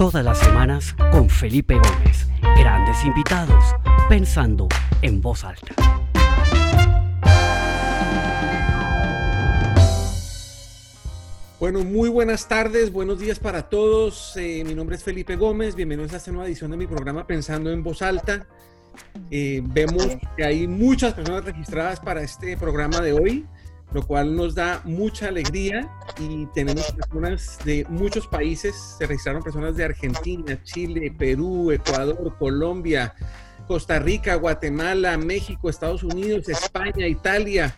Todas 0.00 0.24
las 0.24 0.38
semanas 0.38 0.94
con 1.12 1.28
Felipe 1.28 1.74
Gómez. 1.74 2.26
Grandes 2.58 3.04
invitados, 3.04 3.62
pensando 4.08 4.66
en 5.02 5.20
voz 5.20 5.44
alta. 5.44 5.74
Bueno, 11.58 11.84
muy 11.84 12.08
buenas 12.08 12.48
tardes, 12.48 12.90
buenos 12.90 13.18
días 13.18 13.38
para 13.38 13.68
todos. 13.68 14.34
Eh, 14.38 14.64
mi 14.66 14.74
nombre 14.74 14.96
es 14.96 15.04
Felipe 15.04 15.36
Gómez, 15.36 15.74
bienvenidos 15.74 16.14
a 16.14 16.16
esta 16.16 16.32
nueva 16.32 16.46
edición 16.46 16.70
de 16.70 16.78
mi 16.78 16.86
programa 16.86 17.26
Pensando 17.26 17.70
en 17.70 17.82
Voz 17.82 18.00
Alta. 18.00 18.46
Eh, 19.30 19.60
vemos 19.62 20.16
que 20.34 20.42
hay 20.42 20.66
muchas 20.66 21.12
personas 21.12 21.44
registradas 21.44 22.00
para 22.00 22.22
este 22.22 22.56
programa 22.56 23.02
de 23.02 23.12
hoy, 23.12 23.46
lo 23.92 24.06
cual 24.06 24.36
nos 24.36 24.54
da 24.54 24.80
mucha 24.84 25.28
alegría 25.28 25.90
y 26.18 26.46
tenemos 26.54 26.92
personas 26.92 27.58
de 27.64 27.84
muchos 27.88 28.26
países, 28.26 28.76
se 28.98 29.06
registraron 29.06 29.42
personas 29.42 29.76
de 29.76 29.84
Argentina, 29.84 30.62
Chile, 30.62 31.12
Perú, 31.16 31.72
Ecuador, 31.72 32.36
Colombia, 32.38 33.14
Costa 33.66 33.98
Rica, 33.98 34.34
Guatemala, 34.36 35.16
México, 35.16 35.68
Estados 35.70 36.02
Unidos, 36.02 36.48
España, 36.48 37.06
Italia. 37.06 37.76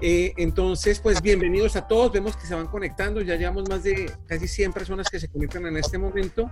Eh, 0.00 0.32
entonces, 0.38 1.00
pues 1.00 1.22
bienvenidos 1.22 1.76
a 1.76 1.86
todos. 1.86 2.12
Vemos 2.12 2.36
que 2.36 2.46
se 2.46 2.54
van 2.54 2.66
conectando. 2.66 3.20
Ya 3.20 3.36
llevamos 3.36 3.68
más 3.68 3.84
de 3.84 4.10
casi 4.26 4.48
100 4.48 4.72
personas 4.72 5.08
que 5.08 5.20
se 5.20 5.28
conectan 5.28 5.66
en 5.66 5.76
este 5.76 5.98
momento. 5.98 6.50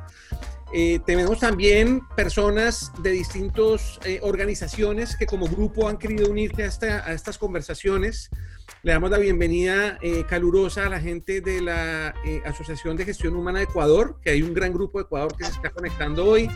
Eh, 0.72 1.00
tenemos 1.04 1.40
también 1.40 2.02
personas 2.16 2.92
de 3.02 3.10
distintas 3.10 3.98
eh, 4.04 4.20
organizaciones 4.22 5.16
que 5.16 5.26
como 5.26 5.46
grupo 5.46 5.88
han 5.88 5.98
querido 5.98 6.30
unirse 6.30 6.64
a, 6.88 7.06
a 7.06 7.12
estas 7.12 7.38
conversaciones. 7.38 8.30
Le 8.82 8.92
damos 8.92 9.10
la 9.10 9.18
bienvenida 9.18 9.98
eh, 10.02 10.24
calurosa 10.28 10.86
a 10.86 10.88
la 10.88 11.00
gente 11.00 11.40
de 11.40 11.60
la 11.60 12.14
eh, 12.24 12.42
Asociación 12.44 12.96
de 12.96 13.04
Gestión 13.04 13.36
Humana 13.36 13.60
de 13.60 13.66
Ecuador, 13.66 14.18
que 14.22 14.30
hay 14.30 14.42
un 14.42 14.54
gran 14.54 14.72
grupo 14.72 14.98
de 14.98 15.04
Ecuador 15.04 15.36
que 15.36 15.44
se 15.44 15.52
está 15.52 15.70
conectando 15.70 16.26
hoy. 16.26 16.50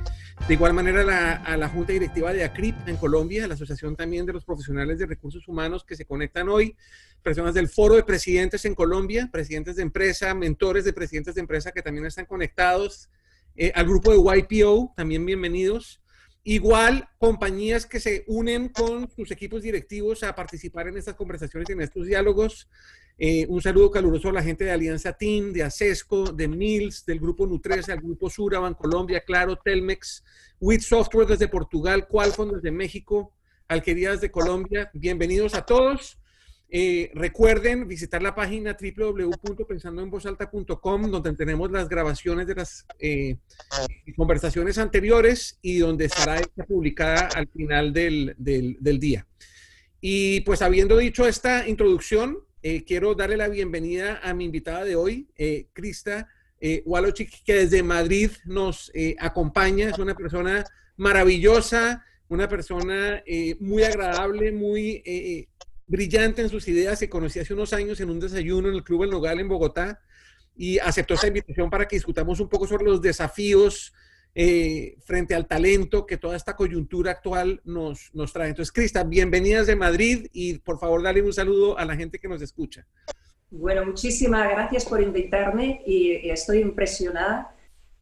De 0.48 0.54
igual 0.54 0.74
manera 0.74 1.36
a 1.36 1.56
la 1.56 1.68
Junta 1.68 1.92
Directiva 1.92 2.32
de 2.32 2.44
ACRIP 2.44 2.88
en 2.88 2.96
Colombia, 2.96 3.46
la 3.46 3.54
Asociación 3.54 3.94
también 3.94 4.26
de 4.26 4.32
los 4.32 4.44
Profesionales 4.44 4.98
de 4.98 5.06
Recursos 5.06 5.46
Humanos 5.46 5.84
que 5.84 5.96
se 5.96 6.04
conectan 6.04 6.48
hoy. 6.48 6.76
Personas 7.22 7.54
del 7.54 7.68
Foro 7.68 7.94
de 7.94 8.02
Presidentes 8.02 8.64
en 8.64 8.74
Colombia, 8.74 9.28
presidentes 9.32 9.76
de 9.76 9.82
empresa, 9.82 10.34
mentores 10.34 10.84
de 10.84 10.92
presidentes 10.92 11.36
de 11.36 11.40
empresa 11.40 11.72
que 11.72 11.82
también 11.82 12.06
están 12.06 12.26
conectados. 12.26 13.08
Eh, 13.56 13.72
al 13.74 13.86
grupo 13.86 14.12
de 14.12 14.40
YPO, 14.40 14.92
también 14.96 15.24
bienvenidos. 15.24 16.00
Igual, 16.48 17.08
compañías 17.18 17.86
que 17.86 17.98
se 17.98 18.22
unen 18.28 18.68
con 18.68 19.10
sus 19.10 19.32
equipos 19.32 19.62
directivos 19.62 20.22
a 20.22 20.32
participar 20.32 20.86
en 20.86 20.96
estas 20.96 21.16
conversaciones 21.16 21.68
y 21.68 21.72
en 21.72 21.80
estos 21.80 22.06
diálogos. 22.06 22.68
Eh, 23.18 23.46
un 23.48 23.60
saludo 23.60 23.90
caluroso 23.90 24.28
a 24.28 24.32
la 24.32 24.44
gente 24.44 24.64
de 24.64 24.70
Alianza 24.70 25.12
Team, 25.12 25.52
de 25.52 25.64
Acesco, 25.64 26.30
de 26.30 26.46
Mills, 26.46 27.04
del 27.04 27.18
Grupo 27.18 27.48
Nutresa, 27.48 27.90
del 27.90 28.00
Grupo 28.00 28.30
Sura, 28.30 28.60
Colombia, 28.74 29.24
Claro, 29.26 29.56
Telmex, 29.56 30.22
WIT 30.60 30.82
Software 30.82 31.26
desde 31.26 31.48
Portugal, 31.48 32.06
Qualcomm 32.06 32.52
desde 32.52 32.70
México, 32.70 33.34
Alquerías 33.66 34.20
de 34.20 34.30
Colombia. 34.30 34.88
Bienvenidos 34.94 35.52
a 35.54 35.66
todos. 35.66 36.16
Eh, 36.68 37.12
recuerden 37.14 37.86
visitar 37.86 38.20
la 38.20 38.34
página 38.34 38.76
www.pensandoenvozalta.com 38.76 41.10
donde 41.12 41.32
tenemos 41.34 41.70
las 41.70 41.88
grabaciones 41.88 42.48
de 42.48 42.56
las 42.56 42.84
eh, 42.98 43.36
conversaciones 44.16 44.76
anteriores 44.78 45.60
y 45.62 45.78
donde 45.78 46.06
estará 46.06 46.40
publicada 46.66 47.28
al 47.36 47.46
final 47.48 47.92
del, 47.92 48.34
del, 48.36 48.98
día. 48.98 49.28
Y 50.00 50.40
pues 50.40 50.60
habiendo 50.60 50.96
dicho 50.96 51.28
esta 51.28 51.68
introducción, 51.68 52.40
eh, 52.62 52.82
quiero 52.84 53.14
darle 53.14 53.36
la 53.36 53.46
bienvenida 53.48 54.18
a 54.24 54.34
mi 54.34 54.44
invitada 54.44 54.84
de 54.84 54.96
hoy, 54.96 55.28
Krista 55.72 56.28
Walochik, 56.84 57.44
que 57.44 57.54
desde 57.54 57.84
Madrid 57.84 58.32
nos 58.44 58.90
acompaña. 59.20 59.90
Es 59.90 60.00
una 60.00 60.16
persona 60.16 60.64
maravillosa, 60.96 62.04
una 62.28 62.48
persona 62.48 63.22
muy 63.60 63.84
agradable, 63.84 64.50
muy 64.50 65.00
brillante 65.86 66.42
en 66.42 66.48
sus 66.48 66.66
ideas. 66.68 66.98
Se 66.98 67.08
conocí 67.08 67.38
hace 67.38 67.54
unos 67.54 67.72
años 67.72 68.00
en 68.00 68.10
un 68.10 68.20
desayuno 68.20 68.68
en 68.68 68.74
el 68.74 68.84
Club 68.84 69.04
El 69.04 69.10
Nogal 69.10 69.40
en 69.40 69.48
Bogotá 69.48 70.00
y 70.54 70.78
aceptó 70.78 71.14
esa 71.14 71.28
invitación 71.28 71.70
para 71.70 71.86
que 71.86 71.96
discutamos 71.96 72.40
un 72.40 72.48
poco 72.48 72.66
sobre 72.66 72.84
los 72.84 73.00
desafíos 73.00 73.92
eh, 74.34 74.96
frente 75.04 75.34
al 75.34 75.46
talento 75.46 76.04
que 76.04 76.18
toda 76.18 76.36
esta 76.36 76.56
coyuntura 76.56 77.10
actual 77.10 77.60
nos, 77.64 78.10
nos 78.12 78.32
trae. 78.32 78.48
Entonces, 78.50 78.72
Crista, 78.72 79.04
bienvenidas 79.04 79.66
de 79.66 79.76
Madrid 79.76 80.26
y 80.32 80.58
por 80.58 80.78
favor 80.78 81.02
dale 81.02 81.22
un 81.22 81.32
saludo 81.32 81.78
a 81.78 81.84
la 81.84 81.96
gente 81.96 82.18
que 82.18 82.28
nos 82.28 82.42
escucha. 82.42 82.86
Bueno, 83.50 83.86
muchísimas 83.86 84.48
gracias 84.50 84.84
por 84.84 85.00
invitarme 85.00 85.80
y 85.86 86.28
estoy 86.28 86.58
impresionada 86.58 87.54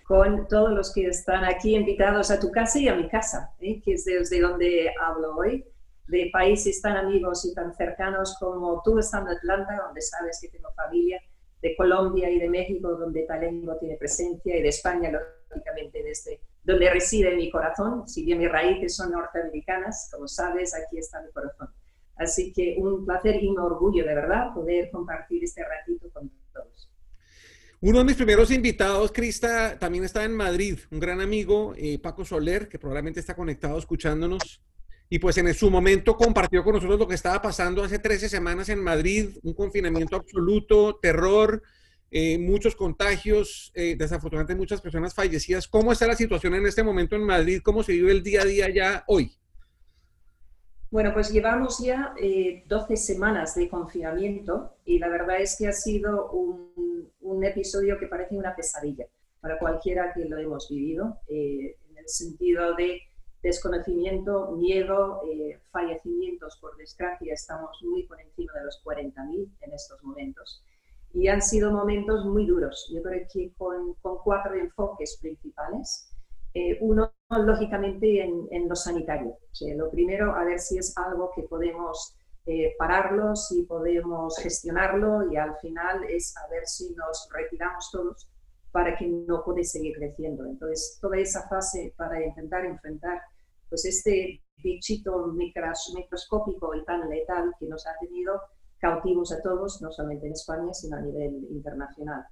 con 0.04 0.48
todos 0.48 0.72
los 0.72 0.92
que 0.92 1.06
están 1.06 1.44
aquí 1.44 1.74
invitados 1.74 2.30
a 2.30 2.40
tu 2.40 2.50
casa 2.50 2.78
y 2.78 2.88
a 2.88 2.94
mi 2.94 3.08
casa, 3.08 3.52
¿eh? 3.60 3.80
que 3.82 3.94
es 3.94 4.04
desde 4.04 4.40
donde 4.40 4.90
hablo 5.00 5.36
hoy 5.36 5.64
de 6.06 6.30
países 6.32 6.80
tan 6.82 6.96
amigos 6.96 7.44
y 7.44 7.54
tan 7.54 7.74
cercanos 7.74 8.36
como 8.38 8.82
tú 8.84 8.98
estando 8.98 9.30
en 9.30 9.38
Atlanta, 9.38 9.82
donde 9.86 10.00
sabes 10.00 10.38
que 10.40 10.48
tengo 10.48 10.70
familia, 10.72 11.20
de 11.62 11.74
Colombia 11.76 12.28
y 12.30 12.38
de 12.38 12.48
México, 12.48 12.90
donde 12.90 13.22
Talengo 13.22 13.76
tiene 13.78 13.96
presencia, 13.96 14.56
y 14.56 14.62
de 14.62 14.68
España, 14.68 15.10
lógicamente, 15.10 16.02
desde 16.02 16.40
donde 16.62 16.90
reside 16.90 17.34
mi 17.34 17.50
corazón. 17.50 18.06
Si 18.06 18.24
bien 18.24 18.38
mis 18.38 18.50
raíces 18.50 18.96
son 18.96 19.12
norteamericanas, 19.12 20.08
como 20.12 20.28
sabes, 20.28 20.74
aquí 20.74 20.98
está 20.98 21.22
mi 21.22 21.30
corazón. 21.30 21.68
Así 22.16 22.52
que 22.52 22.76
un 22.78 23.04
placer 23.04 23.42
y 23.42 23.48
un 23.48 23.58
orgullo, 23.58 24.04
de 24.04 24.14
verdad, 24.14 24.52
poder 24.54 24.90
compartir 24.90 25.42
este 25.42 25.62
ratito 25.64 26.10
con 26.12 26.30
todos. 26.52 26.90
Uno 27.80 27.98
de 27.98 28.04
mis 28.04 28.16
primeros 28.16 28.50
invitados, 28.50 29.12
Crista, 29.12 29.78
también 29.78 30.04
está 30.04 30.24
en 30.24 30.34
Madrid, 30.34 30.78
un 30.90 31.00
gran 31.00 31.20
amigo, 31.20 31.74
eh, 31.76 31.98
Paco 31.98 32.24
Soler, 32.24 32.68
que 32.68 32.78
probablemente 32.78 33.20
está 33.20 33.34
conectado 33.34 33.78
escuchándonos 33.78 34.62
y 35.14 35.20
pues 35.20 35.38
en 35.38 35.54
su 35.54 35.70
momento 35.70 36.16
compartió 36.16 36.64
con 36.64 36.74
nosotros 36.74 36.98
lo 36.98 37.06
que 37.06 37.14
estaba 37.14 37.40
pasando 37.40 37.84
hace 37.84 38.00
13 38.00 38.28
semanas 38.28 38.68
en 38.68 38.82
Madrid, 38.82 39.38
un 39.44 39.54
confinamiento 39.54 40.16
absoluto, 40.16 40.96
terror, 40.96 41.62
eh, 42.10 42.36
muchos 42.36 42.74
contagios, 42.74 43.70
eh, 43.76 43.94
desafortunadamente 43.96 44.56
muchas 44.56 44.80
personas 44.80 45.14
fallecidas. 45.14 45.68
¿Cómo 45.68 45.92
está 45.92 46.08
la 46.08 46.16
situación 46.16 46.56
en 46.56 46.66
este 46.66 46.82
momento 46.82 47.14
en 47.14 47.22
Madrid? 47.22 47.60
¿Cómo 47.62 47.84
se 47.84 47.92
vive 47.92 48.10
el 48.10 48.24
día 48.24 48.42
a 48.42 48.44
día 48.44 48.68
ya 48.70 49.04
hoy? 49.06 49.30
Bueno, 50.90 51.14
pues 51.14 51.30
llevamos 51.30 51.78
ya 51.78 52.12
12 52.66 52.94
eh, 52.94 52.96
semanas 52.96 53.54
de 53.54 53.68
confinamiento 53.68 54.78
y 54.84 54.98
la 54.98 55.08
verdad 55.10 55.40
es 55.40 55.54
que 55.56 55.68
ha 55.68 55.72
sido 55.72 56.32
un, 56.32 57.08
un 57.20 57.44
episodio 57.44 58.00
que 58.00 58.08
parece 58.08 58.34
una 58.34 58.56
pesadilla 58.56 59.06
para 59.40 59.60
cualquiera 59.60 60.12
que 60.12 60.24
lo 60.24 60.38
hemos 60.38 60.68
vivido, 60.68 61.20
en 61.28 61.98
el 61.98 62.08
sentido 62.08 62.74
de 62.74 63.00
desconocimiento, 63.44 64.52
miedo, 64.52 65.20
eh, 65.30 65.60
fallecimientos, 65.70 66.56
por 66.60 66.76
desgracia, 66.78 67.34
estamos 67.34 67.80
muy 67.82 68.04
por 68.04 68.18
encima 68.18 68.54
de 68.54 68.64
los 68.64 68.82
40.000 68.82 69.48
en 69.60 69.72
estos 69.72 70.02
momentos. 70.02 70.64
Y 71.12 71.28
han 71.28 71.42
sido 71.42 71.70
momentos 71.70 72.24
muy 72.24 72.46
duros, 72.46 72.90
yo 72.92 73.02
creo 73.02 73.26
que 73.30 73.52
con, 73.56 73.94
con 74.00 74.16
cuatro 74.24 74.54
enfoques 74.54 75.18
principales. 75.20 76.10
Eh, 76.54 76.78
uno, 76.80 77.12
lógicamente, 77.28 78.24
en, 78.24 78.48
en 78.50 78.68
lo 78.68 78.74
sanitario. 78.74 79.36
lo 79.76 79.90
primero, 79.90 80.34
a 80.34 80.44
ver 80.44 80.58
si 80.58 80.78
es 80.78 80.96
algo 80.96 81.30
que 81.36 81.42
podemos 81.42 82.16
eh, 82.46 82.74
pararlo, 82.78 83.36
si 83.36 83.62
podemos 83.64 84.38
gestionarlo 84.38 85.30
y 85.30 85.36
al 85.36 85.56
final 85.58 86.04
es 86.04 86.34
a 86.36 86.48
ver 86.48 86.66
si 86.66 86.94
nos 86.94 87.28
retiramos 87.32 87.90
todos 87.90 88.28
para 88.72 88.96
que 88.96 89.06
no 89.06 89.44
puede 89.44 89.64
seguir 89.64 89.96
creciendo. 89.96 90.46
Entonces, 90.46 90.98
toda 91.00 91.18
esa 91.18 91.46
fase 91.48 91.94
para 91.96 92.24
intentar 92.24 92.64
enfrentar 92.64 93.20
pues 93.68 93.84
este 93.84 94.42
bichito 94.56 95.26
microscópico 95.28 96.74
y 96.74 96.84
tan 96.84 97.08
letal 97.08 97.52
que 97.58 97.66
nos 97.66 97.86
ha 97.86 97.96
tenido 98.00 98.40
cautivos 98.78 99.32
a 99.32 99.42
todos, 99.42 99.80
no 99.82 99.90
solamente 99.90 100.26
en 100.26 100.32
España, 100.32 100.72
sino 100.72 100.96
a 100.96 101.00
nivel 101.00 101.46
internacional. 101.50 102.24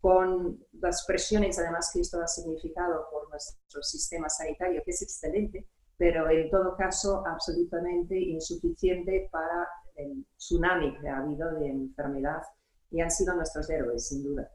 Con 0.00 0.58
las 0.72 1.04
presiones, 1.06 1.58
además, 1.58 1.90
que 1.92 2.00
esto 2.00 2.20
ha 2.20 2.26
significado 2.26 3.06
por 3.10 3.30
nuestro 3.30 3.82
sistema 3.82 4.28
sanitario, 4.28 4.82
que 4.84 4.90
es 4.90 5.02
excelente, 5.02 5.68
pero 5.96 6.28
en 6.28 6.50
todo 6.50 6.76
caso 6.76 7.22
absolutamente 7.26 8.18
insuficiente 8.18 9.28
para 9.30 9.68
el 9.94 10.26
tsunami 10.36 10.98
que 10.98 11.08
ha 11.08 11.18
habido 11.18 11.54
de 11.54 11.68
enfermedad 11.68 12.42
y 12.90 13.00
han 13.00 13.10
sido 13.10 13.34
nuestros 13.34 13.70
héroes, 13.70 14.08
sin 14.08 14.24
duda. 14.24 14.50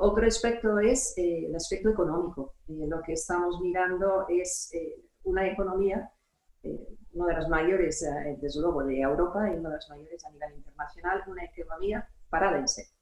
Otro 0.00 0.26
aspecto 0.26 0.78
es 0.78 1.16
eh, 1.16 1.46
el 1.46 1.54
aspecto 1.56 1.90
económico. 1.90 2.54
Eh, 2.68 2.86
lo 2.88 3.00
que 3.02 3.12
estamos 3.14 3.60
mirando 3.60 4.26
es 4.28 4.70
eh, 4.72 5.07
una 5.28 5.46
economía, 5.46 6.10
eh, 6.62 6.88
una 7.12 7.26
de 7.26 7.34
las 7.34 7.48
mayores, 7.48 8.02
eh, 8.02 8.38
desde 8.40 8.60
luego, 8.60 8.82
de 8.84 9.00
Europa 9.00 9.50
y 9.50 9.58
una 9.58 9.70
de 9.70 9.74
las 9.76 9.88
mayores 9.88 10.24
a 10.24 10.30
nivel 10.30 10.54
internacional, 10.56 11.22
una 11.26 11.44
economía 11.44 12.08
parada 12.30 12.58
en 12.58 12.68
seco. 12.68 12.92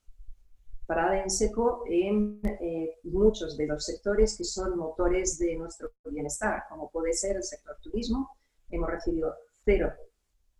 Parada 0.85 1.21
en 1.21 1.29
seco 1.29 1.83
en 1.87 2.39
eh, 2.43 2.99
muchos 3.03 3.57
de 3.57 3.67
los 3.67 3.85
sectores 3.85 4.37
que 4.37 4.43
son 4.43 4.77
motores 4.77 5.37
de 5.37 5.55
nuestro 5.55 5.91
bienestar, 6.05 6.63
como 6.69 6.89
puede 6.89 7.13
ser 7.13 7.35
el 7.35 7.43
sector 7.43 7.77
turismo. 7.81 8.29
Hemos 8.69 8.89
recibido 8.89 9.35
cero 9.65 9.91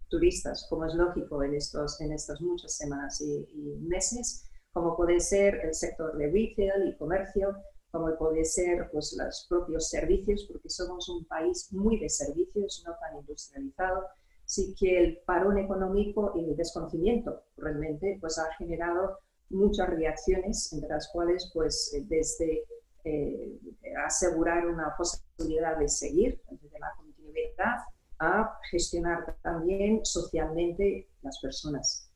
turistas, 0.10 0.66
como 0.70 0.86
es 0.86 0.94
lógico 0.96 1.44
en, 1.44 1.54
estos, 1.56 2.00
en 2.02 2.14
estas 2.14 2.42
muchas 2.42 2.76
semanas 2.76 3.22
y, 3.22 3.48
y 3.54 3.78
meses, 3.88 4.50
como 4.72 4.96
puede 4.96 5.20
ser 5.20 5.56
el 5.64 5.74
sector 5.74 6.18
de 6.18 6.28
retail 6.28 6.90
y 6.90 6.98
comercio, 6.98 7.56
como 7.92 8.16
puede 8.18 8.44
ser 8.46 8.90
pues, 8.92 9.16
los 9.18 9.46
propios 9.50 9.90
servicios, 9.90 10.46
porque 10.52 10.70
somos 10.70 11.10
un 11.10 11.26
país 11.26 11.72
muy 11.72 12.00
de 12.00 12.10
servicios, 12.10 12.84
no 12.86 12.96
tan 13.00 13.18
industrializado. 13.18 14.06
Sí 14.46 14.76
que 14.80 14.98
el 14.98 15.20
parón 15.26 15.58
económico 15.58 16.34
y 16.36 16.46
el 16.46 16.56
desconocimiento 16.56 17.44
realmente 17.58 18.18
pues, 18.22 18.38
ha 18.40 18.54
generado 18.58 19.20
muchas 19.50 19.90
reacciones, 19.90 20.72
entre 20.74 20.90
las 20.90 21.10
cuales 21.10 21.50
pues, 21.54 21.96
desde 22.08 22.64
eh, 23.04 23.60
asegurar 24.06 24.68
una 24.68 24.94
posibilidad 24.98 25.78
de 25.78 25.88
seguir, 25.88 26.42
desde 26.50 26.80
la 26.80 26.94
continuidad, 26.98 27.78
a 28.20 28.58
gestionar 28.70 29.38
también 29.42 30.04
socialmente 30.04 31.08
las 31.22 31.40
personas 31.40 32.07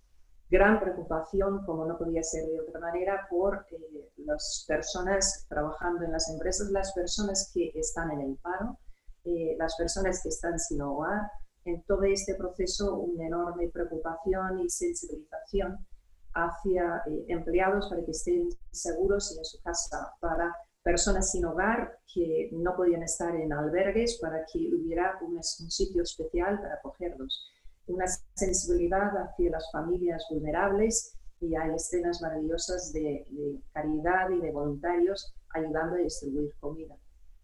gran 0.52 0.82
preocupación, 0.82 1.66
como 1.66 1.86
no 1.86 1.98
podía 1.98 2.22
ser 2.22 2.46
de 2.46 2.60
otra 2.60 2.82
manera, 2.82 3.26
por 3.30 3.66
eh, 3.72 4.12
las 4.18 4.66
personas 4.68 5.46
trabajando 5.48 6.04
en 6.04 6.12
las 6.12 6.30
empresas, 6.30 6.70
las 6.72 6.92
personas 6.94 7.50
que 7.54 7.72
están 7.74 8.12
en 8.12 8.22
el 8.22 8.36
paro, 8.36 8.78
eh, 9.24 9.56
las 9.58 9.76
personas 9.78 10.22
que 10.22 10.30
están 10.30 10.60
sin 10.60 10.82
hogar. 10.82 11.32
En 11.64 11.84
todo 11.84 12.04
este 12.04 12.36
proceso, 12.36 12.96
una 12.98 13.28
enorme 13.28 13.70
preocupación 13.70 14.60
y 14.60 14.70
sensibilización 14.70 15.88
hacia 16.34 17.02
eh, 17.08 17.26
empleados 17.30 17.88
para 17.90 18.04
que 18.04 18.12
estén 18.12 18.50
seguros 18.72 19.38
en 19.38 19.46
su 19.46 19.62
casa, 19.62 20.14
para 20.20 20.54
personas 20.84 21.32
sin 21.32 21.46
hogar 21.46 21.98
que 22.14 22.50
no 22.52 22.76
podían 22.76 23.04
estar 23.04 23.34
en 23.36 23.54
albergues, 23.54 24.20
para 24.20 24.44
que 24.52 24.60
hubiera 24.74 25.18
un, 25.22 25.36
un 25.36 25.42
sitio 25.42 26.04
especial 26.04 26.60
para 26.60 26.74
acogerlos 26.74 27.52
una 27.88 28.06
sensibilidad 28.36 29.12
hacia 29.18 29.52
las 29.52 29.70
familias 29.72 30.26
vulnerables 30.30 31.18
y 31.40 31.56
hay 31.56 31.74
escenas 31.76 32.22
maravillosas 32.22 32.94
de, 32.94 33.26
caridad 33.74 34.30
y 34.30 34.42
de 34.42 34.52
voluntarios 34.52 35.34
ayudando 35.50 35.96
a 35.96 36.00
distribuir 36.00 36.54
comida. 36.60 36.96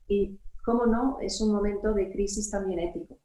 Y, 0.07 0.39
cómo 0.63 0.85
no, 0.85 1.17
es 1.21 1.41
un 1.41 1.53
momento 1.53 1.93
de 1.93 2.11
crisis 2.11 2.51
también 2.51 2.79
ético, 2.79 3.17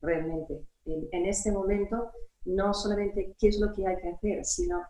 realmente. 0.00 0.66
En, 0.84 1.26
este 1.26 1.50
momento, 1.50 2.10
no 2.44 2.72
solamente 2.74 3.34
qué 3.38 3.48
es 3.48 3.58
lo 3.58 3.72
que 3.72 3.86
hay 3.86 3.96
que 3.96 4.10
hacer, 4.10 4.44
sino 4.44 4.80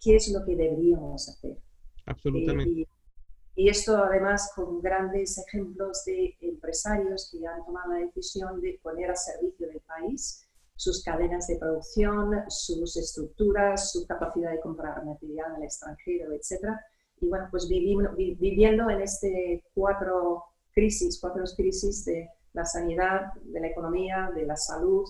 qué 0.00 0.16
es 0.16 0.30
lo 0.32 0.44
que 0.44 0.56
deberíamos 0.56 1.28
hacer. 1.28 1.58
Absolutamente. 2.06 2.70
y, 2.70 2.88
y 3.54 3.68
esto 3.68 3.96
además 3.96 4.52
con 4.54 4.80
grandes 4.80 5.36
ejemplos 5.38 6.04
de 6.06 6.36
empresarios 6.40 7.28
que 7.30 7.46
han 7.46 7.64
tomado 7.64 7.92
la 7.92 7.98
decisión 7.98 8.60
de 8.60 8.78
poner 8.82 9.10
a 9.10 9.16
servicio 9.16 9.68
del 9.68 9.80
país 9.80 10.47
sus 10.78 11.02
cadenas 11.02 11.48
de 11.48 11.56
producción, 11.56 12.30
sus 12.48 12.96
estructuras, 12.96 13.90
su 13.90 14.06
capacidad 14.06 14.52
de 14.52 14.60
comprar 14.60 15.04
material 15.04 15.50
en 15.50 15.56
el 15.56 15.62
extranjero, 15.64 16.32
etc. 16.32 16.68
Y 17.20 17.26
bueno, 17.26 17.48
pues 17.50 17.68
viviendo 17.68 18.88
en 18.88 19.00
este 19.00 19.64
cuatro 19.74 20.44
crisis, 20.72 21.18
cuatro 21.20 21.42
crisis 21.56 22.04
de 22.04 22.30
la 22.52 22.64
sanidad, 22.64 23.32
de 23.42 23.60
la 23.60 23.66
economía, 23.66 24.30
de 24.36 24.46
la 24.46 24.54
salud, 24.54 25.04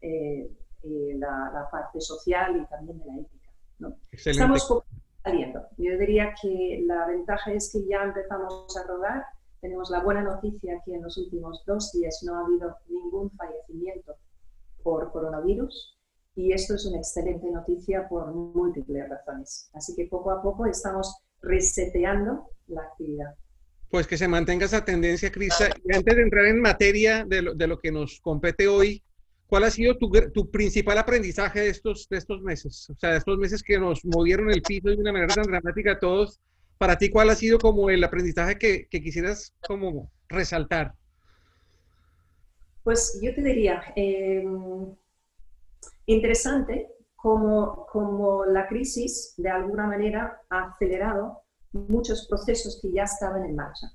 eh, 0.00 0.50
la, 0.82 1.68
parte 1.70 2.00
social 2.00 2.60
y 2.60 2.66
también 2.66 2.98
de 2.98 3.06
la 3.06 3.16
ética. 3.20 3.50
¿no? 3.78 3.96
Estamos 4.10 4.68
saliendo. 5.22 5.68
Yo 5.76 5.96
diría 5.98 6.34
que 6.42 6.82
la 6.84 7.06
ventaja 7.06 7.52
es 7.52 7.70
que 7.72 7.86
ya 7.86 8.02
empezamos 8.02 8.76
a 8.76 8.82
rodar. 8.88 9.24
Tenemos 9.60 9.88
la 9.88 10.02
buena 10.02 10.22
noticia 10.22 10.82
que 10.84 10.94
en 10.96 11.02
los 11.02 11.16
últimos 11.16 11.62
dos 11.64 11.92
días 11.92 12.24
no 12.24 12.34
ha 12.34 12.44
habido 12.44 12.76
ningún 12.88 13.30
fallecimiento 13.30 14.16
por 14.86 15.10
coronavirus 15.10 15.98
y 16.36 16.52
esto 16.52 16.76
es 16.76 16.86
una 16.86 16.98
excelente 16.98 17.50
noticia 17.50 18.08
por 18.08 18.32
múltiples 18.32 19.08
razones. 19.08 19.68
Así 19.72 19.96
que 19.96 20.06
poco 20.06 20.30
a 20.30 20.40
poco 20.40 20.64
estamos 20.66 21.12
reseteando 21.42 22.50
la 22.68 22.82
actividad. 22.82 23.34
Pues 23.90 24.06
que 24.06 24.16
se 24.16 24.28
mantenga 24.28 24.66
esa 24.66 24.84
tendencia, 24.84 25.32
Crista. 25.32 25.70
Y 25.84 25.96
antes 25.96 26.14
de 26.14 26.22
entrar 26.22 26.44
en 26.44 26.60
materia 26.60 27.24
de 27.24 27.42
lo, 27.42 27.54
de 27.54 27.66
lo 27.66 27.78
que 27.78 27.90
nos 27.90 28.20
compete 28.20 28.68
hoy, 28.68 29.02
¿cuál 29.48 29.64
ha 29.64 29.70
sido 29.70 29.96
tu, 29.98 30.08
tu, 30.32 30.50
principal 30.50 30.98
aprendizaje 30.98 31.60
de 31.60 31.70
estos, 31.70 32.06
de 32.08 32.18
estos 32.18 32.40
meses? 32.42 32.88
O 32.90 32.96
sea, 32.96 33.10
de 33.12 33.18
estos 33.18 33.38
meses 33.38 33.62
que 33.64 33.80
nos 33.80 34.04
movieron 34.04 34.52
el 34.52 34.62
piso 34.62 34.90
de 34.90 34.96
una 34.96 35.12
manera 35.12 35.34
tan 35.34 35.44
dramática 35.44 35.92
a 35.92 35.98
todos. 35.98 36.38
Para 36.78 36.96
ti, 36.96 37.08
¿cuál 37.10 37.30
ha 37.30 37.34
sido 37.34 37.58
como 37.58 37.90
el 37.90 38.04
aprendizaje 38.04 38.56
que, 38.56 38.86
que 38.88 39.02
quisieras 39.02 39.52
como 39.66 40.12
resaltar? 40.28 40.94
Pues 42.86 43.18
yo 43.20 43.34
te 43.34 43.42
diría, 43.42 43.82
em, 43.96 44.94
interesante 46.06 46.94
como, 47.16 47.84
como 47.90 48.44
la 48.44 48.68
crisis 48.68 49.34
de 49.38 49.48
alguna 49.48 49.88
manera 49.88 50.40
ha 50.48 50.70
acelerado 50.70 51.42
muchos 51.72 52.28
procesos 52.28 52.78
que 52.80 52.92
ya 52.92 53.02
estaban 53.02 53.44
en 53.44 53.56
marcha. 53.56 53.88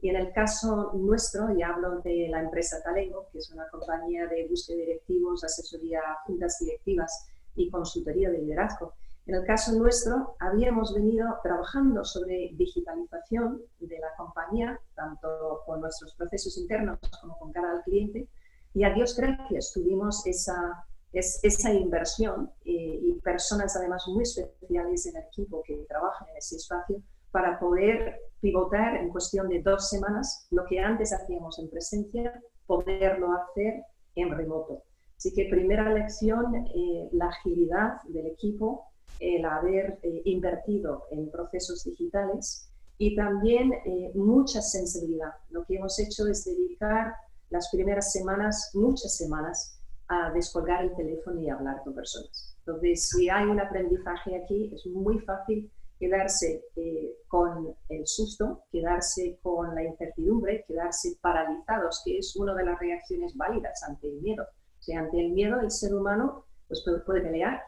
Y 0.00 0.08
en 0.08 0.16
el 0.16 0.32
caso 0.32 0.90
nuestro, 0.94 1.56
y 1.56 1.62
hablo 1.62 2.00
de 2.00 2.26
la 2.28 2.40
empresa 2.40 2.82
Talengo, 2.82 3.28
que 3.30 3.38
es 3.38 3.48
una 3.52 3.68
compañía 3.68 4.26
de 4.26 4.48
búsqueda 4.48 4.78
de 4.78 4.86
directivos, 4.86 5.44
asesoría 5.44 6.00
a 6.00 6.24
juntas 6.24 6.56
directivas 6.60 7.28
y 7.54 7.70
consultoría 7.70 8.28
de 8.30 8.38
liderazgo, 8.38 8.94
en 9.26 9.34
el 9.34 9.44
caso 9.44 9.72
nuestro, 9.72 10.36
habíamos 10.38 10.94
venido 10.94 11.26
trabajando 11.42 12.04
sobre 12.04 12.50
digitalización 12.54 13.60
de 13.80 13.98
la 13.98 14.14
compañía, 14.16 14.80
tanto 14.94 15.62
con 15.66 15.80
nuestros 15.80 16.14
procesos 16.14 16.56
internos 16.58 16.98
como 17.20 17.36
con 17.38 17.52
cara 17.52 17.72
al 17.72 17.82
cliente, 17.82 18.28
y 18.72 18.84
a 18.84 18.90
Dios 18.90 19.16
gracias 19.16 19.72
tuvimos 19.72 20.24
esa, 20.26 20.86
esa 21.12 21.72
inversión 21.72 22.52
eh, 22.64 23.00
y 23.02 23.14
personas 23.20 23.74
además 23.74 24.04
muy 24.06 24.22
especiales 24.22 25.06
en 25.06 25.16
el 25.16 25.24
equipo 25.24 25.62
que 25.66 25.84
trabajan 25.88 26.28
en 26.28 26.36
ese 26.36 26.56
espacio 26.56 27.02
para 27.32 27.58
poder 27.58 28.20
pivotar 28.40 28.96
en 28.96 29.08
cuestión 29.08 29.48
de 29.48 29.60
dos 29.60 29.88
semanas 29.88 30.46
lo 30.50 30.64
que 30.66 30.78
antes 30.78 31.12
hacíamos 31.12 31.58
en 31.58 31.68
presencia, 31.68 32.40
poderlo 32.66 33.32
hacer 33.32 33.82
en 34.14 34.30
remoto. 34.30 34.84
Así 35.16 35.32
que 35.34 35.48
primera 35.50 35.92
lección, 35.92 36.54
eh, 36.54 37.08
la 37.12 37.26
agilidad 37.26 38.02
del 38.04 38.26
equipo, 38.26 38.92
el 39.20 39.44
haber 39.44 39.98
eh, 40.02 40.22
invertido 40.24 41.04
en 41.10 41.30
procesos 41.30 41.84
digitales 41.84 42.70
y 42.98 43.14
también 43.14 43.72
eh, 43.84 44.10
mucha 44.14 44.62
sensibilidad. 44.62 45.32
Lo 45.50 45.64
que 45.64 45.76
hemos 45.76 45.98
hecho 45.98 46.26
es 46.26 46.44
dedicar 46.44 47.14
las 47.50 47.68
primeras 47.70 48.12
semanas, 48.12 48.70
muchas 48.74 49.16
semanas, 49.16 49.80
a 50.08 50.30
descolgar 50.32 50.84
el 50.84 50.94
teléfono 50.94 51.40
y 51.40 51.48
hablar 51.48 51.82
con 51.82 51.94
personas. 51.94 52.56
Entonces, 52.58 53.08
si 53.08 53.28
hay 53.28 53.44
un 53.44 53.60
aprendizaje 53.60 54.36
aquí, 54.36 54.70
es 54.72 54.86
muy 54.86 55.18
fácil 55.20 55.70
quedarse 55.98 56.64
eh, 56.76 57.16
con 57.28 57.74
el 57.88 58.06
susto, 58.06 58.64
quedarse 58.70 59.38
con 59.42 59.74
la 59.74 59.82
incertidumbre, 59.82 60.64
quedarse 60.66 61.16
paralizados, 61.20 62.02
que 62.04 62.18
es 62.18 62.36
una 62.36 62.54
de 62.54 62.64
las 62.64 62.78
reacciones 62.78 63.36
válidas 63.36 63.82
ante 63.82 64.08
el 64.08 64.20
miedo. 64.20 64.44
O 64.44 64.82
sea, 64.82 65.00
ante 65.00 65.18
el 65.18 65.32
miedo 65.32 65.60
el 65.60 65.70
ser 65.70 65.94
humano 65.94 66.44
pues, 66.68 66.84
puede 66.84 67.20
pelear, 67.20 67.62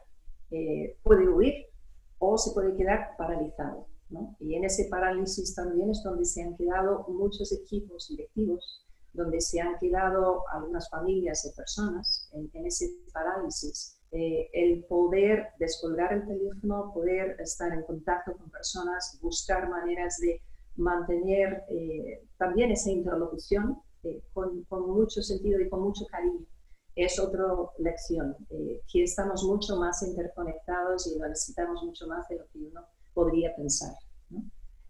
eh, 0.51 0.97
puede 1.03 1.29
huir 1.29 1.67
o 2.19 2.37
se 2.39 2.53
puede 2.53 2.77
quedar 2.77 3.17
paralizado. 3.17 3.87
Y 4.41 4.55
en 4.55 4.65
ese 4.65 4.87
parálisis 4.87 5.55
también 5.55 5.91
es 5.91 6.03
donde 6.03 6.25
se 6.25 6.43
han 6.43 6.57
quedado 6.57 7.05
muchos 7.09 7.53
equipos 7.53 8.09
directivos, 8.09 8.87
donde 9.13 9.41
se 9.41 9.61
han 9.61 9.79
quedado 9.79 10.49
algunas 10.51 10.89
familias 10.89 11.43
de 11.43 11.51
personas 11.53 12.31
en, 12.33 12.67
ese 12.67 12.89
parálisis. 13.13 13.99
Eh, 14.11 14.49
el 14.55 14.85
poder 14.85 15.49
descolgar 15.59 16.15
el 16.15 16.27
teléfono, 16.27 16.91
poder 16.95 17.37
estar 17.41 17.71
en 17.75 17.83
contacto 17.83 18.35
con 18.39 18.51
personas, 18.51 19.19
buscar 19.21 19.69
maneras 19.69 20.17
de 20.19 20.41
mantener 20.77 21.65
eh, 21.69 22.25
también 22.39 22.71
esa 22.71 22.91
interlocución 22.91 23.83
con, 24.33 24.65
con 24.65 24.89
mucho 24.89 25.21
sentido 25.21 25.61
y 25.61 25.69
con 25.69 25.83
mucho 25.83 26.07
cariño 26.07 26.47
es 26.99 27.19
otra 27.21 27.45
lección, 27.79 28.37
eh, 28.51 28.83
que 28.93 29.05
estamos 29.05 29.45
mucho 29.45 29.77
más 29.77 30.03
interconectados 30.03 31.07
y 31.07 31.17
lo 31.19 31.29
necesitamos 31.29 31.81
mucho 31.85 32.09
más 32.09 32.29
de 32.29 32.39
lo 32.39 32.45
que 32.53 32.59
uno 32.59 32.85
podría 33.15 33.55
pensar. 33.55 33.93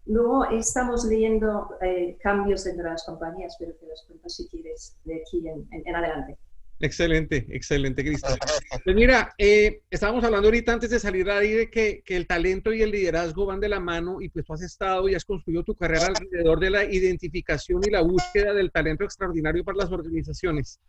Luego 0.07 0.45
estamos 0.45 1.05
leyendo 1.05 1.69
eh, 1.81 2.17
cambios 2.19 2.63
dentro 2.63 2.85
de 2.85 2.89
las 2.91 3.05
compañías, 3.05 3.55
pero 3.59 3.73
te 3.75 3.85
los 3.85 4.03
cuento 4.07 4.27
si 4.27 4.47
quieres 4.47 4.97
de 5.05 5.21
aquí 5.21 5.43
en, 5.47 5.95
adelante. 5.95 6.35
Excelente, 6.79 7.45
excelente, 7.49 8.03
Cristal. 8.03 8.39
Pues 8.83 8.95
mira, 8.95 9.31
eh, 9.37 9.81
estábamos 9.91 10.23
hablando 10.23 10.47
ahorita 10.47 10.73
antes 10.73 10.89
de 10.89 10.99
salir 10.99 11.29
ahí 11.29 11.51
de 11.51 11.69
que, 11.69 12.01
que, 12.03 12.15
el 12.15 12.25
talento 12.25 12.73
y 12.73 12.81
el 12.81 12.89
liderazgo 12.89 13.45
van 13.45 13.59
de 13.59 13.69
la 13.69 13.79
mano 13.79 14.19
y 14.19 14.29
pues 14.29 14.45
tú 14.45 14.53
has 14.53 14.63
estado 14.63 15.07
y 15.09 15.13
has 15.13 15.25
construido 15.25 15.63
tu 15.63 15.75
carrera 15.75 16.07
alrededor 16.07 16.59
de 16.59 16.69
la 16.71 16.85
identificación 16.85 17.81
y 17.85 17.91
la 17.91 18.01
búsqueda 18.01 18.53
del 18.53 18.71
talento 18.71 19.03
extraordinario 19.03 19.63
para 19.63 19.77
las 19.77 19.91
organizaciones. 19.91 20.79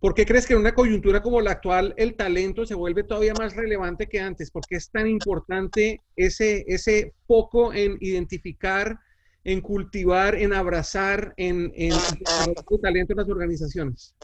¿Por 0.00 0.14
qué 0.14 0.26
crees 0.26 0.46
que 0.46 0.52
en 0.54 0.60
una 0.60 0.74
coyuntura 0.74 1.22
como 1.22 1.40
la 1.40 1.52
actual 1.52 1.94
el 1.96 2.16
talento 2.16 2.66
se 2.66 2.74
vuelve 2.74 3.04
todavía 3.04 3.34
más 3.34 3.56
relevante 3.56 4.08
que 4.08 4.20
antes? 4.20 4.50
¿Por 4.50 4.66
qué 4.66 4.76
es 4.76 4.90
tan 4.90 5.06
importante 5.08 6.02
ese, 6.14 6.64
ese 6.68 7.14
foco 7.26 7.72
en 7.72 7.96
identificar, 8.00 8.98
en 9.44 9.60
cultivar, 9.60 10.34
en 10.34 10.52
abrazar, 10.52 11.32
en, 11.36 11.72
en 11.74 11.92
el 11.92 12.80
talento 12.80 13.12
en 13.12 13.16
las 13.16 13.28
organizaciones? 13.28 14.14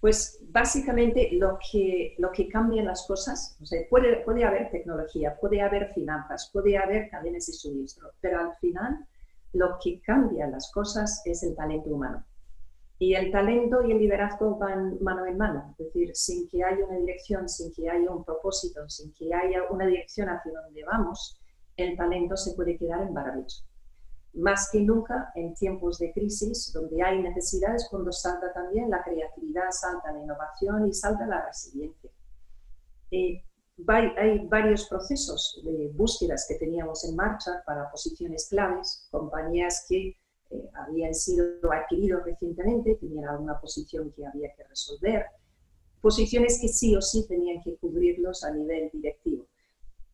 pues 0.00 0.38
básicamente 0.50 1.30
lo 1.32 1.58
que, 1.72 2.14
lo 2.18 2.30
que 2.30 2.48
cambian 2.48 2.84
las 2.84 3.06
cosas, 3.06 3.56
o 3.60 3.66
sea, 3.66 3.80
puede, 3.90 4.18
puede 4.24 4.44
haber 4.44 4.70
tecnología, 4.70 5.36
puede 5.40 5.60
haber 5.62 5.92
finanzas, 5.94 6.50
puede 6.52 6.76
haber 6.78 7.08
cadenas 7.08 7.46
de 7.46 7.52
suministro, 7.54 8.12
pero 8.20 8.38
al 8.38 8.54
final 8.60 9.06
Lo 9.52 9.78
que 9.82 10.00
cambia 10.02 10.46
las 10.46 10.70
cosas 10.72 11.22
es 11.24 11.42
el 11.42 11.56
talento 11.56 11.90
humano. 11.90 12.24
Y 12.98 13.14
el 13.14 13.30
talento 13.30 13.82
y 13.82 13.92
el 13.92 13.98
liderazgo 13.98 14.56
van 14.56 14.96
mano 15.02 15.26
en 15.26 15.36
mano, 15.36 15.74
es 15.78 15.86
decir, 15.86 16.10
sin 16.14 16.48
que 16.48 16.64
haya 16.64 16.84
una 16.86 16.96
dirección, 16.96 17.46
sin 17.48 17.72
que 17.74 17.90
haya 17.90 18.10
un 18.10 18.24
propósito, 18.24 18.88
sin 18.88 19.12
que 19.12 19.34
haya 19.34 19.64
una 19.70 19.86
dirección 19.86 20.28
hacia 20.28 20.52
donde 20.62 20.82
vamos, 20.84 21.38
el 21.76 21.94
talento 21.94 22.36
se 22.36 22.54
puede 22.54 22.78
quedar 22.78 23.02
en 23.02 23.12
barabicho. 23.12 23.58
Más 24.32 24.70
que 24.70 24.80
nunca 24.80 25.30
en 25.34 25.54
tiempos 25.54 25.98
de 25.98 26.12
crisis, 26.12 26.72
donde 26.72 27.02
hay 27.02 27.22
necesidades, 27.22 27.86
cuando 27.90 28.12
salta 28.12 28.52
también 28.54 28.88
la 28.88 29.02
creatividad, 29.02 29.70
salta 29.70 30.12
la 30.12 30.20
innovación 30.20 30.86
y 30.86 30.94
salta 30.94 31.26
la 31.26 31.44
resiliencia. 31.46 32.10
Eh, 33.10 33.42
hay 34.16 34.46
varios 34.46 34.88
procesos 34.88 35.60
de 35.64 35.90
búsquedas 35.94 36.46
que 36.48 36.54
teníamos 36.54 37.04
en 37.04 37.14
marcha 37.14 37.62
para 37.66 37.90
posiciones 37.90 38.48
claves, 38.48 39.06
compañías 39.10 39.84
que 39.86 40.16
eh, 40.50 40.70
habían 40.74 41.14
sido 41.14 41.44
adquiridos 41.72 42.24
recientemente, 42.24 42.96
tenían 42.96 43.28
alguna 43.28 43.60
posición 43.60 44.12
que 44.12 44.26
había 44.26 44.54
que 44.54 44.64
resolver, 44.64 45.26
posiciones 46.00 46.58
que 46.60 46.68
sí 46.68 46.94
o 46.96 47.02
sí 47.02 47.26
tenían 47.26 47.62
que 47.62 47.76
cubrirlos 47.76 48.44
a 48.44 48.52
nivel 48.52 48.90
directivo. 48.92 49.46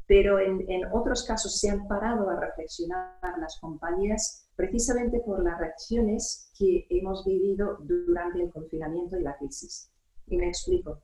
Pero 0.06 0.38
en, 0.38 0.68
en 0.70 0.84
otros 0.92 1.24
casos 1.24 1.58
se 1.58 1.70
han 1.70 1.86
parado 1.86 2.28
a 2.28 2.40
reflexionar 2.40 3.38
las 3.38 3.58
compañías 3.60 4.48
precisamente 4.56 5.20
por 5.20 5.42
las 5.42 5.58
reacciones 5.58 6.52
que 6.58 6.86
hemos 6.90 7.24
vivido 7.24 7.78
durante 7.80 8.42
el 8.42 8.50
confinamiento 8.50 9.18
y 9.18 9.22
la 9.22 9.36
crisis. 9.36 9.90
Y 10.26 10.36
me 10.36 10.48
explico. 10.48 11.00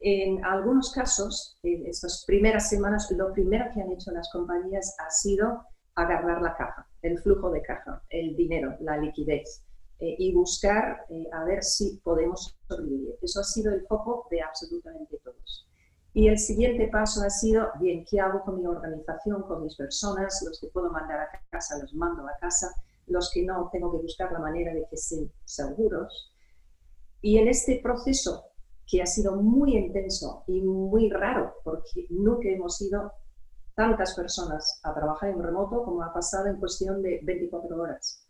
En 0.00 0.44
algunos 0.44 0.92
casos, 0.92 1.58
en 1.62 1.86
estas 1.86 2.24
primeras 2.26 2.68
semanas, 2.68 3.10
lo 3.10 3.32
primero 3.32 3.66
que 3.74 3.82
han 3.82 3.90
hecho 3.90 4.12
las 4.12 4.30
compañías 4.32 4.94
ha 4.98 5.10
sido 5.10 5.64
agarrar 6.02 6.40
la 6.42 6.56
caja, 6.56 6.88
el 7.02 7.18
flujo 7.18 7.50
de 7.50 7.62
caja, 7.62 8.02
el 8.10 8.36
dinero, 8.36 8.76
la 8.80 8.96
liquidez 8.98 9.64
eh, 9.98 10.14
y 10.18 10.32
buscar 10.32 11.04
eh, 11.08 11.26
a 11.32 11.44
ver 11.44 11.64
si 11.64 12.00
podemos 12.04 12.56
sobrevivir. 12.68 13.16
Eso 13.20 13.40
ha 13.40 13.44
sido 13.44 13.72
el 13.72 13.84
foco 13.86 14.28
de 14.30 14.40
absolutamente 14.40 15.18
todos. 15.24 15.68
Y 16.14 16.28
el 16.28 16.38
siguiente 16.38 16.88
paso 16.88 17.22
ha 17.22 17.30
sido, 17.30 17.68
bien, 17.80 18.04
¿qué 18.08 18.20
hago 18.20 18.42
con 18.44 18.58
mi 18.58 18.66
organización, 18.66 19.42
con 19.42 19.64
mis 19.64 19.76
personas? 19.76 20.42
Los 20.46 20.60
que 20.60 20.68
puedo 20.68 20.90
mandar 20.90 21.20
a 21.20 21.28
casa, 21.50 21.78
los 21.78 21.92
mando 21.94 22.26
a 22.26 22.36
casa. 22.40 22.68
Los 23.06 23.30
que 23.32 23.42
no, 23.44 23.68
tengo 23.72 23.90
que 23.92 24.02
buscar 24.02 24.30
la 24.32 24.38
manera 24.38 24.72
de 24.72 24.86
que 24.88 24.96
sean 24.96 25.30
seguros. 25.44 26.32
Y 27.20 27.38
en 27.38 27.48
este 27.48 27.80
proceso, 27.82 28.44
que 28.86 29.02
ha 29.02 29.06
sido 29.06 29.36
muy 29.36 29.76
intenso 29.76 30.44
y 30.46 30.60
muy 30.62 31.10
raro, 31.10 31.54
porque 31.62 32.06
nunca 32.10 32.48
hemos 32.48 32.80
ido 32.80 33.12
tantas 33.78 34.16
personas 34.16 34.80
a 34.82 34.92
trabajar 34.92 35.30
en 35.30 35.40
remoto 35.40 35.84
como 35.84 36.02
ha 36.02 36.12
pasado 36.12 36.48
en 36.48 36.56
cuestión 36.56 37.00
de 37.00 37.20
24 37.22 37.80
horas. 37.80 38.26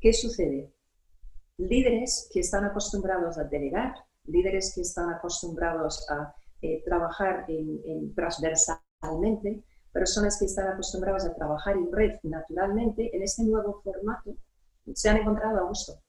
¿Qué 0.00 0.14
sucede? 0.14 0.72
Líderes 1.58 2.30
que 2.32 2.40
están 2.40 2.64
acostumbrados 2.64 3.36
a 3.36 3.44
delegar, 3.44 3.92
líderes 4.24 4.72
que 4.74 4.80
están 4.80 5.10
acostumbrados 5.10 6.08
a 6.08 6.34
eh, 6.62 6.82
trabajar 6.86 7.44
en, 7.48 8.14
transversalmente, 8.14 9.62
personas 9.92 10.38
que 10.38 10.46
están 10.46 10.68
acostumbradas 10.68 11.26
a 11.26 11.34
trabajar 11.34 11.76
en 11.76 11.92
red 11.92 12.12
naturalmente, 12.22 13.14
en 13.14 13.22
este 13.22 13.44
nuevo 13.44 13.82
formato 13.82 14.38
se 14.94 15.10
han 15.10 15.18
encontrado 15.18 15.58
a 15.58 15.68
gusto. 15.68 16.00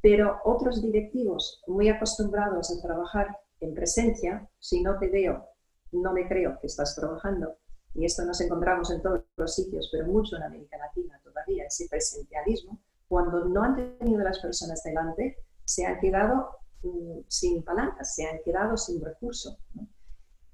Pero 0.00 0.38
otros 0.46 0.80
directivos 0.80 1.62
muy 1.66 1.90
acostumbrados 1.90 2.70
a 2.70 2.80
trabajar 2.80 3.36
en 3.60 3.74
presencia, 3.74 4.48
si 4.58 4.82
no 4.82 4.98
te 4.98 5.08
veo 5.10 5.57
no 5.92 6.12
me 6.12 6.28
creo 6.28 6.58
que 6.60 6.66
estás 6.66 6.94
trabajando, 6.94 7.56
y 7.94 8.04
esto 8.04 8.24
nos 8.24 8.40
encontramos 8.40 8.90
en 8.90 9.02
todos 9.02 9.22
los 9.36 9.54
sitios, 9.54 9.88
pero 9.90 10.06
mucho 10.06 10.36
en 10.36 10.42
América 10.42 10.78
Latina 10.78 11.20
todavía, 11.24 11.64
ese 11.64 11.88
presencialismo, 11.88 12.78
cuando 13.08 13.44
no 13.46 13.62
han 13.62 13.98
tenido 13.98 14.22
las 14.22 14.38
personas 14.38 14.82
delante, 14.82 15.38
se 15.64 15.86
han 15.86 15.98
quedado 15.98 16.50
mm, 16.82 17.20
sin 17.26 17.62
palancas, 17.64 18.14
se 18.14 18.26
han 18.26 18.38
quedado 18.44 18.76
sin 18.76 19.02
recursos. 19.02 19.58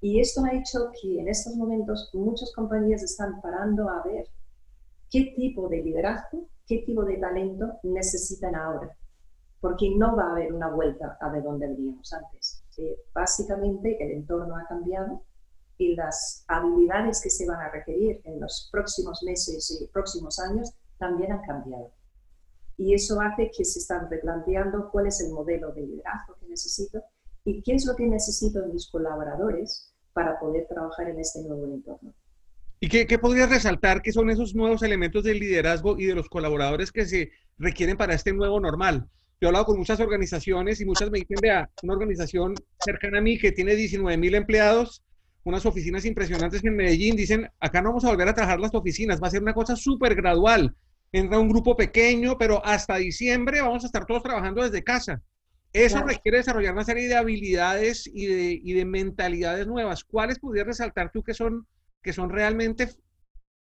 Y 0.01 0.19
esto 0.19 0.43
ha 0.43 0.53
hecho 0.53 0.91
que 1.01 1.19
en 1.19 1.27
estos 1.27 1.55
momentos 1.55 2.09
muchas 2.13 2.51
compañías 2.53 3.03
están 3.03 3.41
parando 3.41 3.89
a 3.89 4.03
ver 4.03 4.27
qué 5.09 5.33
tipo 5.35 5.67
de 5.67 5.81
liderazgo, 5.83 6.47
qué 6.65 6.79
tipo 6.85 7.03
de 7.03 7.17
talento 7.17 7.79
necesitan 7.83 8.55
ahora, 8.55 8.95
porque 9.59 9.89
no 9.95 10.15
va 10.15 10.29
a 10.29 10.31
haber 10.31 10.53
una 10.53 10.69
vuelta 10.69 11.17
a 11.19 11.29
de 11.31 11.41
donde 11.41 11.67
veníamos 11.67 12.11
antes 12.13 12.54
básicamente 13.13 13.97
el 14.03 14.11
entorno 14.11 14.55
ha 14.57 14.67
cambiado 14.67 15.23
y 15.77 15.95
las 15.95 16.45
habilidades 16.47 17.21
que 17.21 17.29
se 17.29 17.45
van 17.45 17.59
a 17.59 17.69
requerir 17.69 18.21
en 18.23 18.39
los 18.39 18.69
próximos 18.71 19.21
meses 19.23 19.79
y 19.81 19.87
próximos 19.87 20.39
años 20.39 20.71
también 20.97 21.31
han 21.31 21.41
cambiado. 21.41 21.91
Y 22.77 22.93
eso 22.93 23.19
hace 23.21 23.51
que 23.55 23.63
se 23.65 23.79
están 23.79 24.09
replanteando 24.09 24.89
cuál 24.91 25.07
es 25.07 25.21
el 25.21 25.31
modelo 25.31 25.71
de 25.73 25.81
liderazgo 25.81 26.35
que 26.39 26.47
necesito 26.47 27.03
y 27.43 27.61
qué 27.61 27.75
es 27.75 27.85
lo 27.85 27.95
que 27.95 28.05
necesito 28.05 28.65
mis 28.67 28.89
colaboradores 28.89 29.93
para 30.13 30.39
poder 30.39 30.65
trabajar 30.67 31.09
en 31.09 31.19
este 31.19 31.41
nuevo 31.43 31.65
entorno. 31.65 32.13
¿Y 32.79 32.89
qué, 32.89 33.07
qué 33.07 33.17
podrías 33.17 33.49
resaltar 33.49 34.01
que 34.01 34.11
son 34.11 34.29
esos 34.29 34.55
nuevos 34.55 34.83
elementos 34.83 35.23
del 35.23 35.39
liderazgo 35.39 35.97
y 35.97 36.05
de 36.05 36.15
los 36.15 36.29
colaboradores 36.29 36.91
que 36.91 37.05
se 37.05 37.31
requieren 37.57 37.97
para 37.97 38.13
este 38.13 38.33
nuevo 38.33 38.59
normal? 38.59 39.09
Yo 39.41 39.47
he 39.47 39.49
hablado 39.49 39.65
con 39.65 39.77
muchas 39.77 39.99
organizaciones 39.99 40.79
y 40.79 40.85
muchas 40.85 41.11
me 41.11 41.19
dicen, 41.19 41.37
vea, 41.41 41.69
una 41.81 41.93
organización 41.93 42.55
cercana 42.79 43.19
a 43.19 43.21
mí 43.21 43.37
que 43.37 43.51
tiene 43.51 43.75
19 43.75 44.17
mil 44.17 44.33
empleados, 44.35 45.03
unas 45.43 45.65
oficinas 45.65 46.05
impresionantes 46.05 46.63
en 46.63 46.75
Medellín, 46.75 47.15
dicen, 47.15 47.49
acá 47.59 47.81
no 47.81 47.89
vamos 47.89 48.05
a 48.05 48.09
volver 48.09 48.29
a 48.29 48.33
trabajar 48.33 48.59
las 48.59 48.73
oficinas, 48.73 49.21
va 49.21 49.27
a 49.27 49.31
ser 49.31 49.41
una 49.41 49.53
cosa 49.53 49.75
súper 49.75 50.15
gradual. 50.15 50.75
Entra 51.11 51.39
un 51.39 51.49
grupo 51.49 51.75
pequeño, 51.75 52.37
pero 52.37 52.65
hasta 52.65 52.95
diciembre 52.95 53.61
vamos 53.61 53.83
a 53.83 53.87
estar 53.87 54.05
todos 54.05 54.23
trabajando 54.23 54.63
desde 54.63 54.83
casa. 54.83 55.21
Eso 55.71 56.01
requiere 56.03 56.37
desarrollar 56.37 56.73
una 56.73 56.85
serie 56.85 57.09
de 57.09 57.15
habilidades 57.15 58.09
y 58.11 58.27
de, 58.27 58.59
y 58.63 58.73
de 58.73 58.85
mentalidades 58.85 59.67
nuevas. 59.67 60.05
¿Cuáles 60.05 60.39
pudieras 60.39 60.67
resaltar 60.67 61.11
tú 61.11 61.21
que 61.21 61.33
son, 61.33 61.67
que 62.01 62.13
son 62.13 62.29
realmente 62.29 62.89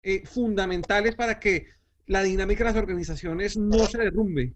eh, 0.02 0.24
fundamentales 0.24 1.14
para 1.14 1.38
que 1.38 1.66
la 2.06 2.22
dinámica 2.22 2.64
de 2.64 2.70
las 2.70 2.82
organizaciones 2.82 3.58
no 3.58 3.86
se 3.86 3.98
derrumbe? 3.98 4.54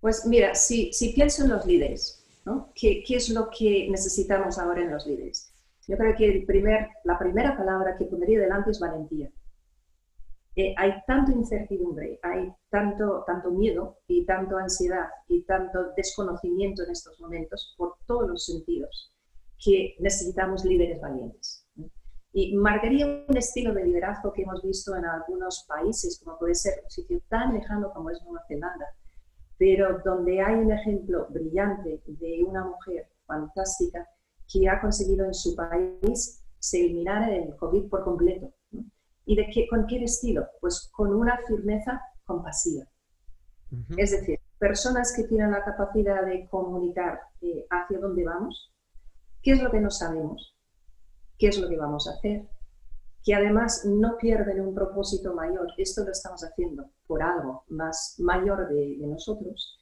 Pues 0.00 0.24
mira, 0.26 0.54
si, 0.54 0.92
si 0.92 1.12
pienso 1.12 1.44
en 1.44 1.50
los 1.50 1.66
líderes, 1.66 2.24
¿no? 2.44 2.72
¿Qué, 2.74 3.02
¿Qué, 3.06 3.16
es 3.16 3.28
lo 3.28 3.50
que 3.50 3.88
necesitamos 3.90 4.58
ahora 4.58 4.82
en 4.82 4.90
los 4.90 5.06
líderes? 5.06 5.52
Yo 5.86 5.96
creo 5.96 6.16
que 6.16 6.26
el 6.26 6.46
primer, 6.46 6.88
la 7.04 7.18
primera 7.18 7.56
palabra 7.56 7.96
que 7.98 8.06
pondría 8.06 8.40
delante 8.40 8.70
es 8.70 8.80
valentía. 8.80 9.30
Eh, 10.56 10.74
hay 10.76 10.94
tanta 11.06 11.32
incertidumbre, 11.32 12.18
hay 12.22 12.52
tanto, 12.70 13.24
tanto 13.26 13.50
miedo 13.50 13.98
y 14.08 14.24
tanto 14.26 14.56
ansiedad 14.56 15.08
y 15.28 15.42
tanto 15.42 15.92
desconocimiento 15.96 16.82
en 16.82 16.90
estos 16.90 17.20
momentos 17.20 17.74
por 17.76 17.96
todos 18.06 18.28
los 18.28 18.46
sentidos 18.46 19.12
que 19.62 19.94
necesitamos 20.00 20.64
líderes 20.64 21.00
valientes. 21.00 21.66
Y 22.32 22.56
marcaría 22.56 23.24
un 23.28 23.36
estilo 23.36 23.74
de 23.74 23.84
liderazgo 23.84 24.32
que 24.32 24.42
hemos 24.42 24.62
visto 24.62 24.96
en 24.96 25.04
algunos 25.04 25.64
países, 25.68 26.20
como 26.22 26.38
puede 26.38 26.54
ser 26.54 26.80
un 26.84 26.90
sitio 26.90 27.20
tan 27.28 27.54
lejano 27.54 27.92
como 27.92 28.10
es 28.10 28.22
Nueva 28.22 28.44
Zelanda, 28.46 28.86
pero 29.60 29.98
donde 30.02 30.40
hay 30.40 30.54
un 30.54 30.72
ejemplo 30.72 31.26
brillante 31.28 32.02
de 32.06 32.42
una 32.44 32.64
mujer 32.64 33.10
fantástica 33.26 34.08
que 34.50 34.66
ha 34.66 34.80
conseguido 34.80 35.26
en 35.26 35.34
su 35.34 35.54
país 35.54 36.42
se 36.58 36.80
eliminar 36.80 37.30
el 37.30 37.54
COVID 37.56 37.90
por 37.90 38.02
completo. 38.02 38.54
¿Y 39.26 39.36
de 39.36 39.50
qué, 39.52 39.68
con 39.68 39.86
qué 39.86 40.02
estilo? 40.02 40.46
Pues 40.62 40.88
con 40.90 41.14
una 41.14 41.38
firmeza 41.46 42.00
compasiva. 42.24 42.86
Es 43.98 44.12
decir, 44.12 44.40
personas 44.58 45.12
que 45.14 45.24
tienen 45.24 45.50
la 45.50 45.62
capacidad 45.62 46.24
de 46.24 46.48
comunicar 46.48 47.20
eh, 47.42 47.66
hacia 47.68 47.98
dónde 47.98 48.24
vamos, 48.24 48.72
qué 49.42 49.52
es 49.52 49.62
lo 49.62 49.70
que 49.70 49.80
no 49.80 49.90
sabemos, 49.90 50.56
qué 51.38 51.48
es 51.48 51.60
lo 51.60 51.68
que 51.68 51.76
vamos 51.76 52.08
a 52.08 52.12
hacer, 52.12 52.48
que 53.22 53.34
además 53.34 53.84
no 53.84 54.16
pierden 54.16 54.62
un 54.62 54.74
propósito 54.74 55.34
mayor. 55.34 55.68
Esto 55.76 56.02
lo 56.02 56.12
estamos 56.12 56.42
haciendo 56.42 56.90
por 57.10 57.24
algo 57.24 57.64
más 57.70 58.14
mayor 58.18 58.68
de, 58.68 58.96
nosotros. 59.00 59.76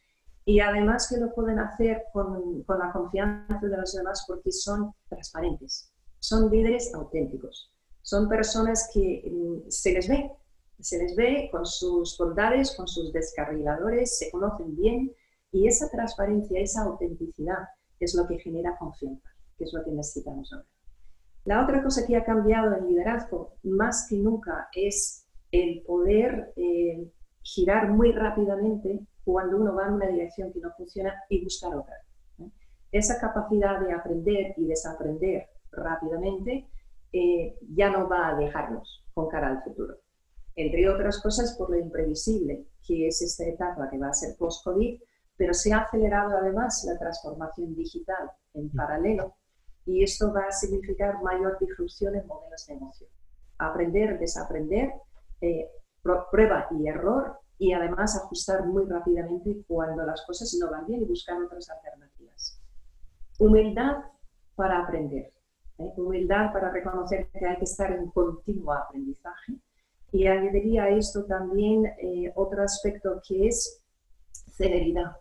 Y 0.47 0.61
además 0.61 1.06
que 1.11 1.20
lo 1.20 1.35
pueden 1.35 1.58
hacer 1.58 2.04
con, 2.11 2.62
con, 2.62 2.78
la 2.78 2.90
confianza 2.90 3.61
de 3.61 3.76
los 3.76 3.92
demás 3.92 4.25
porque 4.26 4.50
son 4.50 4.94
transparentes, 5.11 5.92
son 6.20 6.50
líderes 6.50 6.94
auténticos, 6.94 7.70
son 8.00 8.30
personas 8.30 8.90
que 8.94 9.30
mm, 9.30 9.68
se 9.68 9.92
les 9.92 10.08
ve, 10.08 10.32
se 10.80 10.97
les 10.97 11.14
ve 11.16 11.50
con 11.52 11.66
sus 11.66 12.16
bondades, 12.16 12.75
con 12.75 12.88
sus 12.88 13.12
descarriladores, 13.12 14.16
se 14.16 14.30
conocen 14.30 14.75
bien 14.75 15.12
y 15.52 15.68
esa 15.68 15.90
transparencia, 15.90 16.62
esa 16.62 16.85
autenticidad 16.85 17.68
es 18.00 18.14
lo 18.14 18.26
que 18.26 18.38
genera 18.38 18.78
confianza, 18.78 19.28
que 19.58 19.64
es 19.64 19.73
lo 19.75 19.85
que 19.85 19.90
necesitamos 19.90 20.50
ahora. 20.50 20.66
La 21.44 21.62
otra 21.62 21.82
cosa 21.82 22.06
que 22.06 22.16
ha 22.16 22.25
cambiado 22.25 22.75
en 22.75 22.87
liderazgo 22.88 23.58
más 23.64 24.06
que 24.08 24.16
nunca 24.16 24.68
es 24.73 25.28
el 25.50 25.82
poder 25.82 26.52
eh, 26.56 27.11
girar 27.49 27.88
muy 27.88 28.12
rápidamente 28.12 29.00
cuando 29.25 29.57
uno 29.57 29.75
va 29.75 29.87
en 29.87 29.95
una 29.95 30.09
dirección 30.09 30.52
que 30.52 30.61
no 30.61 30.71
funciona 30.76 31.14
y 31.28 31.43
buscar 31.43 31.75
otra. 31.75 31.95
Esa 32.93 33.19
capacidad 33.21 33.81
de 33.81 33.93
aprender 33.93 34.55
y 34.57 34.67
desaprender 34.67 35.49
rápidamente 35.71 36.69
eh, 37.12 37.59
ya 37.75 37.90
no 37.90 38.09
va 38.09 38.28
a 38.28 38.37
dejarnos 38.37 39.05
con 39.14 39.28
cara 39.28 39.49
al 39.49 39.62
futuro. 39.62 39.97
entre 40.57 40.88
otras 40.88 41.23
cosas 41.23 41.57
por 41.57 41.71
lo 41.71 41.78
imprevisible 41.78 42.67
que 42.85 43.07
es 43.07 43.23
esta 43.23 43.45
etapa 43.45 43.88
que 43.88 43.99
va 43.99 44.09
a 44.09 44.12
ser 44.12 44.37
post-COVID, 44.37 45.00
pero 45.37 45.55
se 45.55 45.73
ha 45.73 45.83
acelerado 45.83 46.37
además 46.37 46.85
la 46.85 46.99
transformación 46.99 47.75
digital 47.76 48.31
en 48.55 48.69
paralelo 48.71 49.37
y 49.87 50.02
esto 50.02 50.33
va 50.33 50.47
a 50.49 50.52
significar 50.52 51.23
mayor 51.23 51.59
disrupción 51.61 52.17
en 52.17 52.26
modelos 52.26 52.67
de 52.67 52.75
negocio. 52.75 53.07
Aprender, 53.59 54.19
desaprender, 54.19 54.93
eh, 55.40 55.69
prueba 56.02 56.69
y 56.71 56.88
error 56.88 57.38
y 57.59 57.73
además 57.73 58.17
ajustar 58.17 58.67
muy 58.67 58.85
rápidamente 58.85 59.62
cuando 59.67 60.05
las 60.05 60.25
cosas 60.26 60.57
no 60.61 60.71
van 60.71 60.87
bien 60.87 61.02
y 61.02 61.07
buscar 61.07 61.43
otras 61.43 61.69
alternativas. 61.71 62.61
Humildad 63.38 64.05
para 64.55 64.81
aprender, 64.81 65.33
¿eh? 65.78 65.93
humildad 65.97 66.52
para 66.52 66.71
reconocer 66.71 67.28
que 67.28 67.47
hay 67.47 67.57
que 67.57 67.64
estar 67.64 67.93
en 67.93 68.11
continuo 68.11 68.73
aprendizaje 68.73 69.55
y 70.12 70.26
añadiría 70.26 70.85
a 70.85 70.90
esto 70.90 71.25
también 71.25 71.87
eh, 71.99 72.33
otro 72.35 72.62
aspecto 72.62 73.21
que 73.26 73.49
es 73.49 73.83
celeridad. 74.52 75.17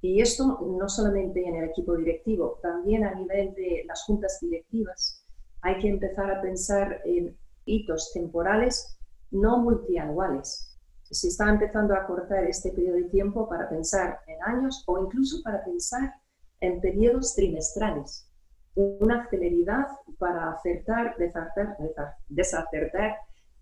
Y 0.00 0.20
esto 0.20 0.58
no 0.60 0.88
solamente 0.88 1.46
en 1.46 1.54
el 1.56 1.70
equipo 1.70 1.96
directivo, 1.96 2.58
también 2.60 3.04
a 3.04 3.14
nivel 3.14 3.54
de 3.54 3.84
las 3.86 4.02
juntas 4.02 4.38
directivas. 4.40 5.24
Hay 5.60 5.78
que 5.78 5.88
empezar 5.88 6.28
a 6.30 6.42
pensar 6.42 7.00
en 7.04 7.36
hitos 7.64 8.12
temporales 8.12 8.98
no 9.32 9.58
multianuales. 9.58 10.78
Se 11.02 11.28
está 11.28 11.50
empezando 11.50 11.94
a 11.94 12.06
cortar 12.06 12.44
este 12.44 12.70
periodo 12.70 12.96
de 12.96 13.04
tiempo 13.04 13.48
para 13.48 13.68
pensar 13.68 14.20
en 14.26 14.42
años 14.44 14.84
o 14.86 14.98
incluso 14.98 15.42
para 15.42 15.64
pensar 15.64 16.14
en 16.60 16.80
periodos 16.80 17.34
trimestrales. 17.34 18.30
Una 18.74 19.28
celeridad 19.28 19.88
para 20.18 20.52
acertar, 20.52 21.16
desacertar, 21.18 22.14
desacertar 22.28 23.16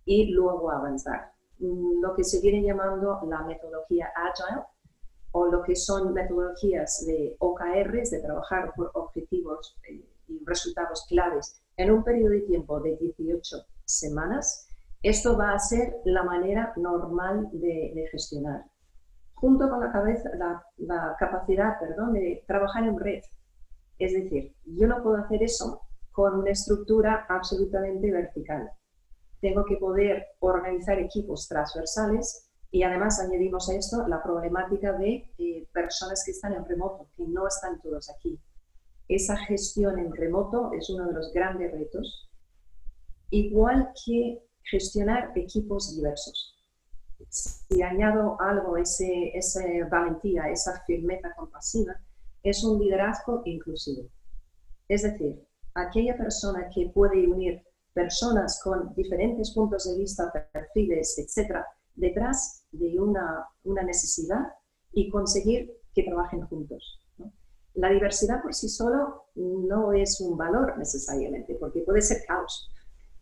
y 0.05 0.33
luego 0.33 0.71
avanzar. 0.71 1.33
Mm, 1.59 2.00
lo 2.00 2.15
que 2.15 2.25
se 2.25 2.41
viene 2.41 2.62
llamando 2.62 3.21
la 3.27 3.43
metodología 3.43 4.09
Agile 4.15 4.65
o 5.33 5.47
lo 5.47 5.62
que 5.62 5.77
son 5.77 6.12
metodologías 6.12 7.05
de 7.07 7.37
OKRs, 7.39 8.11
de 8.11 8.21
trabajar 8.21 8.73
por 8.75 8.91
objetivos 8.95 9.77
eh, 9.89 10.05
y 10.27 10.45
resultados 10.45 11.07
claves 11.09 11.62
en 11.77 11.91
un 11.91 12.05
periodo 12.05 12.31
de 12.31 12.41
tiempo 12.43 12.81
de 12.81 12.97
18 12.97 13.57
semanas, 13.85 14.70
esto 15.02 15.37
va 15.37 15.52
a 15.52 15.59
ser 15.59 15.97
la 16.04 16.23
manera 16.23 16.73
normal 16.76 17.49
de, 17.52 18.09
gestionar, 18.11 18.64
junto 19.35 19.69
con 19.69 19.80
la, 19.80 19.92
cabeza, 19.92 20.30
la, 20.37 20.62
la 20.76 21.16
capacidad 21.19 21.78
perdón, 21.78 22.12
de 22.12 22.45
trabajar 22.47 22.85
en 22.85 22.99
red. 22.99 23.23
Es 23.99 24.12
decir, 24.12 24.54
yo 24.64 24.87
no 24.87 25.02
puedo 25.02 25.16
hacer 25.16 25.42
eso 25.42 25.83
con 26.11 26.38
una 26.38 26.50
estructura 26.50 27.26
absolutamente 27.28 28.11
vertical 28.11 28.71
tengo 29.40 29.64
que 29.64 29.76
poder 29.76 30.26
organizar 30.40 30.99
equipos 30.99 31.49
transversales 31.49 32.50
y 32.71 32.83
además 32.83 33.21
añadimos 33.21 33.69
a 33.69 33.75
esto 33.75 34.07
la 34.07 34.23
problemática 34.23 34.92
de 34.92 35.33
eh, 35.38 35.69
personas 35.73 36.23
que 36.25 36.33
están 36.33 36.52
en 36.52 36.64
remoto, 36.64 37.09
que 37.16 37.25
no 37.26 37.47
están 37.49 37.80
todos 37.80 38.11
aquí. 38.11 38.38
Esa 39.09 39.37
gestión 39.37 39.99
en 39.99 40.14
remoto 40.14 40.71
es 40.73 40.88
uno 40.90 41.09
de 41.09 41.14
los 41.14 41.33
grandes 41.33 41.73
retos, 41.73 42.30
igual 43.30 43.92
que 44.04 44.40
gestionar 44.71 45.33
equipos 45.35 45.95
diversos. 45.95 46.57
Si 47.29 47.83
añado 47.83 48.41
algo, 48.41 48.77
ese, 48.77 49.31
esa 49.37 49.62
valentía, 49.91 50.49
esa 50.50 50.83
firmeza 50.87 51.35
compasiva, 51.37 52.00
es 52.43 52.65
un 52.65 52.81
liderazgo 52.81 53.43
inclusivo. 53.45 54.09
Es 54.89 55.03
decir, 55.03 55.45
aquella 55.75 56.17
persona 56.17 56.69
que 56.75 56.91
puede 56.95 57.29
unir 57.29 57.62
personas 57.93 58.61
con 58.62 58.95
diferentes 58.95 59.53
puntos 59.53 59.85
de 59.85 59.99
vista, 59.99 60.33
perfiles, 60.53 61.19
etcétera, 61.19 61.67
detrás 61.95 62.65
de 62.73 62.99
una, 62.99 63.47
una 63.65 63.83
necesidad 63.83 64.54
y 64.93 65.11
conseguir 65.11 65.73
que 65.95 66.04
trabajen 66.04 66.43
juntos. 66.47 67.00
La 67.75 67.91
diversidad 67.91 68.43
por 68.43 68.54
sí 68.54 68.69
solo 68.69 69.26
no 69.35 69.93
es 69.93 70.21
un 70.21 70.37
valor 70.37 70.76
necesariamente, 70.78 71.54
porque 71.54 71.80
puede 71.80 72.02
ser 72.02 72.25
caos. 72.26 72.71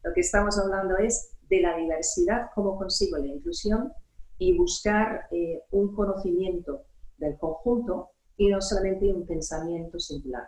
Lo 0.02 0.12
que 0.14 0.20
estamos 0.20 0.58
hablando 0.58 0.96
es 0.96 1.36
de 1.48 1.60
la 1.60 1.76
diversidad, 1.76 2.50
cómo 2.54 2.76
consigo 2.76 3.18
la 3.18 3.26
inclusión 3.26 3.92
y 4.38 4.56
buscar 4.56 5.26
eh, 5.30 5.62
un 5.70 5.94
conocimiento 5.94 6.84
del 7.16 7.36
conjunto 7.38 8.10
y 8.36 8.48
no 8.48 8.60
solamente 8.60 9.12
un 9.12 9.26
pensamiento 9.26 9.98
singular. 9.98 10.46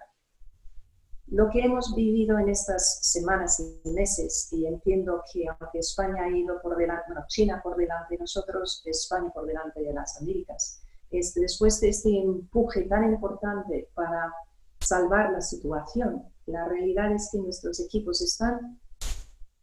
Lo 1.26 1.48
que 1.48 1.60
hemos 1.60 1.94
vivido 1.94 2.38
en 2.38 2.48
estas 2.48 2.98
semanas 3.02 3.60
y 3.60 3.88
meses, 3.90 4.48
y 4.52 4.66
entiendo 4.66 5.22
que 5.32 5.44
aunque 5.46 5.78
España 5.78 6.24
ha 6.24 6.36
ido 6.36 6.60
por 6.60 6.76
delante, 6.76 7.04
bueno, 7.06 7.24
China 7.28 7.60
por 7.62 7.76
delante 7.76 8.14
de 8.14 8.18
nosotros, 8.18 8.82
España 8.84 9.30
por 9.32 9.46
delante 9.46 9.80
de 9.80 9.92
las 9.92 10.20
Américas, 10.20 10.82
es 11.10 11.34
después 11.34 11.80
de 11.80 11.90
este 11.90 12.18
empuje 12.18 12.82
tan 12.82 13.12
importante 13.12 13.90
para 13.94 14.32
salvar 14.80 15.30
la 15.32 15.40
situación, 15.40 16.24
la 16.46 16.66
realidad 16.66 17.12
es 17.12 17.28
que 17.30 17.38
nuestros 17.38 17.78
equipos 17.80 18.20
están 18.22 18.80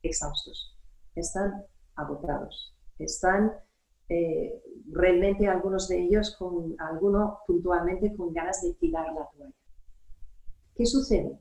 exhaustos, 0.01 0.76
están 1.19 1.65
agotados, 1.95 2.75
están 2.99 3.53
eh, 4.09 4.61
realmente 4.91 5.47
algunos 5.47 5.87
de 5.87 6.01
ellos 6.03 6.35
con 6.37 6.75
alguno 6.79 7.39
puntualmente 7.45 8.15
con 8.15 8.33
ganas 8.33 8.61
de 8.61 8.73
tirar 8.75 9.13
la 9.13 9.27
toalla. 9.29 9.53
¿Qué 10.75 10.85
sucede? 10.85 11.39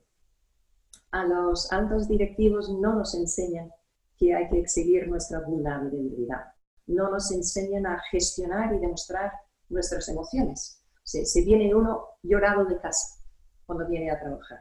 a 1.17 1.25
los 1.25 1.73
altos 1.73 2.09
directivos 2.09 2.69
no 2.71 2.95
nos 2.95 3.15
enseñan 3.15 3.71
que 4.19 4.35
hay 4.35 4.49
que 4.49 4.61
exhibir 4.61 5.09
nuestra 5.09 5.41
vulnerabilidad. 5.41 6.53
No 6.87 7.11
nos 7.11 7.33
enseñan 7.33 7.87
a 7.87 8.01
gestionar 8.11 8.75
y 8.75 8.79
demostrar 8.79 9.33
nuestras 9.69 10.09
emociones. 10.09 10.83
Se, 11.03 11.25
se 11.25 11.43
viene 11.43 11.75
uno 11.75 12.05
llorado 12.23 12.65
de 12.65 12.79
casa 12.81 13.25
cuando 13.65 13.89
viene 13.89 14.11
a 14.11 14.21
trabajar. 14.21 14.61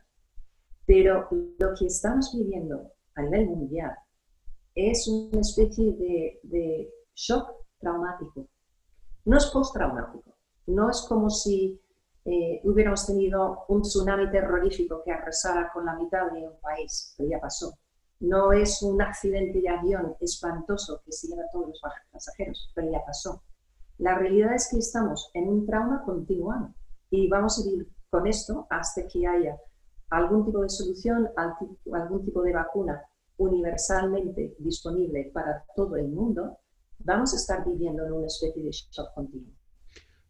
Pero 0.86 1.28
lo 1.32 1.74
que 1.78 1.88
estamos 1.88 2.34
viviendo 2.36 2.92
a 3.16 3.22
nivel 3.24 3.48
mundial 3.48 3.96
es 4.76 5.08
una 5.08 5.40
especie 5.40 5.94
de, 6.44 6.92
shock 7.16 7.50
traumático. 7.80 8.48
No 9.24 9.38
es 9.38 9.46
postraumático. 9.48 10.36
No 10.68 10.90
es 10.90 11.06
como 11.08 11.30
si 11.30 11.82
eh, 12.26 12.60
hubiéramos 12.66 13.08
tenido 13.08 13.64
un 13.70 13.84
tsunami 13.84 14.30
terrorífico 14.30 15.02
que 15.04 15.14
arrasara 15.14 15.72
con 15.72 15.86
la 15.86 15.96
mitad 15.96 16.30
de 16.32 16.46
un 16.46 16.60
país, 16.60 17.16
pero 17.18 17.30
ya 17.30 17.40
pasó. 17.40 17.74
No 18.20 18.52
es 18.52 18.82
un 18.82 19.02
accidente 19.02 19.62
de 19.62 19.70
avión 19.70 20.16
espantoso 20.20 21.02
que 21.06 21.12
se 21.14 21.28
lleva 21.28 21.44
a 21.44 21.50
todos 21.50 21.70
los 21.70 21.82
pasajeros, 22.12 22.72
pero 22.76 22.92
ya 22.92 23.04
pasó. 23.06 23.44
La 23.98 24.18
realidad 24.18 24.54
es 24.54 24.68
que 24.70 24.80
estamos 24.80 25.30
en 25.34 25.48
un 25.48 25.66
trauma 25.66 26.04
continuado 26.04 26.74
y 27.10 27.30
vamos 27.30 27.60
a 27.60 27.70
vivir 27.70 27.90
con 28.10 28.28
esto 28.28 28.68
hasta 28.70 29.08
que 29.08 29.26
haya 29.26 29.58
algún 30.10 30.46
tipo 30.46 30.62
de 30.62 30.70
solución, 30.70 31.30
algún 31.38 32.26
tipo 32.26 32.42
de 32.42 32.54
vacuna 32.54 33.02
universalmente 33.38 34.56
disponible 34.60 35.32
para 35.34 35.64
todo 35.76 35.96
el 35.98 36.08
mundo, 36.08 36.58
vamos 37.00 37.34
a 37.34 37.38
estar 37.38 37.66
viviendo 37.66 38.06
en 38.06 38.14
una 38.14 38.28
especie 38.28 38.64
de 38.64 38.72
shock 38.72 39.14
continuo. 39.14 39.54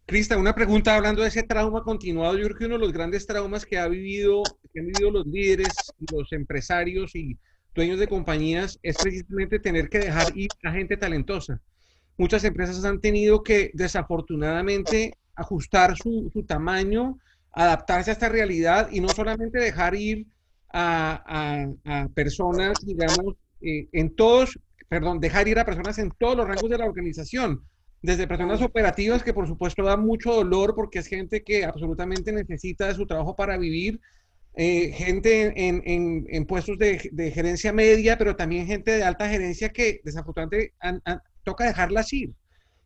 Crista, 0.08 0.38
una 0.38 0.54
pregunta 0.54 0.96
hablando 0.96 1.24
de 1.24 1.30
ese 1.30 1.42
trauma 1.42 1.84
continuado. 1.84 2.38
Yo 2.38 2.46
creo 2.46 2.58
que 2.58 2.66
uno 2.66 2.76
de 2.76 2.82
los 2.82 2.94
grandes 2.94 3.26
traumas 3.26 3.66
que, 3.66 3.80
ha 3.80 3.88
vivido, 3.88 4.44
que 4.72 4.80
han 4.80 4.86
vivido 4.86 5.10
los 5.10 5.26
líderes, 5.26 5.74
los 6.12 6.32
empresarios 6.32 7.16
y 7.16 7.40
dueños 7.74 8.00
de 8.00 8.08
compañías 8.08 8.80
es 8.84 8.98
precisamente 8.98 9.60
tener 9.60 9.90
que 9.90 10.00
dejar 10.00 10.38
ir 10.38 10.50
a 10.64 10.72
gente 10.72 10.96
talentosa. 10.96 11.60
Muchas 12.18 12.44
empresas 12.44 12.86
han 12.86 13.02
tenido 13.02 13.42
que 13.42 13.72
desafortunadamente 13.74 15.18
ajustar 15.36 15.98
su, 15.98 16.32
tamaño, 16.48 17.18
adaptarse 17.52 18.12
a 18.12 18.14
esta 18.14 18.30
realidad 18.30 18.90
y 18.92 19.02
no 19.02 19.10
solamente 19.10 19.60
dejar 19.60 19.96
ir 19.96 20.28
a, 20.76 22.08
personas, 22.14 22.78
digamos, 22.86 23.36
eh, 23.62 23.88
en 23.94 24.16
todos, 24.16 24.60
perdón, 24.90 25.20
dejar 25.20 25.48
ir 25.48 25.58
a 25.58 25.66
personas 25.66 25.98
en 25.98 26.12
todos 26.12 26.36
los 26.36 26.48
rangos 26.48 26.70
de 26.70 26.78
la 26.78 26.86
organización, 26.86 27.64
desde 28.02 28.28
personas 28.28 28.62
operativas 28.62 29.24
que 29.24 29.34
por 29.34 29.48
supuesto 29.48 29.84
dan 29.84 30.06
mucho 30.06 30.34
dolor 30.34 30.76
porque 30.76 31.00
es 31.00 31.08
gente 31.08 31.44
que 31.44 31.66
absolutamente 31.66 32.32
necesita 32.32 32.88
de 32.88 32.94
su 32.94 33.08
trabajo 33.08 33.36
para 33.36 33.58
vivir, 33.58 34.00
eh, 34.58 34.92
gente 34.92 35.54
en, 35.56 36.46
puestos 36.46 36.78
de, 36.78 37.32
gerencia 37.34 37.74
media, 37.74 38.18
pero 38.18 38.36
también 38.36 38.68
gente 38.68 38.92
de 38.92 39.04
alta 39.04 39.28
gerencia 39.28 39.70
que 39.70 40.02
desafortunadamente 40.04 40.74
toca 41.44 41.66
dejarlas 41.66 42.12
ir. 42.14 42.34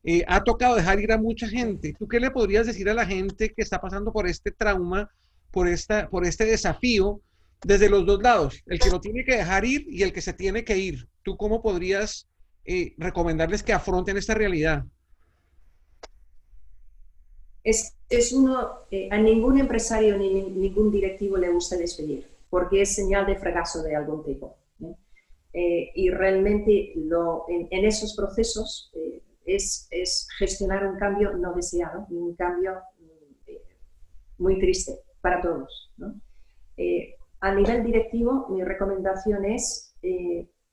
Eh, 0.04 0.24
ha 0.28 0.44
tocado 0.44 0.76
dejar 0.76 1.00
ir 1.00 1.12
a 1.12 1.18
mucha 1.18 1.48
gente. 1.48 1.94
¿Tú 2.00 2.08
qué 2.08 2.20
le 2.20 2.32
podrías 2.32 2.66
decir 2.66 2.90
a 2.90 2.94
la 2.94 3.06
gente 3.06 3.50
que 3.50 3.62
está 3.62 3.82
pasando 3.82 4.14
por 4.14 4.28
este 4.28 4.52
trauma, 4.52 5.12
por, 5.52 5.68
esta, 5.68 6.10
por 6.10 6.26
este 6.26 6.46
desafío, 6.46 7.22
desde 7.64 7.90
los 7.90 8.06
dos 8.06 8.22
lados? 8.22 8.62
El 8.66 8.80
que 8.80 8.90
lo 8.90 9.02
tiene 9.02 9.24
que 9.26 9.38
dejar 9.38 9.66
ir 9.66 9.86
y 9.90 10.04
el 10.04 10.14
que 10.14 10.22
se 10.22 10.34
tiene 10.34 10.64
que 10.64 10.78
ir. 10.78 11.08
¿Tú 11.24 11.38
cómo 11.38 11.62
podrías 11.62 12.28
eh, 12.66 12.94
recomendarles 12.98 13.64
que 13.64 13.74
afronten 13.74 14.18
esta 14.18 14.34
realidad? 14.34 14.86
es, 17.64 17.96
es 18.10 18.34
uno, 18.34 18.80
eh, 18.92 19.10
a 19.12 19.18
ningún 19.18 19.60
empresario 19.60 20.18
ni 20.18 20.30
ningún 20.44 20.92
directivo 20.92 21.38
le 21.38 21.50
gusta 21.50 21.78
despedir, 21.78 22.28
porque 22.50 22.82
es 22.82 22.96
señal 22.96 23.26
de 23.26 23.36
fracaso 23.36 23.84
de 23.84 23.96
algún 23.96 24.24
tipo. 24.24 24.58
Eh, 25.52 25.92
y 25.96 26.12
realmente 26.12 26.94
lo, 26.96 27.46
en, 27.50 27.86
esos 27.86 28.16
procesos 28.16 28.92
es, 29.46 29.88
es, 29.90 30.28
gestionar 30.38 30.86
un 30.86 31.00
cambio 31.00 31.34
no 31.34 31.54
deseado, 31.54 32.06
un 32.12 32.36
cambio 32.36 32.80
muy 34.38 34.60
triste 34.60 35.00
para 35.22 35.42
todos. 35.42 35.92
A 37.42 37.54
nivel 37.54 37.84
directivo, 37.84 38.48
mi 38.50 38.64
recomendación 38.64 39.46
es 39.46 39.96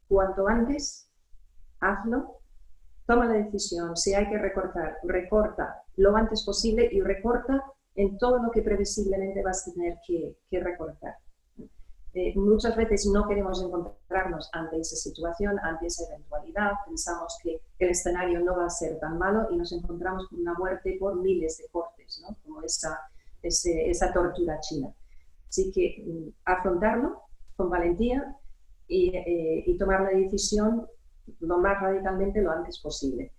cuanto 0.08 0.46
antes, 0.46 1.10
hazlo, 1.80 2.40
toma 3.06 3.26
la 3.26 3.34
decisión, 3.34 3.96
si 3.96 4.14
hay 4.14 4.28
que 4.28 4.38
recortar, 4.38 4.98
recorta 5.04 5.82
lo 5.96 6.14
antes 6.16 6.44
posible 6.44 6.88
y 6.90 7.00
recorta 7.00 7.64
en 7.94 8.18
todo 8.18 8.38
lo 8.42 8.50
que 8.50 8.62
previsiblemente 8.62 9.42
vas 9.42 9.66
a 9.66 9.72
tener 9.72 9.98
que, 10.06 10.36
que 10.50 10.60
recortar. 10.60 11.16
Eh, 12.18 12.32
muchas 12.34 12.74
veces 12.76 13.06
no 13.12 13.28
queremos 13.28 13.62
encontrarnos 13.62 14.48
ante 14.54 14.80
esa 14.80 14.96
situación, 14.96 15.58
ante 15.58 15.88
esa 15.88 16.06
eventualidad, 16.06 16.72
pensamos 16.86 17.36
que 17.42 17.60
el 17.78 17.90
escenario 17.90 18.40
no 18.40 18.56
va 18.56 18.66
a 18.66 18.70
ser 18.70 18.98
tan 18.98 19.18
malo 19.18 19.48
y 19.50 19.56
nos 19.56 19.70
encontramos 19.72 20.26
con 20.28 20.40
una 20.40 20.54
muerte 20.54 20.96
por 20.98 21.16
miles 21.16 21.58
de 21.58 21.68
cortes, 21.68 22.22
¿no? 22.22 22.34
como 22.42 22.62
esa, 22.62 22.98
esa 23.42 24.12
tortura 24.14 24.58
china. 24.60 24.94
Así 25.48 25.70
que 25.72 26.04
mm, 26.04 26.28
afrontarlo 26.44 27.20
con 27.56 27.70
valentía 27.70 28.36
y, 28.88 29.16
eh, 29.16 29.64
y 29.66 29.78
tomar 29.78 30.02
la 30.02 30.10
decisión 30.10 30.86
lo 31.40 31.58
más 31.58 31.80
radicalmente 31.80 32.42
lo 32.42 32.50
antes 32.52 32.78
posible. 32.80 33.32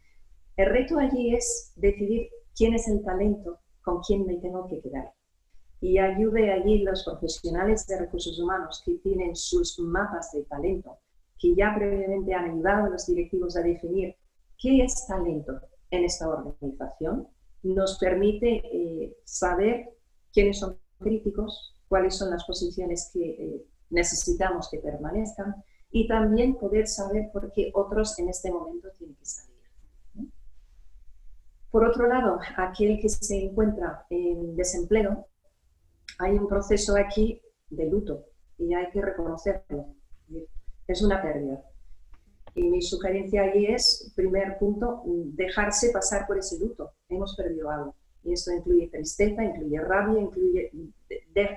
El 0.55 0.69
reto 0.69 0.97
allí 0.97 1.35
es 1.35 1.71
decidir 1.75 2.29
quién 2.55 2.73
es 2.73 2.87
el 2.87 3.03
talento 3.03 3.59
con 3.81 4.01
quién 4.01 4.25
me 4.25 4.37
tengo 4.37 4.67
que 4.67 4.81
quedar 4.81 5.13
y 5.79 5.99
ayude 5.99 6.51
allí 6.51 6.79
los 6.79 7.03
profesionales 7.03 7.85
de 7.87 7.99
recursos 7.99 8.39
humanos 8.39 8.81
que 8.85 8.95
tienen 8.95 9.35
sus 9.35 9.77
mapas 9.79 10.31
de 10.31 10.43
talento, 10.45 10.97
que 11.37 11.55
ya 11.55 11.73
previamente 11.75 12.33
han 12.33 12.51
ayudado 12.51 12.85
a 12.87 12.89
los 12.89 13.05
directivos 13.05 13.55
a 13.57 13.61
definir 13.61 14.15
qué 14.57 14.83
es 14.83 15.05
talento 15.07 15.59
en 15.91 16.03
esta 16.03 16.27
organización, 16.27 17.27
nos 17.61 17.97
permite 17.99 18.61
eh, 18.65 19.17
saber 19.23 19.89
quiénes 20.33 20.59
son 20.59 20.79
críticos, 20.99 21.75
cuáles 21.87 22.15
son 22.15 22.29
las 22.29 22.45
posiciones 22.45 23.09
que 23.13 23.29
eh, 23.29 23.65
necesitamos 23.89 24.69
que 24.69 24.79
permanezcan 24.79 25.55
y 25.91 26.07
también 26.07 26.55
poder 26.55 26.87
saber 26.87 27.29
por 27.31 27.51
qué 27.53 27.71
otros 27.73 28.17
en 28.19 28.29
este 28.29 28.51
momento 28.51 28.89
tienen 28.97 29.15
que 29.15 29.25
salir. 29.25 29.57
Por 31.71 31.85
otro 31.85 32.07
lado, 32.07 32.39
aquel 32.57 32.99
que 32.99 33.09
se 33.09 33.37
encuentra 33.37 34.05
en 34.09 34.55
desempleo 34.55 35.27
hay 36.19 36.37
un 36.37 36.47
proceso 36.47 36.95
aquí 36.95 37.41
de 37.69 37.85
luto 37.85 38.25
y 38.57 38.73
hay 38.73 38.89
que 38.91 39.01
reconocerlo. 39.01 39.93
Es 40.87 41.01
una 41.01 41.21
pérdida. 41.21 41.63
Y 42.55 42.63
mi 42.63 42.81
sugerencia 42.81 43.43
allí 43.43 43.67
es, 43.67 44.11
primer 44.15 44.57
punto, 44.57 45.03
dejarse 45.05 45.91
pasar 45.91 46.25
por 46.25 46.39
ese 46.39 46.57
luto. 46.57 46.93
Hemos 47.09 47.35
perdido 47.35 47.69
algo. 47.69 47.95
Y 48.27 48.33
esto 48.33 48.51
incluye 48.51 48.89
tristeza, 48.89 49.41
incluye 49.41 49.79
rabia, 49.79 50.19
incluye 50.19 50.69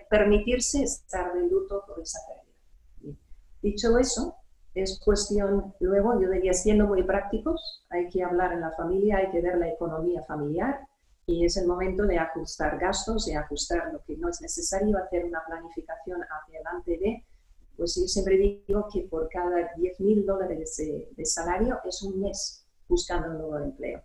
permitirse 0.08 0.84
estar 0.84 1.34
de 1.34 1.42
luto 1.48 1.82
por 1.84 2.00
esa 2.00 2.20
pérdida. 2.28 3.18
Dicho 3.60 3.98
eso, 3.98 4.36
es 4.72 5.00
cuestión, 5.04 5.74
luego 5.80 6.20
yo 6.20 6.30
diría, 6.30 6.54
siendo 6.54 6.86
muy 6.86 7.02
prácticos, 7.02 7.84
hay 7.90 8.08
que 8.08 8.22
hablar 8.22 8.52
en 8.52 8.60
la 8.60 8.70
familia, 8.70 9.16
hay 9.16 9.30
que 9.32 9.40
ver 9.40 9.58
la 9.58 9.68
economía 9.68 10.22
familiar, 10.22 10.86
y 11.26 11.44
es 11.44 11.56
el 11.56 11.66
momento 11.66 12.04
de 12.04 12.18
ajustar 12.18 12.78
gastos, 12.78 13.26
de 13.26 13.36
ajustar 13.36 13.92
lo 13.92 14.00
que 14.04 14.16
no 14.16 14.28
es 14.28 14.40
necesario, 14.40 14.96
hacer 14.96 15.24
una 15.24 15.42
planificación 15.44 16.20
hacia 16.22 16.60
adelante 16.60 16.98
de, 16.98 17.24
pues 17.76 17.96
yo 17.96 18.06
siempre 18.06 18.36
digo 18.36 18.86
que 18.92 19.02
por 19.02 19.28
cada 19.28 19.72
10 19.76 20.00
mil 20.00 20.24
dólares 20.24 20.76
de, 20.76 21.24
salario 21.24 21.80
es 21.84 22.00
un 22.02 22.20
mes 22.20 22.64
buscando 22.88 23.30
un 23.30 23.38
nuevo 23.38 23.58
empleo. 23.58 24.02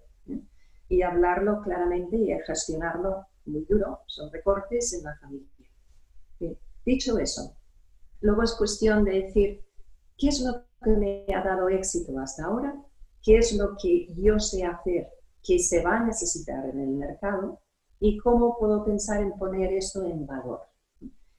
Y 0.95 1.01
hablarlo 1.01 1.61
claramente 1.61 2.15
y 2.15 2.27
gestionarlo 2.45 3.25
muy 3.45 3.65
duro, 3.65 4.01
son 4.07 4.31
recortes 4.31 4.93
en 4.93 5.03
la 5.03 5.15
familia. 5.17 5.49
Dicho 6.85 7.17
eso, 7.17 7.57
luego 8.21 8.43
es 8.43 8.53
cuestión 8.53 9.03
de 9.03 9.23
decir, 9.23 9.65
¿qué 10.17 10.27
es 10.29 10.39
lo 10.41 10.63
que 10.83 10.91
me 10.91 11.25
ha 11.35 11.43
dado 11.43 11.67
éxito 11.69 12.17
hasta 12.19 12.45
ahora? 12.45 12.75
¿Qué 13.23 13.37
es 13.37 13.53
lo 13.53 13.75
que 13.81 14.07
yo 14.15 14.39
sé 14.39 14.63
hacer 14.63 15.09
que 15.45 15.59
se 15.59 15.83
va 15.83 15.97
a 15.97 16.05
necesitar 16.05 16.65
en 16.69 16.79
el 16.79 16.89
mercado 16.89 17.59
y 17.99 18.17
cómo 18.17 18.57
puedo 18.57 18.83
pensar 18.83 19.21
en 19.21 19.31
poner 19.33 19.73
esto 19.73 20.03
en 20.05 20.25
valor. 20.25 20.61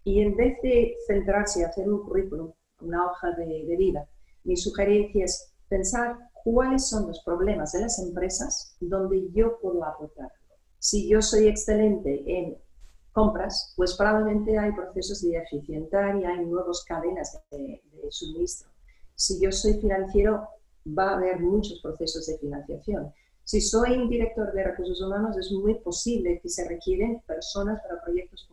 Y 0.05 0.21
en 0.21 0.37
vez 0.37 0.61
de 0.62 0.97
centrarse 1.07 1.61
en 1.61 1.66
hacer 1.66 1.90
un 1.90 2.05
currículum, 2.05 2.53
una 2.81 3.07
hoja 3.07 3.33
de, 3.33 3.77
vida, 3.77 4.09
mi 4.45 4.57
sugerencia 4.57 5.25
es 5.25 5.53
pensar 5.69 6.16
cuáles 6.53 6.87
son 6.87 7.09
los 7.09 7.21
problemas 7.25 7.73
de 7.73 7.81
las 7.81 7.99
empresas 7.99 8.77
donde 8.79 9.29
yo 9.33 9.59
puedo 9.59 9.85
aportar. 9.85 10.31
Si 10.79 11.09
yo 11.09 11.21
soy 11.21 11.49
excelente 11.49 12.23
en 12.25 12.57
compras, 13.11 13.73
pues 13.75 13.95
probablemente 13.95 14.57
hay 14.57 14.71
procesos 14.71 15.23
de 15.23 15.39
eficientar 15.39 16.15
y 16.15 16.25
hay 16.25 16.47
nuevas 16.47 16.85
cadenas 16.85 17.37
de, 17.51 17.83
de 17.91 18.13
suministro. 18.13 18.69
Si 19.17 19.41
yo 19.41 19.51
soy 19.51 19.75
financiero, 19.81 20.47
va 20.87 21.11
a 21.11 21.17
haber 21.17 21.41
muchos 21.41 21.81
procesos 21.83 22.27
de 22.27 22.39
financiación. 22.39 23.13
Si 23.43 23.61
soy 23.61 23.97
un 23.99 24.09
director 24.09 24.53
de 24.53 24.63
recursos 24.63 25.03
humanos, 25.03 25.37
es 25.37 25.51
muy 25.51 25.75
posible 25.81 26.39
que 26.41 26.49
se 26.49 26.69
requieren 26.69 27.23
personas 27.27 27.83
para 27.83 28.05
proyectos 28.05 28.49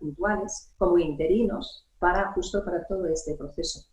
puntuales, 0.00 0.70
como 0.76 0.98
interinos, 0.98 1.86
para 1.98 2.30
justo 2.34 2.62
para 2.62 2.86
todo 2.86 3.06
este 3.06 3.36
proceso. 3.36 3.88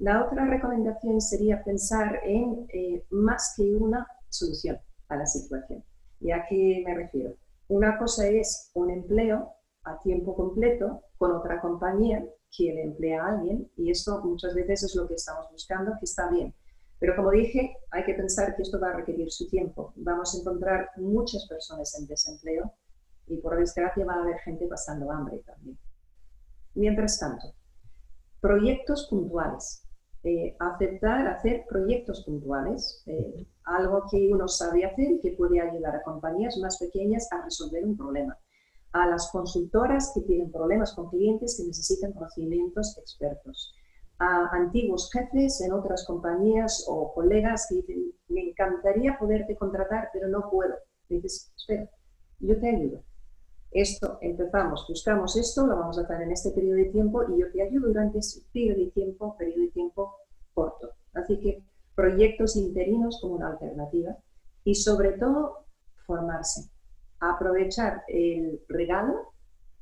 La 0.00 0.24
otra 0.24 0.46
recomendación 0.46 1.20
sería 1.20 1.62
pensar 1.62 2.20
en 2.24 2.66
eh, 2.72 3.04
más 3.10 3.52
que 3.54 3.76
una 3.76 4.06
solución 4.30 4.78
a 5.08 5.16
la 5.16 5.26
situación. 5.26 5.84
¿Y 6.20 6.30
a 6.30 6.46
qué 6.48 6.82
me 6.86 6.94
refiero? 6.94 7.36
Una 7.68 7.98
cosa 7.98 8.26
es 8.26 8.70
un 8.72 8.88
empleo 8.88 9.52
a 9.84 10.00
tiempo 10.00 10.34
completo 10.34 11.02
con 11.18 11.32
otra 11.32 11.60
compañía 11.60 12.24
que 12.50 12.72
le 12.72 12.82
emplea 12.84 13.22
a 13.22 13.28
alguien 13.32 13.70
y 13.76 13.90
esto 13.90 14.22
muchas 14.24 14.54
veces 14.54 14.84
es 14.84 14.94
lo 14.94 15.06
que 15.06 15.16
estamos 15.16 15.46
buscando, 15.52 15.92
que 15.98 16.06
está 16.06 16.30
bien. 16.30 16.54
Pero 16.98 17.14
como 17.14 17.30
dije, 17.32 17.76
hay 17.90 18.04
que 18.04 18.14
pensar 18.14 18.56
que 18.56 18.62
esto 18.62 18.80
va 18.80 18.88
a 18.88 18.96
requerir 18.96 19.30
su 19.30 19.48
tiempo. 19.48 19.92
Vamos 19.96 20.34
a 20.34 20.40
encontrar 20.40 20.92
muchas 20.96 21.46
personas 21.46 21.94
en 22.00 22.06
desempleo 22.06 22.72
y 23.26 23.36
por 23.36 23.54
desgracia 23.58 24.06
va 24.06 24.14
a 24.14 24.22
haber 24.22 24.38
gente 24.38 24.66
pasando 24.66 25.12
hambre 25.12 25.42
también. 25.44 25.78
Mientras 26.74 27.18
tanto, 27.18 27.52
proyectos 28.40 29.06
puntuales. 29.10 29.86
Eh, 30.22 30.54
aceptar 30.58 31.26
hacer 31.28 31.64
proyectos 31.66 32.24
puntuales, 32.26 33.02
eh, 33.06 33.46
algo 33.64 34.04
que 34.10 34.28
uno 34.30 34.48
sabe 34.48 34.84
hacer 34.84 35.12
y 35.12 35.20
que 35.20 35.32
puede 35.32 35.60
ayudar 35.60 35.96
a 35.96 36.02
compañías 36.02 36.58
más 36.58 36.78
pequeñas 36.78 37.26
a 37.32 37.42
resolver 37.42 37.82
un 37.84 37.96
problema. 37.96 38.36
A 38.92 39.06
las 39.06 39.30
consultoras 39.30 40.12
que 40.14 40.20
tienen 40.22 40.52
problemas 40.52 40.94
con 40.94 41.08
clientes 41.08 41.56
que 41.56 41.66
necesitan 41.66 42.12
conocimientos 42.12 42.98
expertos 42.98 43.72
a 44.20 44.50
antiguos 44.52 45.10
jefes 45.10 45.62
en 45.62 45.72
otras 45.72 46.04
compañías 46.06 46.84
o 46.86 47.12
colegas 47.14 47.66
que 47.68 47.76
dicen, 47.76 48.12
me 48.28 48.50
encantaría 48.50 49.18
poderte 49.18 49.56
contratar, 49.56 50.10
pero 50.12 50.28
no 50.28 50.50
puedo. 50.50 50.74
dices, 51.08 51.50
espera, 51.56 51.88
yo 52.38 52.60
te 52.60 52.68
ayudo. 52.68 53.02
Esto, 53.70 54.18
empezamos, 54.20 54.84
buscamos 54.88 55.36
esto, 55.36 55.64
lo 55.64 55.76
vamos 55.76 55.96
a 55.98 56.02
hacer 56.02 56.22
en 56.22 56.32
este 56.32 56.50
periodo 56.50 56.76
de 56.76 56.86
tiempo 56.86 57.22
y 57.30 57.40
yo 57.40 57.52
te 57.52 57.62
ayudo 57.62 57.86
durante 57.86 58.18
ese 58.18 58.42
periodo 58.52 58.78
de 58.78 58.90
tiempo, 58.90 59.36
periodo 59.36 59.60
de 59.60 59.70
tiempo 59.70 60.16
corto. 60.52 60.90
Así 61.14 61.38
que 61.38 61.62
proyectos 61.94 62.56
interinos 62.56 63.20
como 63.20 63.34
una 63.34 63.48
alternativa 63.48 64.16
y 64.64 64.74
sobre 64.74 65.12
todo 65.12 65.66
formarse, 66.04 66.68
aprovechar 67.20 68.02
el 68.08 68.60
regalo, 68.68 69.32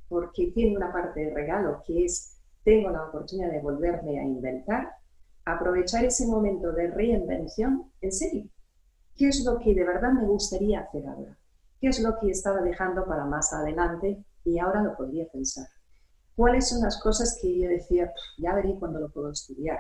porque 0.09 0.53
tiene 0.55 0.77
una 0.77 0.93
parte 0.93 1.21
de 1.21 1.35
regalo 1.35 1.83
que 1.87 2.05
es 2.05 2.39
tengo 2.65 2.91
la 2.91 3.05
oportunidad 3.07 3.51
de 3.51 3.61
volverme 3.61 4.21
a 4.21 4.25
inventar, 4.25 4.91
aprovechar 5.47 6.05
ese 6.05 6.27
momento 6.27 6.73
de 6.73 6.89
reinvención, 6.91 7.91
en 8.03 8.13
serio, 8.13 8.45
¿qué 9.17 9.29
es 9.29 9.43
lo 9.47 9.59
que 9.59 9.75
de 9.75 9.85
verdad 9.85 10.13
me 10.13 10.27
gustaría 10.27 10.81
hacer 10.81 11.07
ahora? 11.07 11.38
¿Qué 11.81 11.89
es 11.89 12.01
lo 12.01 12.19
que 12.21 12.31
estaba 12.31 12.61
dejando 12.61 13.07
para 13.07 13.25
más 13.25 13.53
adelante 13.53 14.25
y 14.45 14.59
ahora 14.59 14.83
lo 14.83 14.97
podría 14.97 15.27
pensar? 15.29 15.67
¿Cuáles 16.35 16.69
son 16.69 16.83
las 16.83 17.01
cosas 17.01 17.39
que 17.41 17.61
yo 17.61 17.69
decía, 17.69 18.13
ya 18.39 18.55
veré 18.55 18.77
cuando 18.79 19.01
lo 19.01 19.11
puedo 19.11 19.31
estudiar? 19.31 19.79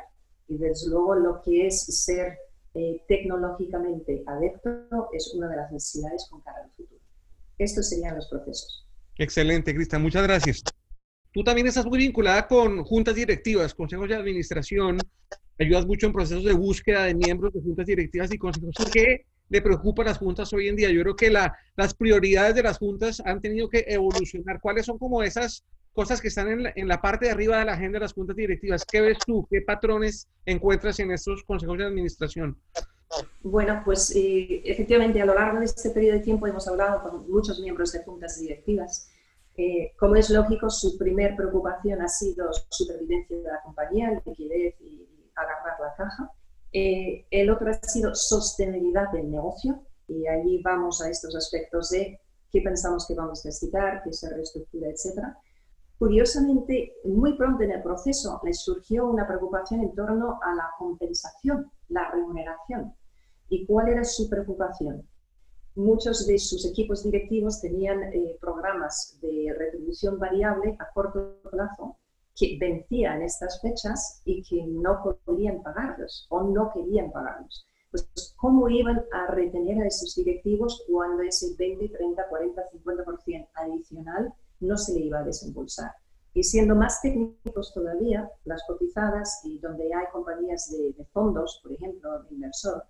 Y 0.48 0.58
desde 0.58 0.90
luego 0.90 1.14
lo 1.14 1.42
que 1.42 1.66
es 1.66 1.84
ser 2.04 2.38
eh, 2.74 3.02
tecnológicamente 3.08 4.22
adepto 4.26 5.08
es 5.12 5.34
una 5.34 5.48
de 5.48 5.56
las 5.56 5.72
necesidades 5.72 6.26
con 6.30 6.40
cara 6.42 6.62
al 6.64 6.70
futuro. 6.70 7.00
Estos 7.58 7.88
serían 7.88 8.16
los 8.16 8.28
procesos. 8.28 8.86
Excelente, 9.16 9.74
Cristian. 9.74 10.02
Muchas 10.02 10.22
gracias. 10.22 10.62
Tú 11.32 11.42
también 11.42 11.66
estás 11.66 11.86
muy 11.86 11.98
vinculada 11.98 12.46
con 12.46 12.84
juntas 12.84 13.14
directivas, 13.14 13.74
consejos 13.74 14.08
de 14.08 14.14
administración, 14.14 14.98
ayudas 15.58 15.86
mucho 15.86 16.06
en 16.06 16.12
procesos 16.12 16.44
de 16.44 16.52
búsqueda 16.52 17.04
de 17.04 17.14
miembros 17.14 17.52
de 17.52 17.60
juntas 17.60 17.86
directivas 17.86 18.32
y 18.32 18.38
consejos. 18.38 18.74
¿Qué 18.92 19.26
le 19.48 19.62
preocupa 19.62 20.02
a 20.02 20.06
las 20.06 20.18
juntas 20.18 20.52
hoy 20.52 20.68
en 20.68 20.76
día? 20.76 20.90
Yo 20.90 21.02
creo 21.02 21.16
que 21.16 21.30
la, 21.30 21.56
las 21.76 21.94
prioridades 21.94 22.54
de 22.54 22.62
las 22.62 22.78
juntas 22.78 23.20
han 23.24 23.40
tenido 23.40 23.68
que 23.68 23.84
evolucionar. 23.88 24.60
¿Cuáles 24.60 24.86
son 24.86 24.98
como 24.98 25.22
esas 25.22 25.64
cosas 25.98 26.20
que 26.20 26.28
están 26.28 26.64
en 26.76 26.86
la, 26.86 27.00
parte 27.00 27.26
de 27.26 27.32
arriba 27.32 27.58
de 27.58 27.64
la 27.64 27.72
agenda 27.72 27.96
de 27.96 28.04
las 28.04 28.12
juntas 28.12 28.36
directivas. 28.36 28.84
¿Qué 28.84 29.00
ves 29.00 29.18
tú? 29.26 29.44
¿Qué 29.50 29.62
patrones 29.62 30.28
encuentras 30.46 31.00
en 31.00 31.10
estos 31.10 31.42
consejos 31.42 31.76
de 31.76 31.86
administración? 31.86 32.56
Bueno, 33.42 33.82
pues 33.84 34.14
eh, 34.14 34.62
efectivamente 34.64 35.20
a 35.20 35.26
lo 35.26 35.34
largo 35.34 35.58
de 35.58 35.64
este 35.64 35.90
periodo 35.90 36.18
de 36.18 36.22
tiempo 36.22 36.46
hemos 36.46 36.68
hablado 36.68 37.02
con 37.02 37.28
muchos 37.28 37.58
miembros 37.58 37.90
de 37.90 38.04
juntas 38.04 38.38
directivas. 38.40 39.10
Eh, 39.56 39.92
como 39.98 40.14
es 40.14 40.30
lógico, 40.30 40.70
su 40.70 40.96
primer 40.96 41.34
preocupación 41.34 42.00
ha 42.00 42.06
sido 42.06 42.48
supervivencia 42.68 43.36
de 43.36 43.42
la 43.42 43.60
compañía, 43.62 44.22
liquidez 44.24 44.76
y 44.80 45.04
agarrar 45.34 45.80
la 45.80 45.94
caja. 45.96 46.30
Eh, 46.72 47.26
el 47.30 47.50
otro 47.50 47.70
ha 47.70 47.74
sido 47.74 48.14
sostenibilidad 48.14 49.10
del 49.10 49.30
negocio 49.30 49.82
y 50.06 50.26
allí 50.26 50.60
vamos 50.62 51.00
a 51.02 51.08
estos 51.08 51.34
aspectos 51.34 51.90
de 51.90 52.20
qué 52.50 52.60
pensamos 52.60 53.06
que 53.06 53.14
vamos 53.14 53.44
a 53.44 53.48
necesitar, 53.48 54.02
qué 54.04 54.12
se 54.12 54.28
reestructura, 54.28 54.88
etc. 54.88 55.34
Curiosamente, 55.98 56.94
muy 57.04 57.36
pronto 57.36 57.64
en 57.64 57.72
el 57.72 57.82
proceso 57.82 58.40
les 58.44 58.60
surgió 58.60 59.06
una 59.06 59.26
preocupación 59.26 59.80
en 59.80 59.94
torno 59.94 60.38
a 60.42 60.54
la 60.54 60.70
compensación, 60.78 61.70
la 61.88 62.10
remuneración. 62.10 62.94
¿Y 63.48 63.66
cuál 63.66 63.88
era 63.88 64.04
su 64.04 64.28
preocupación? 64.28 65.06
Muchos 65.74 66.26
de 66.26 66.38
sus 66.38 66.66
equipos 66.66 67.04
directivos 67.04 67.60
tenían 67.60 68.02
eh, 68.12 68.36
programas 68.40 69.18
de 69.22 69.54
retribución 69.56 70.18
variable 70.18 70.76
a 70.78 70.92
corto 70.92 71.40
plazo 71.50 71.96
que 72.38 72.56
vencían 72.60 73.22
estas 73.22 73.60
fechas 73.60 74.22
y 74.24 74.42
que 74.42 74.64
no 74.66 75.02
podían 75.24 75.62
pagarlos 75.62 76.26
o 76.30 76.42
no 76.42 76.70
querían 76.72 77.10
pagarlos. 77.10 77.66
Pues, 77.90 78.34
¿cómo 78.36 78.68
iban 78.68 79.02
a 79.12 79.26
retener 79.32 79.82
a 79.82 79.86
esos 79.86 80.14
directivos 80.14 80.84
cuando 80.88 81.22
ese 81.22 81.56
20, 81.58 81.88
30, 81.88 82.28
40, 82.28 82.62
50% 82.84 83.48
adicional 83.54 84.32
no 84.60 84.76
se 84.76 84.92
le 84.94 85.00
iba 85.06 85.18
a 85.20 85.24
desembolsar? 85.24 85.92
Y 86.34 86.44
siendo 86.44 86.76
más 86.76 87.00
técnicos 87.00 87.72
todavía, 87.74 88.30
las 88.44 88.62
cotizadas 88.68 89.40
y 89.44 89.58
donde 89.58 89.92
hay 89.92 90.06
compañías 90.12 90.70
de, 90.70 90.92
de 90.92 91.04
fondos, 91.06 91.58
por 91.62 91.72
ejemplo, 91.72 92.22
de 92.22 92.34
inversor, 92.34 92.84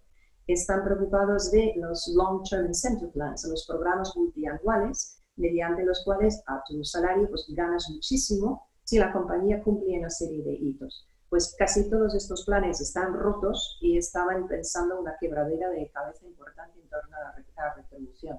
están 0.47 0.85
preocupados 0.85 1.51
de 1.51 1.75
los 1.77 2.09
Long-Term 2.15 2.67
Incentive 2.67 3.13
Plans, 3.13 3.47
los 3.49 3.65
programas 3.67 4.15
multianuales, 4.17 5.23
mediante 5.37 5.85
los 5.85 6.03
cuales 6.05 6.43
a 6.47 6.63
tu 6.67 6.83
salario 6.85 7.29
pues, 7.29 7.47
ganas 7.51 7.89
muchísimo 7.91 8.69
si 8.89 8.99
la 8.99 9.13
compañía 9.13 9.63
cumple 9.63 9.99
una 9.99 10.09
serie 10.09 10.43
de 10.43 10.55
hitos. 10.55 11.07
Pues 11.29 11.55
casi 11.59 11.91
todos 11.91 12.15
estos 12.15 12.47
planes 12.47 12.81
están 12.81 13.13
rotos 13.13 13.77
y 13.83 13.99
estaban 13.99 14.49
pensando 14.49 14.99
una 14.99 15.15
quebradera 15.21 15.69
de 15.69 15.91
cabeza 15.91 16.25
importante 16.25 16.81
en 16.81 16.89
torno 16.89 17.15
a 17.15 17.39
la 17.55 17.75
retribución. 17.75 18.39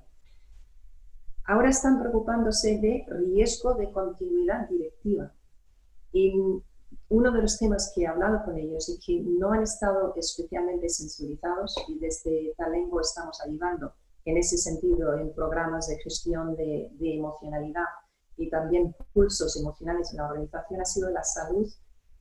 Ahora 1.45 1.69
están 1.69 1.99
preocupándose 1.99 2.79
de 2.79 3.05
riesgo 3.09 3.75
de 3.75 3.91
continuidad 3.91 4.67
directiva. 4.67 5.31
Y 6.13 6.33
uno 7.09 7.31
de 7.31 7.41
los 7.43 7.59
temas 7.59 7.91
que 7.93 8.01
he 8.01 8.07
hablado 8.07 8.43
con 8.43 8.57
ellos 8.57 8.89
y 8.89 8.97
que 8.97 9.21
no 9.21 9.51
han 9.51 9.61
estado 9.61 10.15
especialmente 10.15 10.89
sensibilizados 10.89 11.75
y 11.87 11.99
desde 11.99 12.55
Talengo 12.57 13.01
estamos 13.01 13.39
ayudando 13.41 13.93
en 14.25 14.37
ese 14.37 14.57
sentido 14.57 15.15
en 15.15 15.31
programas 15.31 15.89
de 15.89 15.99
gestión 15.99 16.55
de 16.55 16.89
emocionalidad 16.99 17.85
y 18.39 18.49
también 18.49 18.95
pulsos 19.13 19.55
emocionales 19.59 20.11
en 20.11 20.17
la 20.17 20.27
organización 20.27 20.81
ha 20.81 20.85
sido 20.85 21.09
la 21.09 21.23
salud 21.23 21.67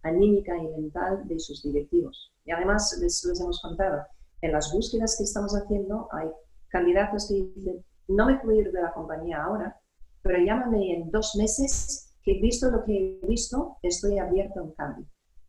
anímica 0.03 0.57
y 0.57 0.69
mental 0.69 1.27
de 1.27 1.39
sus 1.39 1.63
directivos. 1.63 2.33
Y 2.45 2.51
además 2.51 2.99
les, 3.01 3.25
hemos 3.41 3.61
contado, 3.63 4.03
en 4.41 4.53
las 4.53 4.73
búsquedas 4.73 5.17
que 5.17 5.25
estamos 5.25 5.53
haciendo 5.53 6.09
hay 6.13 6.29
candidatos 6.69 7.29
que 7.29 7.35
dicen, 7.35 7.85
no 8.09 8.27
me 8.27 8.39
puedo 8.39 8.61
ir 8.61 8.73
de 8.73 8.83
la 8.83 8.93
compañía 8.93 9.45
ahora, 9.45 9.81
pero 10.23 10.39
llámame 10.45 10.95
en 10.95 11.11
dos 11.11 11.37
meses, 11.37 12.15
que 12.23 12.41
visto 12.41 12.71
lo 12.71 12.85
que 12.85 13.21
he 13.23 13.27
visto, 13.27 13.79
estoy 13.83 14.19
abierto 14.19 14.61
a 14.61 14.63
un 14.65 14.73
cambio. 14.73 15.07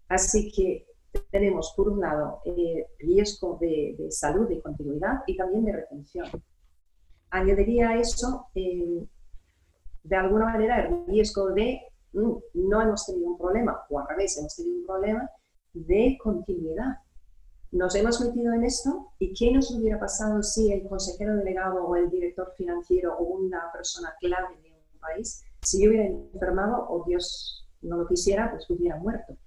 Así 0.08 0.52
que 0.52 0.86
tenemos, 1.32 1.74
por 1.76 1.90
un 1.90 2.02
lado, 2.02 2.42
eh, 2.46 2.86
riesgo 3.00 3.58
de, 3.60 4.08
salud, 4.10 4.48
de 4.48 4.62
continuidad 4.62 5.24
y 5.26 5.36
también 5.36 5.66
de 5.66 5.74
retención. 5.74 6.28
Añadiría 7.32 7.90
a 7.90 8.00
eso 8.00 8.48
eh, 8.56 9.06
de 10.04 10.16
alguna 10.16 10.46
manera 10.46 10.86
el 10.86 11.06
riesgo 11.08 11.50
de 11.50 11.82
mm, 12.14 12.32
no 12.54 12.82
hemos 12.82 13.06
tenido 13.06 13.28
un 13.28 13.38
problema, 13.38 13.82
o 13.90 14.00
al 14.00 14.08
revés, 14.08 14.38
hemos 14.38 14.56
tenido 14.56 14.80
un 14.80 14.86
problema 14.86 15.30
de 15.74 16.18
continuidad. 16.22 16.98
Nos 17.72 17.94
hemos 17.96 18.20
metido 18.20 18.54
en 18.54 18.64
esto 18.64 19.12
y 19.20 19.34
¿qué 19.34 19.52
nos 19.52 19.70
hubiera 19.72 20.00
pasado 20.00 20.42
si 20.42 20.72
el 20.72 20.88
consejero 20.88 21.36
delegado 21.36 21.86
o 21.86 21.96
el 21.96 22.10
director 22.10 22.52
financiero 22.58 23.16
o 23.18 23.24
una 23.24 23.72
persona 23.72 24.16
clave 24.20 24.58
de 24.64 24.72
un 24.72 25.00
país, 25.00 25.44
si 25.62 25.84
yo 25.84 25.90
hubiera 25.90 26.08
enfermado 26.08 26.88
o 26.90 27.04
Dios 27.06 27.68
no 27.82 27.98
lo 27.98 28.08
quisiera, 28.08 28.50
pues 28.50 28.68
hubiera 28.70 28.98
muerto? 28.98 29.38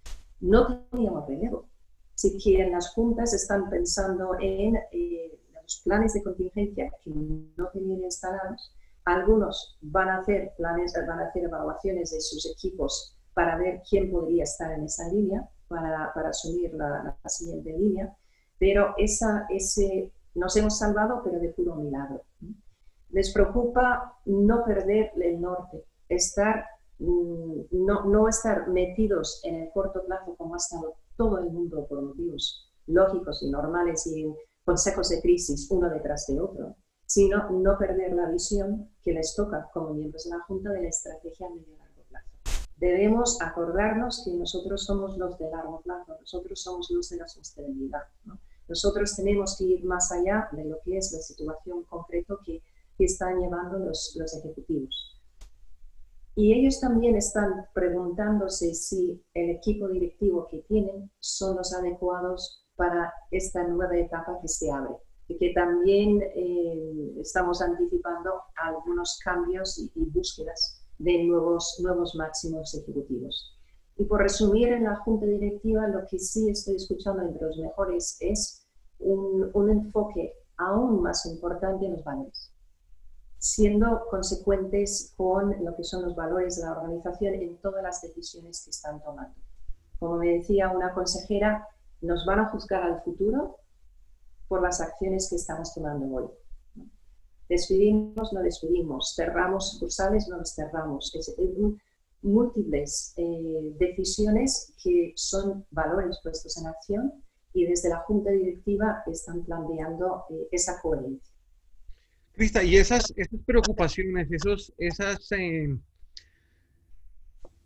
No 0.40 0.86
teníamos 0.90 1.26
relevo. 1.26 1.68
Si 2.14 2.38
que 2.38 2.64
las 2.68 2.90
juntas 2.90 3.32
están 3.34 3.68
pensando 3.68 4.36
en 4.38 4.76
eh, 4.92 5.40
los 5.60 5.80
planes 5.84 6.12
de 6.14 6.22
contingencia 6.22 6.92
que 7.02 7.10
no 7.10 7.68
tenían 7.72 8.02
instalados, 8.02 8.72
algunos 9.04 9.78
van 9.80 10.08
a 10.08 10.18
hacer 10.18 10.52
planes, 10.56 10.94
van 11.06 11.20
a 11.20 11.28
hacer 11.28 11.44
evaluaciones 11.44 12.10
de 12.10 12.20
sus 12.20 12.46
equipos 12.50 13.16
para 13.34 13.56
ver 13.56 13.82
quién 13.88 14.10
podría 14.10 14.44
estar 14.44 14.72
en 14.72 14.84
esa 14.84 15.08
línea, 15.08 15.48
para, 15.68 16.12
para 16.14 16.28
asumir 16.28 16.74
la, 16.74 17.16
siguiente 17.26 17.72
línea, 17.72 18.14
pero 18.58 18.94
esa, 18.98 19.46
ese, 19.48 20.12
nos 20.34 20.56
hemos 20.56 20.78
salvado, 20.78 21.22
pero 21.24 21.40
de 21.40 21.48
puro 21.48 21.76
milagro. 21.76 22.22
Les 23.10 23.32
preocupa 23.32 24.18
no 24.26 24.64
perder 24.64 25.12
el 25.16 25.40
norte, 25.40 25.84
estar, 26.08 26.66
mm, 26.98 27.60
no, 27.72 28.04
no 28.04 28.28
estar 28.28 28.68
metidos 28.68 29.40
en 29.44 29.56
el 29.56 29.70
corto 29.72 30.04
plazo 30.04 30.36
como 30.36 30.54
ha 30.54 30.58
estado 30.58 30.94
todo 31.16 31.38
el 31.38 31.50
mundo 31.50 31.86
por 31.88 32.02
motivos 32.02 32.70
lógicos 32.86 33.42
y 33.42 33.50
normales 33.50 34.06
y 34.06 34.34
consejos 34.64 35.08
de 35.08 35.20
crisis 35.20 35.70
uno 35.70 35.88
detrás 35.88 36.26
de 36.26 36.40
otro 36.40 36.76
sino 37.12 37.50
no 37.50 37.76
perder 37.76 38.14
la 38.14 38.30
visión 38.30 38.88
que 39.02 39.12
les 39.12 39.34
toca 39.34 39.68
como 39.74 39.92
miembros 39.92 40.24
de 40.24 40.30
la 40.30 40.40
Junta 40.44 40.70
de 40.70 40.80
la 40.80 40.88
estrategia 40.88 41.46
a 41.46 41.50
medio 41.50 41.74
y 41.74 41.78
largo 41.78 42.02
plazo. 42.08 42.30
Debemos 42.78 43.38
acordarnos 43.42 44.22
que 44.24 44.32
nosotros 44.32 44.86
somos 44.86 45.18
los 45.18 45.38
de 45.38 45.50
largo 45.50 45.82
plazo, 45.82 46.16
nosotros 46.18 46.62
somos 46.62 46.90
los 46.90 47.10
de 47.10 47.18
la 47.18 47.28
sostenibilidad. 47.28 48.04
Nosotros 48.66 49.14
tenemos 49.14 49.58
que 49.58 49.64
ir 49.64 49.84
más 49.84 50.10
allá 50.10 50.48
de 50.52 50.64
lo 50.64 50.78
que 50.82 50.96
es 50.96 51.12
la 51.12 51.18
situación 51.18 51.82
concreta 51.82 52.34
que, 52.46 52.62
que 52.96 53.04
están 53.04 53.40
llevando 53.40 53.78
los, 53.78 54.16
los 54.18 54.34
ejecutivos. 54.34 55.20
Y 56.34 56.54
ellos 56.54 56.80
también 56.80 57.14
están 57.16 57.66
preguntándose 57.74 58.72
si 58.72 59.22
el 59.34 59.50
equipo 59.50 59.86
directivo 59.88 60.48
que 60.50 60.60
tienen 60.60 61.10
son 61.20 61.58
los 61.58 61.74
adecuados 61.74 62.64
para 62.74 63.12
esta 63.30 63.64
nueva 63.64 63.98
etapa 63.98 64.38
que 64.40 64.48
se 64.48 64.72
abre 64.72 64.96
que 65.28 65.52
también 65.54 66.22
eh, 66.34 67.14
estamos 67.20 67.62
anticipando 67.62 68.42
algunos 68.56 69.18
cambios 69.24 69.78
y, 69.78 69.90
búsquedas 70.10 70.82
de 70.98 71.24
nuevos, 71.24 71.78
nuevos 71.82 72.14
máximos 72.14 72.74
ejecutivos. 72.74 73.58
Y 73.96 74.04
por 74.04 74.20
resumir, 74.20 74.68
en 74.68 74.84
la 74.84 74.96
junta 74.96 75.26
directiva 75.26 75.86
lo 75.88 76.06
que 76.06 76.18
sí 76.18 76.48
estoy 76.48 76.76
escuchando 76.76 77.22
entre 77.22 77.46
los 77.46 77.58
mejores 77.58 78.16
es 78.20 78.66
un, 78.98 79.50
un 79.52 79.70
enfoque 79.70 80.34
aún 80.56 81.02
más 81.02 81.26
importante 81.26 81.86
en 81.86 81.92
los 81.92 82.04
valores, 82.04 82.52
siendo 83.38 84.06
consecuentes 84.10 85.12
con 85.16 85.64
lo 85.64 85.76
que 85.76 85.84
son 85.84 86.02
los 86.02 86.14
valores 86.14 86.56
de 86.56 86.64
la 86.64 86.72
organización 86.72 87.34
en 87.34 87.56
todas 87.58 87.82
las 87.82 88.00
decisiones 88.02 88.62
que 88.64 88.70
están 88.70 89.02
tomando. 89.02 89.34
Como 89.98 90.16
me 90.16 90.38
decía 90.38 90.70
una 90.70 90.92
consejera, 90.94 91.68
nos 92.00 92.24
van 92.26 92.40
a 92.40 92.48
juzgar 92.48 92.82
al 92.82 93.02
futuro 93.02 93.58
por 94.52 94.60
las 94.60 94.82
acciones 94.82 95.28
que 95.30 95.36
estamos 95.36 95.72
tomando 95.72 96.14
hoy. 96.14 96.26
Despedimos, 97.48 98.34
no 98.34 98.42
despedimos, 98.42 99.14
cerramos 99.16 99.72
sucursales, 99.72 100.28
no 100.28 100.36
los 100.36 100.54
cerramos. 100.54 101.10
Es, 101.14 101.34
múltiples 102.20 103.14
eh, 103.16 103.72
decisiones 103.78 104.74
que 104.84 105.14
son 105.16 105.64
valores 105.70 106.20
puestos 106.22 106.58
en 106.58 106.66
acción 106.66 107.24
y 107.54 107.64
desde 107.64 107.88
la 107.88 108.00
Junta 108.00 108.30
Directiva 108.30 109.02
están 109.10 109.42
planteando 109.42 110.26
eh, 110.28 110.48
esa 110.52 110.78
coherencia. 110.82 111.34
Crista, 112.32 112.62
y 112.62 112.76
esas, 112.76 113.10
esas 113.16 113.40
preocupaciones, 113.46 114.30
esos, 114.30 114.70
esas, 114.76 115.32
eh, 115.32 115.74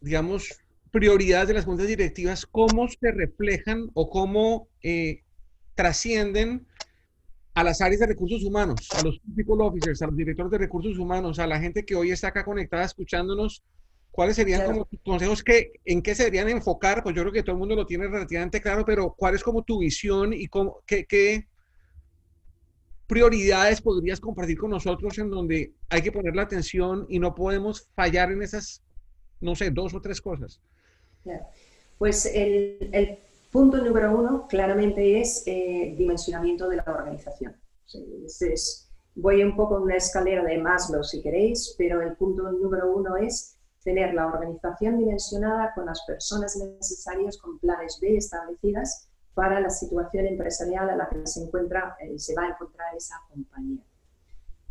digamos, 0.01 0.57
prioridades 0.93 1.49
de 1.49 1.55
las 1.55 1.65
juntas 1.65 1.89
directivas, 1.89 2.47
¿cómo 2.47 2.87
se 2.87 3.11
reflejan 3.11 3.91
o 3.95 4.09
cómo 4.09 4.69
trascienden 5.77 6.67
a 7.55 7.63
las 7.63 7.81
áreas 7.81 8.01
de 8.01 8.09
recursos 8.09 8.43
humanos, 8.43 8.89
a 8.97 9.03
los 9.03 9.21
people 9.37 9.63
officers, 9.65 10.03
a 10.03 10.07
los 10.07 10.17
directores 10.17 10.51
de 10.51 10.59
recursos 10.59 10.99
humanos, 10.99 11.39
a 11.39 11.47
la 11.47 11.61
gente 11.61 11.85
que 11.85 11.95
hoy 11.95 12.11
está 12.11 12.29
acá 12.29 12.45
conectada 12.45 12.85
escuchándonos, 12.85 13.63
¿cuáles 14.11 14.35
serían 14.35 14.67
como 14.67 14.89
consejos 15.05 15.45
que, 15.45 15.75
en 15.85 16.03
qué 16.03 16.17
se 16.17 16.25
deberían 16.25 16.49
enfocar? 16.49 17.05
Pues 17.05 17.15
yo 17.15 17.23
creo 17.23 17.33
que 17.33 17.45
todo 17.45 17.53
el 17.53 17.61
mundo 17.61 17.77
lo 17.77 17.87
tiene 17.87 18.09
relativamente 18.09 18.61
claro, 18.61 18.85
pero 18.85 19.15
¿cuál 19.17 19.37
es 19.37 19.45
como 19.45 19.63
tu 19.63 19.79
visión 19.79 20.33
y 20.33 20.49
cómo, 20.49 20.83
qué, 20.85 21.07
qué 21.07 21.47
prioridades 23.07 23.81
podrías 23.81 24.19
compartir 24.19 24.59
con 24.59 24.71
nosotros 24.71 25.17
en 25.19 25.31
donde 25.31 25.73
hay 25.89 26.03
que 26.03 26.11
poner 26.11 26.35
la 26.35 26.43
atención 26.43 27.07
y 27.09 27.21
no 27.21 27.35
podemos 27.35 27.89
fallar 27.95 28.33
en 28.33 28.43
esas 28.43 28.83
no 29.41 29.55
sé, 29.55 29.71
dos 29.71 29.95
o 29.95 30.01
tres 30.01 30.21
cosas. 30.21 30.61
Pues 31.99 32.27
el, 32.27 33.19
punto 33.57 33.79
número 33.79 34.15
uno 34.15 34.47
claramente 34.47 35.19
es 35.19 35.43
eh, 35.47 35.95
dimensionamiento 35.97 36.69
de 36.69 36.77
la 36.77 36.85
organización. 36.87 37.57
voy 39.15 39.43
un 39.43 39.57
poco 39.57 39.79
en 39.79 39.85
una 39.85 39.97
escalera 39.97 40.45
de 40.45 40.59
Maslow 40.59 41.03
si 41.03 41.23
queréis, 41.23 41.75
pero 41.79 42.03
el 42.03 42.17
punto 42.17 42.53
número 42.53 42.95
uno 42.95 43.17
es 43.17 43.57
tener 43.83 44.13
la 44.13 44.27
organización 44.27 44.99
dimensionada 44.99 45.73
con 45.75 45.87
las 45.87 46.03
personas 46.07 46.55
necesarias, 46.55 47.39
con 47.39 47.59
planes 47.59 47.99
B 47.99 48.19
establecidas 48.19 49.09
para 49.33 49.59
la 49.59 49.71
situación 49.71 50.27
empresarial 50.27 50.91
a 50.91 50.97
la 50.97 51.09
que 51.09 51.27
se 51.27 51.45
encuentra, 51.45 51.97
eh, 52.01 52.19
se 52.19 52.35
va 52.35 52.43
a 52.43 52.49
encontrar 52.51 52.95
esa 52.95 53.15
compañía. 53.31 53.83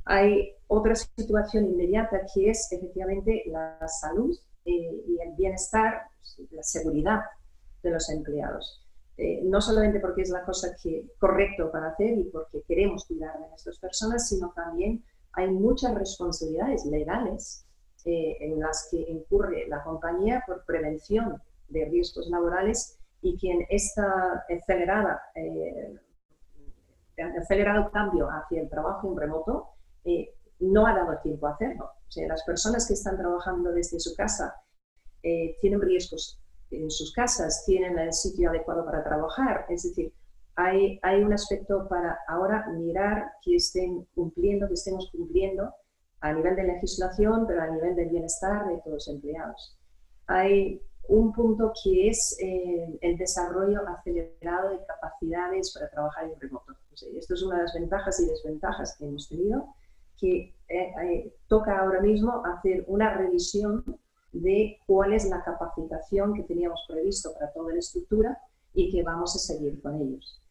Hay 0.04 0.54
otra 0.68 0.94
situación 0.94 1.66
inmediata 1.66 2.22
que 2.32 2.52
es 2.52 2.72
efectivamente 2.72 3.46
la 3.48 3.80
salud 3.88 4.38
eh, 4.64 5.04
y 5.08 5.20
el 5.22 5.34
bienestar, 5.36 6.04
la 6.52 6.62
seguridad 6.62 7.22
de 7.86 7.92
los 7.92 8.10
empleados. 8.10 8.82
Eh, 9.18 9.42
no 9.44 9.62
solamente 9.62 10.02
porque 10.02 10.24
es 10.24 10.30
la 10.30 10.44
cosa 10.44 10.76
que 10.82 11.06
correcto 11.20 11.72
para 11.72 11.90
hacer 11.90 12.18
y 12.18 12.26
porque 12.26 12.62
queremos 12.68 13.06
cuidar 13.06 13.40
de 13.40 13.48
nuestras 13.48 13.80
personas, 13.80 14.28
sino 14.28 14.52
también 14.54 15.04
hay 15.32 15.50
muchas 15.50 15.96
responsabilidades 15.96 16.86
legales 16.86 17.66
eh, 18.04 18.36
en 18.42 18.60
las 18.60 18.90
que 18.92 18.98
incurre 18.98 19.68
la 19.68 19.84
compañía 19.84 20.44
por 20.46 20.66
prevención 20.66 21.42
de 21.70 21.86
riesgos 21.86 22.28
laborales 22.28 23.00
y 23.22 23.38
quien 23.38 23.66
está 23.70 24.46
acelerada, 24.50 25.22
acelerado 27.42 27.90
cambio 27.92 28.30
hacia 28.30 28.62
el 28.62 28.70
trabajo 28.70 29.12
en 29.12 29.18
remoto 29.18 29.70
no 30.60 30.86
ha 30.86 30.94
dado 30.94 31.18
tiempo 31.22 31.48
a 31.48 31.52
hacerlo. 31.52 31.86
O 31.86 32.12
sea, 32.12 32.28
las 32.28 32.44
personas 32.44 32.88
que 32.88 32.94
están 32.94 33.18
trabajando 33.18 33.72
desde 33.72 34.00
su 34.00 34.16
casa 34.16 34.56
eh, 35.24 35.58
tienen 35.62 35.82
riesgos 35.82 36.40
en 36.72 36.90
sus 36.90 37.14
casas, 37.14 37.64
tienen 37.66 37.98
el 37.98 38.14
sitio 38.14 38.50
adecuado 38.50 38.86
para 38.86 39.04
trabajar. 39.04 39.66
Es 39.70 39.84
decir, 39.84 40.14
hay, 40.56 41.00
hay 41.04 41.24
un 41.24 41.34
aspecto 41.34 41.88
para 41.88 42.18
ahora 42.28 42.68
mirar 42.70 43.32
que 43.42 43.56
estén 43.56 44.06
cumpliendo, 44.16 44.68
que 44.68 44.74
estemos 44.74 45.10
cumpliendo 45.12 45.74
a 46.22 46.34
nivel 46.34 46.56
de 46.56 46.64
legislación, 46.64 47.46
pero 47.48 47.62
a 47.62 47.68
nivel 47.68 47.96
del 47.96 48.10
bienestar 48.10 48.68
de 48.68 48.78
todos 48.78 48.94
los 48.94 49.08
empleados. 49.08 49.78
Hay 50.28 50.82
un 51.08 51.32
punto 51.34 51.72
que 51.84 52.08
es 52.08 52.38
eh, 52.42 52.98
el 53.02 53.18
desarrollo 53.18 53.82
acelerado 53.88 54.70
de 54.70 54.86
capacidades 54.86 55.72
para 55.74 55.90
trabajar 55.90 56.26
en 56.26 56.40
remoto. 56.40 56.74
esto 56.94 57.34
es 57.34 57.44
una 57.44 57.58
de 57.58 57.64
las 57.64 57.74
ventajas 57.74 58.20
y 58.20 58.26
desventajas 58.26 58.96
que 58.98 59.06
hemos 59.06 59.30
tenido 59.30 59.68
que 60.18 60.56
eh, 60.70 60.94
eh, 61.04 61.34
toca 61.48 61.78
ahora 61.78 62.02
mismo 62.02 62.44
hacer 62.46 62.86
una 62.88 63.14
revisión 63.14 63.84
de 64.42 64.80
cuál 64.86 65.14
es 65.14 65.30
la 65.30 65.44
capacitación 65.44 66.34
que 66.34 66.44
teníamos 66.44 66.84
previsto 66.88 67.34
para 67.34 67.52
toda 67.52 67.74
la 67.74 67.80
estructura 67.80 68.40
y 68.74 68.92
que 68.92 69.04
vamos 69.04 69.36
a 69.36 69.40
seguir 69.40 69.82
con 69.82 70.02
ellos. 70.02 70.42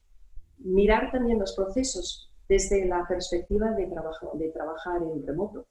Mirar 0.58 1.10
también 1.12 1.38
los 1.38 1.54
procesos 1.54 2.30
desde 2.48 2.86
la 2.86 3.06
perspectiva 3.06 3.70
de, 3.72 3.86
trabajo, 3.86 4.32
de 4.34 4.50
trabajar 4.50 5.02
en 5.02 5.26
remoto. 5.26 5.66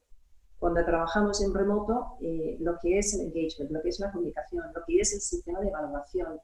Cuando 0.59 0.85
trabajamos 0.85 1.41
en 1.41 1.53
remoto, 1.53 2.17
eh, 2.21 2.57
lo 2.59 2.77
que 2.79 2.99
es 2.99 3.13
el 3.13 3.21
engagement, 3.27 3.71
lo 3.71 3.81
que 3.81 3.89
es 3.89 3.99
la 3.99 4.11
comunicación, 4.11 4.65
lo 4.73 4.83
que 4.85 4.99
es 4.99 5.13
el 5.13 5.21
sistema 5.21 5.59
de 5.59 5.69
evaluación, 5.69 6.39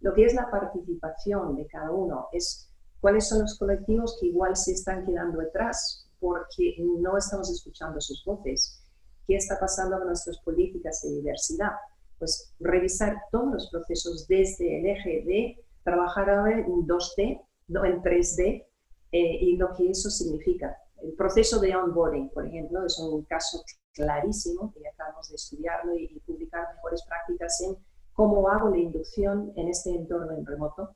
lo 0.00 0.14
que 0.14 0.24
es 0.24 0.34
la 0.34 0.50
participación 0.50 1.56
de 1.56 1.66
cada 1.66 1.90
uno, 1.90 2.28
es 2.32 2.68
cuáles 3.00 3.28
son 3.28 3.40
los 3.42 3.58
colectivos 3.58 4.18
que 4.20 4.26
igual 4.26 4.56
se 4.56 4.72
están 4.72 5.06
quedando 5.06 5.38
detrás 5.38 6.08
porque 6.20 6.76
no 6.78 7.16
estamos 7.16 7.50
escuchando 7.50 8.00
sus 8.00 8.24
voces. 8.24 8.81
¿Qué 9.26 9.36
está 9.36 9.58
pasando 9.58 9.98
con 9.98 10.08
nuestras 10.08 10.38
políticas 10.40 11.02
de 11.02 11.10
diversidad? 11.10 11.72
Pues 12.18 12.54
revisar 12.60 13.16
todos 13.30 13.52
los 13.52 13.70
procesos 13.70 14.26
desde 14.28 14.80
el 14.80 14.86
eje 14.86 15.24
de 15.24 15.64
trabajar 15.84 16.30
ahora 16.30 16.58
en 16.58 16.86
2D, 16.86 17.42
no 17.68 17.84
en 17.84 18.02
3D, 18.02 18.66
eh, 19.12 19.38
y 19.40 19.56
lo 19.56 19.74
que 19.74 19.90
eso 19.90 20.10
significa. 20.10 20.76
El 21.02 21.12
proceso 21.14 21.58
de 21.60 21.74
onboarding, 21.74 22.30
por 22.30 22.46
ejemplo, 22.46 22.84
es 22.86 22.98
un 22.98 23.22
caso 23.24 23.62
clarísimo 23.92 24.72
que 24.72 24.86
acabamos 24.88 25.28
de 25.28 25.36
estudiarlo 25.36 25.96
y, 25.96 26.04
y 26.04 26.20
publicar 26.20 26.74
mejores 26.74 27.02
prácticas 27.04 27.60
en 27.62 27.76
cómo 28.12 28.48
hago 28.48 28.70
la 28.70 28.78
inducción 28.78 29.52
en 29.56 29.68
este 29.68 29.90
entorno 29.90 30.32
en 30.32 30.46
remoto 30.46 30.94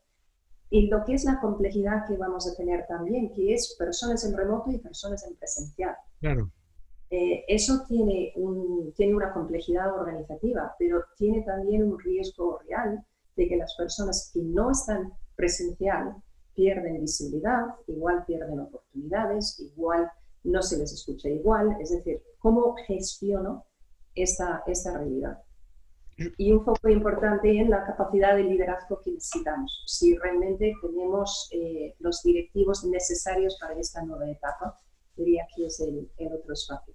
y 0.71 0.89
lo 0.89 1.05
que 1.05 1.15
es 1.15 1.25
la 1.25 1.41
complejidad 1.41 2.07
que 2.07 2.17
vamos 2.17 2.49
a 2.49 2.57
tener 2.57 2.87
también, 2.87 3.33
que 3.33 3.55
es 3.55 3.77
personas 3.79 4.25
en 4.25 4.37
remoto 4.37 4.71
y 4.71 4.79
personas 4.79 5.25
en 5.25 5.37
presencial. 5.37 5.95
Claro. 6.21 6.51
Eh, 7.11 7.45
eso 7.47 7.85
tiene, 7.87 8.33
un, 8.37 8.93
tiene 8.97 9.15
una 9.15 9.33
complejidad 9.33 9.95
organizativa, 9.95 10.75
pero 10.79 11.05
tiene 11.17 11.43
también 11.43 11.85
un 11.85 11.99
riesgo 11.99 12.59
real 12.67 13.05
de 13.37 13.49
que 13.49 13.57
las 13.57 13.75
personas 13.77 14.31
que 14.33 14.41
no 14.43 14.71
están 14.71 15.13
presencial 15.37 16.17
pierden 16.55 17.01
visibilidad, 17.01 17.67
igual 17.87 18.25
pierden 18.27 18.61
oportunidades, 18.61 19.61
igual 19.61 20.11
no 20.43 20.63
se 20.63 20.79
les 20.79 20.93
escucha 20.93 21.29
igual. 21.29 21.77
Es 21.81 21.91
decir, 21.91 22.23
¿cómo 22.39 22.75
gestiono 22.87 23.65
esta, 24.15 24.63
esta 24.67 24.97
realidad? 24.97 25.43
y 26.39 26.51
un 26.51 26.65
foco 26.65 26.89
importante 26.89 27.51
en 27.51 27.71
la 27.71 27.85
capacidad 27.85 28.37
de 28.37 28.45
liderazgo 28.45 29.01
que 29.03 29.13
necesitamos, 29.13 29.83
si 29.87 30.17
realmente 30.17 30.73
tenemos 30.81 31.49
eh, 31.53 31.95
los 31.99 32.23
directivos 32.23 32.85
necesarios 32.85 33.59
para 33.61 33.79
esta 33.79 34.03
nueva 34.03 34.31
etapa, 34.31 34.79
diría 35.15 35.47
que 35.55 35.67
es 35.67 35.81
el, 35.81 36.09
otro 36.33 36.55
espacio. 36.55 36.95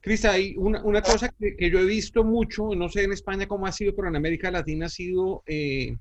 Crista, 0.00 0.32
hay 0.32 0.54
una, 0.56 0.82
una 0.84 1.02
cosa 1.02 1.28
que, 1.28 1.56
que, 1.56 1.70
yo 1.70 1.80
he 1.80 1.84
visto 1.84 2.22
mucho, 2.22 2.74
no 2.76 2.88
sé 2.88 3.02
en 3.02 3.12
España 3.12 3.48
cómo 3.48 3.66
ha 3.66 3.72
sido, 3.72 3.94
pero 3.96 4.08
en 4.08 4.16
América 4.16 4.50
Latina 4.50 4.86
ha 4.86 4.88
sido, 4.88 5.42
eh, 5.46 5.96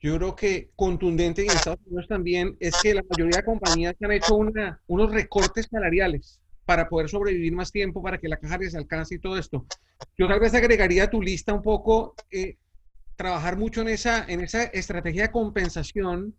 yo 0.00 0.16
creo 0.16 0.34
que 0.34 0.70
contundente 0.74 1.44
y 1.44 1.48
en 1.48 1.56
Estados 1.56 1.80
Unidos 1.86 2.08
también, 2.08 2.56
es 2.58 2.78
que 2.78 2.94
la 2.94 3.04
mayoría 3.08 3.38
de 3.38 3.44
compañías 3.44 3.94
han 4.02 4.12
hecho 4.12 4.34
una, 4.34 4.80
unos 4.88 5.12
recortes 5.12 5.68
salariales 5.70 6.40
para 6.64 6.88
poder 6.88 7.08
sobrevivir 7.08 7.52
más 7.52 7.70
tiempo, 7.70 8.02
para 8.02 8.18
que 8.18 8.28
la 8.28 8.38
caja 8.38 8.58
les 8.58 8.74
alcance 8.74 9.14
y 9.14 9.18
todo 9.18 9.38
esto. 9.38 9.66
Yo 10.18 10.26
tal 10.26 10.40
vez 10.40 10.52
agregaría 10.54 11.04
a 11.04 11.10
tu 11.10 11.22
lista 11.22 11.54
un 11.54 11.62
poco, 11.62 12.16
eh, 12.30 12.56
trabajar 13.14 13.56
mucho 13.56 13.82
en 13.82 13.88
esa, 13.88 14.24
en 14.26 14.40
esa 14.40 14.64
estrategia 14.64 15.22
de 15.24 15.30
compensación, 15.30 16.34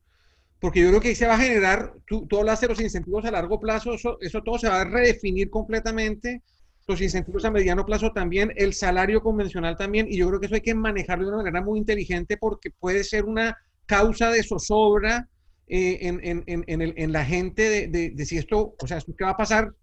porque 0.62 0.80
yo 0.80 0.90
creo 0.90 1.02
que 1.02 1.10
ahí 1.10 1.16
se 1.16 1.28
va 1.28 1.34
a 1.34 1.40
generar, 1.40 1.94
tú, 2.06 2.28
tú 2.28 2.38
de 2.38 2.68
los 2.68 2.80
incentivos 2.80 3.26
a 3.26 3.32
largo 3.32 3.60
plazo, 3.60 3.96
eso, 3.96 4.18
eso 4.22 4.42
todo 4.44 4.60
se 4.60 4.70
va 4.70 4.82
a 4.82 4.86
redefinir 4.86 5.50
completamente, 5.50 6.44
los 6.88 7.02
incentivos 7.02 7.44
a 7.46 7.52
mediano 7.52 7.86
plazo 7.86 8.12
también, 8.12 8.54
el 8.56 8.74
salario 8.74 9.22
convencional 9.22 9.76
también, 9.76 10.08
y 10.08 10.18
yo 10.18 10.28
creo 10.28 10.40
que 10.40 10.46
eso 10.46 10.56
hay 10.56 10.62
que 10.62 10.76
manejarlo 10.76 11.26
de 11.26 11.34
una 11.34 11.44
manera 11.44 11.66
muy 11.66 11.80
inteligente 11.80 12.38
porque 12.38 12.70
puede 12.70 13.04
ser 13.04 13.26
una 13.26 13.58
causa 13.88 14.30
de 14.30 14.44
zozobra 14.44 15.28
eh, 15.68 15.98
en, 16.02 16.20
en, 16.24 16.44
en, 16.46 16.82
el, 16.82 16.94
en, 16.96 17.12
la 17.12 17.26
gente 17.26 17.64
de, 17.68 17.88
de, 17.88 18.12
de, 18.12 18.26
si 18.26 18.38
esto, 18.38 18.76
o 18.78 18.88
sea, 18.88 19.00
¿qué 19.18 19.24
va 19.24 19.32
a 19.32 19.38
pasar 19.38 19.74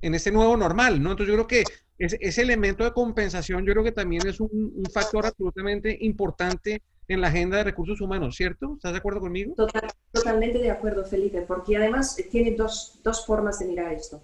en 0.00 0.14
este 0.14 0.32
nuevo 0.32 0.56
normal, 0.56 1.02
¿no? 1.02 1.12
Entonces 1.12 1.34
yo 1.34 1.44
creo 1.44 1.46
que 1.46 1.64
ese, 1.98 2.18
ese 2.20 2.42
elemento 2.42 2.84
de 2.84 2.92
compensación 2.92 3.64
yo 3.64 3.72
creo 3.72 3.84
que 3.84 3.92
también 3.92 4.26
es 4.26 4.40
un, 4.40 4.82
factor 4.92 5.26
absolutamente 5.26 5.96
importante 6.00 6.82
en 7.08 7.20
la 7.20 7.28
agenda 7.28 7.56
de 7.56 7.64
recursos 7.64 8.00
humanos, 8.00 8.36
¿cierto? 8.36 8.74
¿Estás 8.74 8.92
de 8.92 8.98
acuerdo 8.98 9.20
conmigo? 9.20 9.54
Total, 9.54 9.90
totalmente 10.12 10.58
de 10.58 10.70
acuerdo, 10.70 11.04
Felipe, 11.04 11.42
porque 11.42 11.76
además 11.76 12.16
tiene 12.30 12.54
dos, 12.54 13.00
dos 13.02 13.24
formas 13.26 13.58
de 13.58 13.66
mirar 13.66 13.92
esto. 13.92 14.22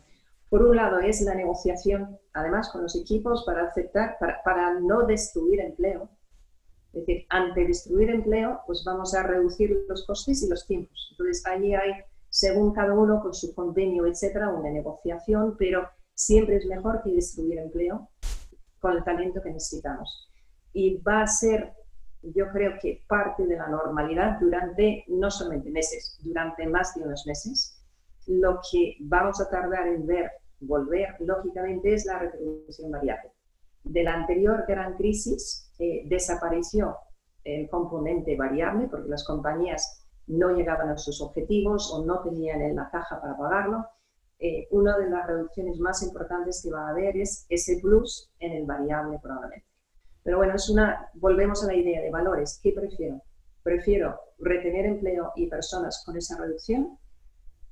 Por 0.50 0.62
un 0.62 0.76
lado 0.76 1.00
es 1.00 1.20
la 1.22 1.34
negociación, 1.34 2.18
además, 2.32 2.68
con 2.70 2.82
los 2.82 2.94
equipos 2.94 3.44
para 3.44 3.66
aceptar, 3.66 4.16
para, 4.20 4.42
para 4.44 4.78
no 4.80 5.06
destruir 5.06 5.60
empleo. 5.60 6.08
Es 6.92 7.00
decir, 7.00 7.26
ante 7.30 7.66
destruir 7.66 8.10
empleo, 8.10 8.60
pues 8.66 8.84
vamos 8.84 9.14
a 9.14 9.24
reducir 9.24 9.76
los 9.88 10.06
costes 10.06 10.42
y 10.42 10.48
los 10.48 10.66
tiempos. 10.66 11.08
Entonces, 11.10 11.44
allí 11.46 11.74
hay 11.74 11.92
según 12.28 12.72
cada 12.72 12.94
uno 12.94 13.20
con 13.22 13.32
su 13.32 13.54
convenio, 13.54 14.06
etcétera, 14.06 14.50
una 14.50 14.70
negociación, 14.70 15.56
pero 15.56 15.88
siempre 16.14 16.56
es 16.56 16.66
mejor 16.66 17.00
que 17.02 17.12
destruir 17.12 17.58
empleo 17.58 18.08
con 18.80 18.96
el 18.96 19.04
talento 19.04 19.40
que 19.40 19.50
necesitamos. 19.50 20.28
Y 20.72 20.98
va 20.98 21.22
a 21.22 21.26
ser, 21.26 21.72
yo 22.34 22.48
creo 22.50 22.72
que 22.80 23.04
parte 23.08 23.46
de 23.46 23.56
la 23.56 23.68
normalidad 23.68 24.38
durante 24.40 25.04
no 25.08 25.30
solamente 25.30 25.70
meses, 25.70 26.18
durante 26.22 26.66
más 26.66 26.94
de 26.94 27.02
unos 27.02 27.26
meses. 27.26 27.80
Lo 28.26 28.60
que 28.70 28.96
vamos 29.00 29.40
a 29.40 29.50
tardar 29.50 29.86
en 29.88 30.06
ver 30.06 30.30
volver, 30.60 31.16
lógicamente, 31.20 31.92
es 31.94 32.06
la 32.06 32.18
retribución 32.18 32.90
variable. 32.90 33.32
De 33.82 34.02
la 34.02 34.14
anterior 34.14 34.64
gran 34.66 34.96
crisis 34.96 35.70
eh, 35.78 36.04
desapareció 36.06 36.96
el 37.44 37.68
componente 37.68 38.36
variable 38.36 38.88
porque 38.88 39.08
las 39.08 39.24
compañías 39.24 40.06
no 40.26 40.50
llegaban 40.56 40.88
a 40.88 40.96
sus 40.96 41.20
objetivos 41.20 41.92
o 41.92 42.04
no 42.04 42.22
tenían 42.22 42.62
en 42.62 42.76
la 42.76 42.88
caja 42.90 43.20
para 43.20 43.36
pagarlo, 43.36 43.86
eh, 44.38 44.66
una 44.70 44.96
de 44.98 45.10
las 45.10 45.26
reducciones 45.26 45.78
más 45.78 46.02
importantes 46.02 46.62
que 46.62 46.70
va 46.70 46.86
a 46.86 46.90
haber 46.90 47.16
es 47.16 47.46
ese 47.48 47.78
plus 47.80 48.30
en 48.40 48.52
el 48.52 48.66
variable 48.66 49.18
probablemente. 49.22 49.66
Pero 50.24 50.38
bueno, 50.38 50.54
es 50.54 50.68
una, 50.70 51.10
volvemos 51.14 51.62
a 51.62 51.68
la 51.68 51.74
idea 51.74 52.00
de 52.00 52.10
valores. 52.10 52.58
¿Qué 52.62 52.72
prefiero? 52.72 53.22
Prefiero 53.62 54.18
retener 54.38 54.86
empleo 54.86 55.32
y 55.36 55.46
personas 55.48 56.02
con 56.04 56.16
esa 56.16 56.38
reducción 56.38 56.98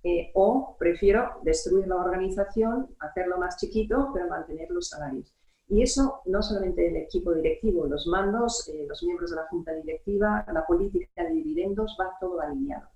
eh, 0.04 0.32
o 0.34 0.76
prefiero 0.78 1.40
destruir 1.42 1.86
la 1.86 1.96
organización, 1.96 2.94
hacerlo 2.98 3.38
más 3.38 3.56
chiquito, 3.56 4.10
pero 4.12 4.28
mantener 4.28 4.70
los 4.70 4.88
salarios. 4.88 5.34
Y 5.68 5.82
eso 5.82 6.20
no 6.26 6.42
solamente 6.42 6.88
el 6.88 6.96
equipo 6.96 7.32
directivo, 7.32 7.86
los 7.86 8.06
mandos, 8.06 8.68
eh, 8.68 8.84
los 8.86 9.02
miembros 9.02 9.30
de 9.30 9.36
la 9.36 9.46
junta 9.46 9.72
directiva, 9.72 10.44
la 10.52 10.66
política 10.66 11.24
de 11.24 11.30
dividendos, 11.30 11.96
va 11.98 12.16
todo 12.20 12.40
alineado. 12.40 12.88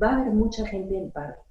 Va 0.00 0.10
a 0.10 0.20
haber 0.20 0.32
mucha 0.32 0.66
gente 0.66 0.96
en 0.96 1.10
paro, 1.10 1.43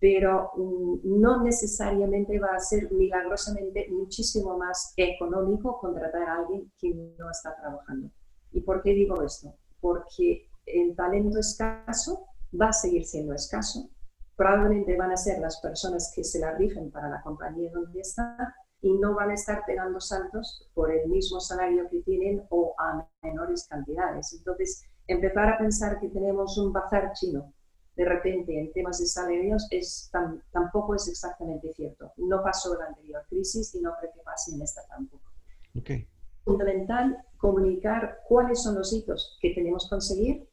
pero 0.00 0.50
mm, 0.56 1.20
no 1.20 1.42
necesariamente 1.42 2.38
va 2.38 2.54
a 2.54 2.60
ser 2.60 2.90
milagrosamente 2.92 3.88
muchísimo 3.90 4.58
más 4.58 4.92
económico 4.96 5.78
contratar 5.78 6.28
a 6.28 6.36
alguien 6.36 6.70
que 6.78 6.94
no 7.18 7.30
está 7.30 7.56
trabajando. 7.56 8.10
¿Y 8.52 8.60
por 8.60 8.82
qué 8.82 8.90
digo 8.90 9.22
esto? 9.22 9.54
Porque 9.80 10.48
el 10.66 10.94
talento 10.94 11.38
escaso 11.38 12.26
va 12.58 12.68
a 12.68 12.72
seguir 12.72 13.04
siendo 13.04 13.34
escaso. 13.34 13.90
Probablemente 14.36 14.96
van 14.96 15.12
a 15.12 15.16
ser 15.16 15.38
las 15.40 15.60
personas 15.60 16.12
que 16.14 16.24
se 16.24 16.40
la 16.40 16.52
rigen 16.52 16.90
para 16.90 17.08
la 17.08 17.22
compañía 17.22 17.70
donde 17.72 18.00
está 18.00 18.54
y 18.80 18.92
no 18.98 19.14
van 19.14 19.30
a 19.30 19.34
estar 19.34 19.62
pegando 19.66 20.00
saltos 20.00 20.68
por 20.74 20.92
el 20.92 21.08
mismo 21.08 21.40
salario 21.40 21.88
que 21.88 22.02
tienen 22.02 22.44
o 22.50 22.74
a 22.78 23.08
menores 23.22 23.66
cantidades. 23.68 24.34
Entonces, 24.34 24.82
empezar 25.06 25.48
a 25.48 25.58
pensar 25.58 26.00
que 26.00 26.08
tenemos 26.08 26.58
un 26.58 26.72
bazar 26.72 27.12
chino 27.14 27.52
de 27.96 28.04
repente 28.04 28.58
en 28.58 28.72
temas 28.72 28.98
de 28.98 29.06
salarios 29.06 29.66
es 29.70 30.10
tampoco 30.50 30.94
es 30.94 31.08
exactamente 31.08 31.72
cierto. 31.72 32.12
No 32.16 32.42
pasó 32.42 32.76
la 32.76 32.86
anterior 32.86 33.22
crisis 33.28 33.74
y 33.74 33.80
no 33.80 33.92
creo 33.98 34.12
que 34.12 34.20
pase 34.20 34.54
en 34.54 34.62
esta 34.62 34.82
tampoco. 34.88 35.30
Okay. 35.78 36.08
Fundamental 36.44 37.24
comunicar 37.36 38.20
cuáles 38.28 38.62
son 38.62 38.76
los 38.76 38.92
hitos 38.92 39.38
que 39.40 39.54
tenemos 39.54 39.84
que 39.84 39.90
conseguir 39.90 40.48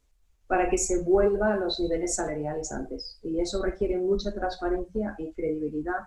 para 0.47 0.69
que 0.69 0.77
se 0.77 1.01
vuelva 1.03 1.53
a 1.53 1.57
los 1.57 1.79
niveles 1.79 2.15
salariales 2.15 2.71
antes. 2.71 3.19
Y 3.23 3.39
eso 3.39 3.63
requiere 3.63 3.97
mucha 3.97 4.33
transparencia 4.33 5.15
y 5.17 5.31
credibilidad 5.33 5.99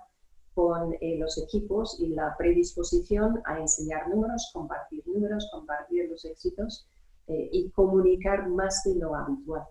con 0.54 0.94
eh, 1.00 1.16
los 1.18 1.36
equipos 1.38 1.98
y 1.98 2.08
la 2.08 2.36
predisposición 2.36 3.40
a 3.44 3.58
enseñar 3.58 4.08
números, 4.08 4.50
compartir 4.52 5.02
números, 5.06 5.48
compartir 5.50 6.08
los 6.08 6.24
éxitos 6.24 6.86
eh, 7.26 7.48
y 7.52 7.70
comunicar 7.70 8.48
más 8.48 8.82
de 8.84 8.94
lo 8.96 9.14
habitual. 9.14 9.64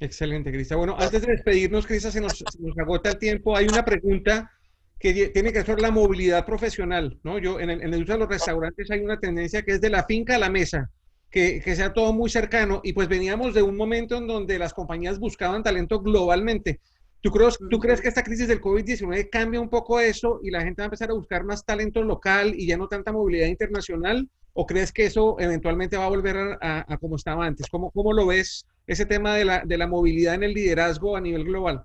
Excelente, 0.00 0.52
Crista. 0.52 0.76
Bueno, 0.76 0.96
antes 0.98 1.22
de 1.22 1.32
despedirnos, 1.32 1.86
Crista, 1.86 2.10
se 2.10 2.20
nos, 2.20 2.44
agota 2.78 3.10
el 3.10 3.18
tiempo. 3.18 3.56
Hay 3.56 3.66
una 3.66 3.84
pregunta 3.84 4.50
que 4.98 5.28
tiene 5.28 5.52
que 5.52 5.62
ser 5.62 5.80
la 5.80 5.90
movilidad 5.90 6.44
profesional, 6.44 7.18
¿no? 7.22 7.38
Yo, 7.38 7.60
en 7.60 7.70
el, 7.70 7.82
en 7.82 7.94
el 7.94 8.02
uso 8.02 8.12
de 8.12 8.18
los 8.18 8.28
restaurantes 8.28 8.90
hay 8.90 9.00
una 9.00 9.18
tendencia 9.18 9.62
que 9.62 9.72
es 9.72 9.80
de 9.80 9.90
la 9.90 10.04
finca 10.04 10.36
a 10.36 10.38
la 10.38 10.50
mesa 10.50 10.90
que, 11.30 11.76
sea 11.76 11.92
todo 11.92 12.12
muy 12.12 12.30
cercano. 12.30 12.80
Y 12.82 12.92
pues 12.92 13.08
veníamos 13.08 13.54
de 13.54 13.62
un 13.62 13.76
momento 13.76 14.16
en 14.16 14.26
donde 14.26 14.58
las 14.58 14.72
compañías 14.72 15.18
buscaban 15.18 15.62
talento 15.62 16.00
globalmente. 16.00 16.80
¿Tú 17.20 17.30
crees, 17.30 17.58
¿Tú 17.70 17.78
crees 17.78 18.00
que 18.00 18.08
esta 18.08 18.22
crisis 18.22 18.48
del 18.48 18.60
COVID-19 18.60 19.28
cambia 19.30 19.60
un 19.60 19.68
poco 19.68 20.00
eso 20.00 20.40
y 20.42 20.50
la 20.50 20.62
gente 20.62 20.80
va 20.80 20.84
a 20.84 20.86
empezar 20.86 21.10
a 21.10 21.14
buscar 21.14 21.44
más 21.44 21.64
talento 21.64 22.02
local 22.02 22.54
y 22.56 22.66
ya 22.66 22.76
no 22.76 22.88
tanta 22.88 23.12
movilidad 23.12 23.48
internacional? 23.48 24.28
¿O 24.52 24.64
crees 24.64 24.92
que 24.92 25.06
eso 25.06 25.36
eventualmente 25.38 25.96
va 25.98 26.06
a 26.06 26.10
volver 26.10 26.56
a, 26.60 26.96
como 26.98 27.16
estaba 27.16 27.44
antes? 27.44 27.66
¿Cómo, 27.70 27.90
¿Cómo, 27.90 28.12
lo 28.12 28.26
ves 28.26 28.64
ese 28.86 29.06
tema 29.06 29.34
de 29.34 29.44
la, 29.44 29.62
de 29.64 29.76
la, 29.76 29.86
movilidad 29.86 30.34
en 30.34 30.44
el 30.44 30.54
liderazgo 30.54 31.16
a 31.16 31.20
nivel 31.20 31.44
global? 31.44 31.84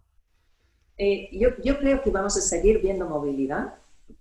Eh, 0.97 1.29
yo, 1.31 1.49
yo, 1.63 1.79
creo 1.79 2.01
que 2.01 2.11
vamos 2.11 2.37
a 2.37 2.41
seguir 2.41 2.81
viendo 2.81 3.07
movilidad 3.07 3.73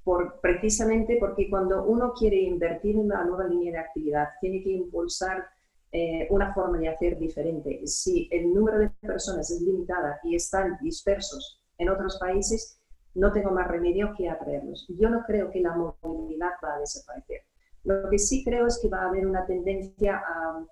por, 0.04 0.40
precisamente 0.40 1.16
porque 1.20 1.50
cuando 1.50 1.84
uno 1.84 2.14
quiere 2.14 2.40
invertir 2.40 2.96
en 2.96 3.02
una 3.02 3.24
nueva 3.24 3.44
línea 3.44 3.72
de 3.72 3.78
actividad, 3.78 4.28
tiene 4.40 4.62
que 4.62 4.70
impulsar 4.70 5.46
eh, 5.92 6.28
una 6.30 6.54
forma 6.54 6.78
de 6.78 6.88
hacer 6.88 7.18
diferente. 7.18 7.86
Si 7.86 8.28
el 8.30 8.54
número 8.54 8.78
de 8.78 8.90
personas 8.90 9.50
es 9.50 9.60
limitada 9.60 10.20
y 10.22 10.36
están 10.36 10.78
dispersos 10.80 11.60
en 11.78 11.88
otros 11.88 12.16
países, 12.18 12.78
no 13.14 13.32
tengo 13.32 13.50
más 13.50 13.66
remedio 13.66 14.14
que 14.16 14.28
atraerlos. 14.28 14.86
Yo 14.88 15.10
no 15.10 15.24
creo 15.26 15.50
que 15.50 15.60
la 15.60 15.74
movilidad 15.74 16.52
va 16.62 16.76
a 16.76 16.78
desaparecer. 16.78 17.42
Lo 17.82 18.08
que 18.08 18.18
sí 18.18 18.44
creo 18.44 18.66
es 18.66 18.78
que 18.80 18.88
va 18.88 19.02
a 19.02 19.08
haber 19.08 19.26
una 19.26 19.44
tendencia 19.46 20.22
a, 20.24 20.64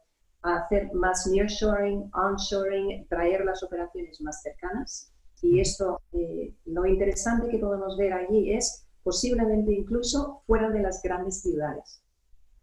hacer 0.57 0.93
más 0.95 1.27
nearshoring, 1.27 2.11
onshoring, 2.15 3.07
traer 3.09 3.45
las 3.45 3.63
operaciones 3.63 4.21
más 4.21 4.43
cercanas. 4.43 5.13
Y 5.43 5.61
esto, 5.61 6.01
eh, 6.13 6.55
lo 6.65 6.87
interesante 6.87 7.49
que 7.49 7.59
podemos 7.59 7.97
ver 7.97 8.13
allí 8.13 8.53
es 8.53 8.87
posiblemente 9.03 9.73
incluso 9.73 10.43
fuera 10.47 10.71
de 10.71 10.81
las 10.81 11.01
grandes 11.03 11.43
ciudades. 11.43 12.03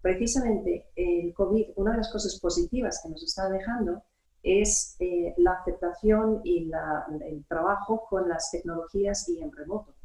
Precisamente 0.02 0.88
el 0.96 1.34
COVID, 1.34 1.70
una 1.78 1.92
de 1.92 1.98
las 1.98 2.12
cosas 2.12 2.40
positivas 2.40 3.00
que 3.02 3.10
nos 3.10 3.24
está 3.24 3.50
dejando 3.50 4.04
es 4.44 4.96
eh, 5.00 5.34
la 5.38 5.54
aceptación 5.54 6.42
y 6.44 6.72
el 7.26 7.46
trabajo 7.48 8.06
con 8.08 8.30
las 8.30 8.52
tecnologías 8.52 9.28
y 9.28 9.42
en 9.42 9.52
remoto. 9.52 9.96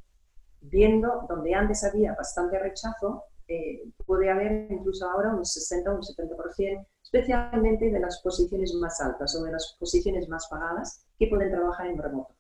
Viendo 0.63 1.27
donde 1.29 1.55
antes 1.55 1.85
había 1.85 2.15
bastante 2.15 2.59
rechazo, 2.59 3.25
eh, 3.47 3.83
puede 4.07 4.31
haber 4.31 4.71
incluso 4.71 5.11
ahora 5.11 5.35
un 5.35 5.45
60 5.45 5.91
o 5.91 5.97
un 5.97 6.03
70%, 6.03 6.87
especialmente 7.13 7.91
de 7.91 7.99
las 7.99 8.21
posiciones 8.23 8.73
más 8.75 9.01
altas 9.01 9.35
o 9.37 9.45
de 9.45 9.53
las 9.53 9.77
posiciones 9.79 10.29
más 10.29 10.47
pagadas 10.49 11.05
que 11.19 11.27
pueden 11.27 11.51
trabajar 11.51 11.89
en 11.89 11.99
remoto. 11.99 12.35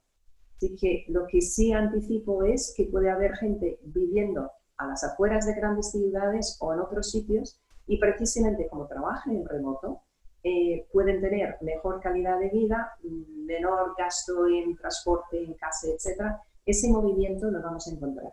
Así 0.56 0.76
que 0.76 1.04
lo 1.08 1.26
que 1.26 1.40
sí 1.40 1.72
anticipo 1.72 2.44
es 2.44 2.72
que 2.76 2.84
puede 2.84 3.10
haber 3.10 3.36
gente 3.36 3.80
viviendo 3.82 4.50
a 4.76 4.86
las 4.86 5.02
afueras 5.02 5.46
de 5.46 5.54
grandes 5.54 5.90
ciudades 5.90 6.56
o 6.60 6.72
en 6.72 6.80
otros 6.80 7.10
sitios 7.10 7.60
y 7.86 7.98
precisamente 7.98 8.68
como 8.68 8.86
trabajan 8.86 9.36
en 9.36 9.44
remoto, 9.44 10.02
eh, 10.44 10.86
pueden 10.92 11.20
tener 11.20 11.56
mejor 11.60 12.00
calidad 12.00 12.38
de 12.38 12.50
vida, 12.50 12.92
menor 13.02 13.94
gasto 13.98 14.46
en 14.46 14.76
transporte, 14.76 15.42
en 15.42 15.54
casa, 15.54 15.88
etc. 15.88 16.36
Ese 16.64 16.88
movimiento 16.88 17.50
lo 17.50 17.60
vamos 17.60 17.86
a 17.88 17.90
encontrar. 17.90 18.32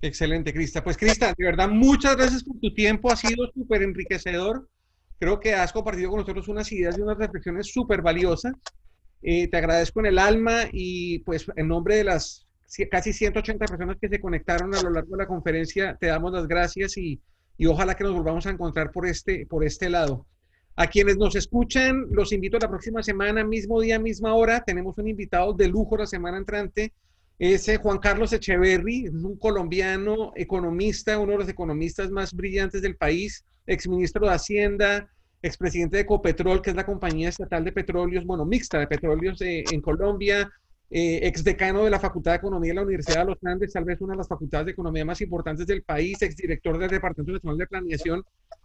Excelente, 0.00 0.52
Crista. 0.52 0.82
Pues, 0.82 0.96
Crista, 0.96 1.32
de 1.36 1.44
verdad, 1.44 1.68
muchas 1.68 2.16
gracias 2.16 2.42
por 2.42 2.58
tu 2.58 2.74
tiempo. 2.74 3.10
Ha 3.10 3.16
sido 3.16 3.46
súper 3.54 3.82
enriquecedor. 3.82 4.68
Creo 5.22 5.38
que 5.38 5.54
has 5.54 5.72
compartido 5.72 6.10
con 6.10 6.18
nosotros 6.18 6.48
unas 6.48 6.72
ideas 6.72 6.98
y 6.98 7.00
unas 7.00 7.16
reflexiones 7.16 7.72
súper 7.72 8.02
valiosas. 8.02 8.54
Eh, 9.22 9.46
te 9.46 9.56
agradezco 9.56 10.00
en 10.00 10.06
el 10.06 10.18
alma 10.18 10.64
y 10.72 11.20
pues 11.20 11.46
en 11.54 11.68
nombre 11.68 11.94
de 11.94 12.02
las 12.02 12.44
casi 12.90 13.12
180 13.12 13.66
personas 13.66 13.98
que 14.00 14.08
se 14.08 14.20
conectaron 14.20 14.74
a 14.74 14.82
lo 14.82 14.90
largo 14.90 15.12
de 15.12 15.22
la 15.22 15.28
conferencia, 15.28 15.96
te 16.00 16.08
damos 16.08 16.32
las 16.32 16.48
gracias 16.48 16.96
y, 16.96 17.20
y 17.56 17.66
ojalá 17.66 17.94
que 17.94 18.02
nos 18.02 18.14
volvamos 18.14 18.48
a 18.48 18.50
encontrar 18.50 18.90
por 18.90 19.06
este, 19.06 19.46
por 19.46 19.64
este 19.64 19.88
lado. 19.88 20.26
A 20.74 20.88
quienes 20.88 21.16
nos 21.16 21.36
escuchan, 21.36 22.08
los 22.10 22.32
invito 22.32 22.56
a 22.56 22.60
la 22.60 22.68
próxima 22.68 23.00
semana, 23.04 23.44
mismo 23.44 23.80
día, 23.80 24.00
misma 24.00 24.34
hora. 24.34 24.64
Tenemos 24.66 24.98
un 24.98 25.06
invitado 25.06 25.52
de 25.52 25.68
lujo 25.68 25.96
la 25.96 26.06
semana 26.06 26.36
entrante. 26.36 26.94
Es 27.38 27.68
eh, 27.68 27.78
Juan 27.78 27.98
Carlos 27.98 28.32
Echeverry, 28.32 29.08
un 29.08 29.36
colombiano 29.36 30.32
economista, 30.36 31.18
uno 31.18 31.32
de 31.32 31.38
los 31.38 31.48
economistas 31.48 32.10
más 32.10 32.32
brillantes 32.32 32.82
del 32.82 32.96
país, 32.96 33.44
exministro 33.66 34.26
de 34.26 34.34
Hacienda, 34.34 35.08
expresidente 35.42 35.96
de 35.96 36.02
Ecopetrol, 36.02 36.62
que 36.62 36.70
es 36.70 36.76
la 36.76 36.86
compañía 36.86 37.28
estatal 37.28 37.64
de 37.64 37.72
petróleos, 37.72 38.24
bueno, 38.24 38.44
mixta 38.44 38.78
de 38.78 38.86
petróleos 38.86 39.40
eh, 39.40 39.64
en 39.70 39.80
Colombia, 39.80 40.50
eh, 40.88 41.20
ex 41.22 41.42
decano 41.42 41.84
de 41.84 41.90
la 41.90 41.98
Facultad 41.98 42.32
de 42.32 42.36
Economía 42.36 42.70
de 42.70 42.74
la 42.76 42.82
Universidad 42.82 43.20
de 43.20 43.30
los 43.30 43.38
Andes, 43.44 43.72
tal 43.72 43.84
vez 43.84 44.00
una 44.00 44.12
de 44.12 44.18
las 44.18 44.28
facultades 44.28 44.66
de 44.66 44.72
economía 44.72 45.04
más 45.04 45.20
importantes 45.20 45.66
del 45.66 45.82
país, 45.82 46.20
exdirector 46.22 46.78
del 46.78 46.90
Departamento 46.90 47.32
Nacional 47.32 47.58
de 47.58 47.66
Planeación, 47.66 48.22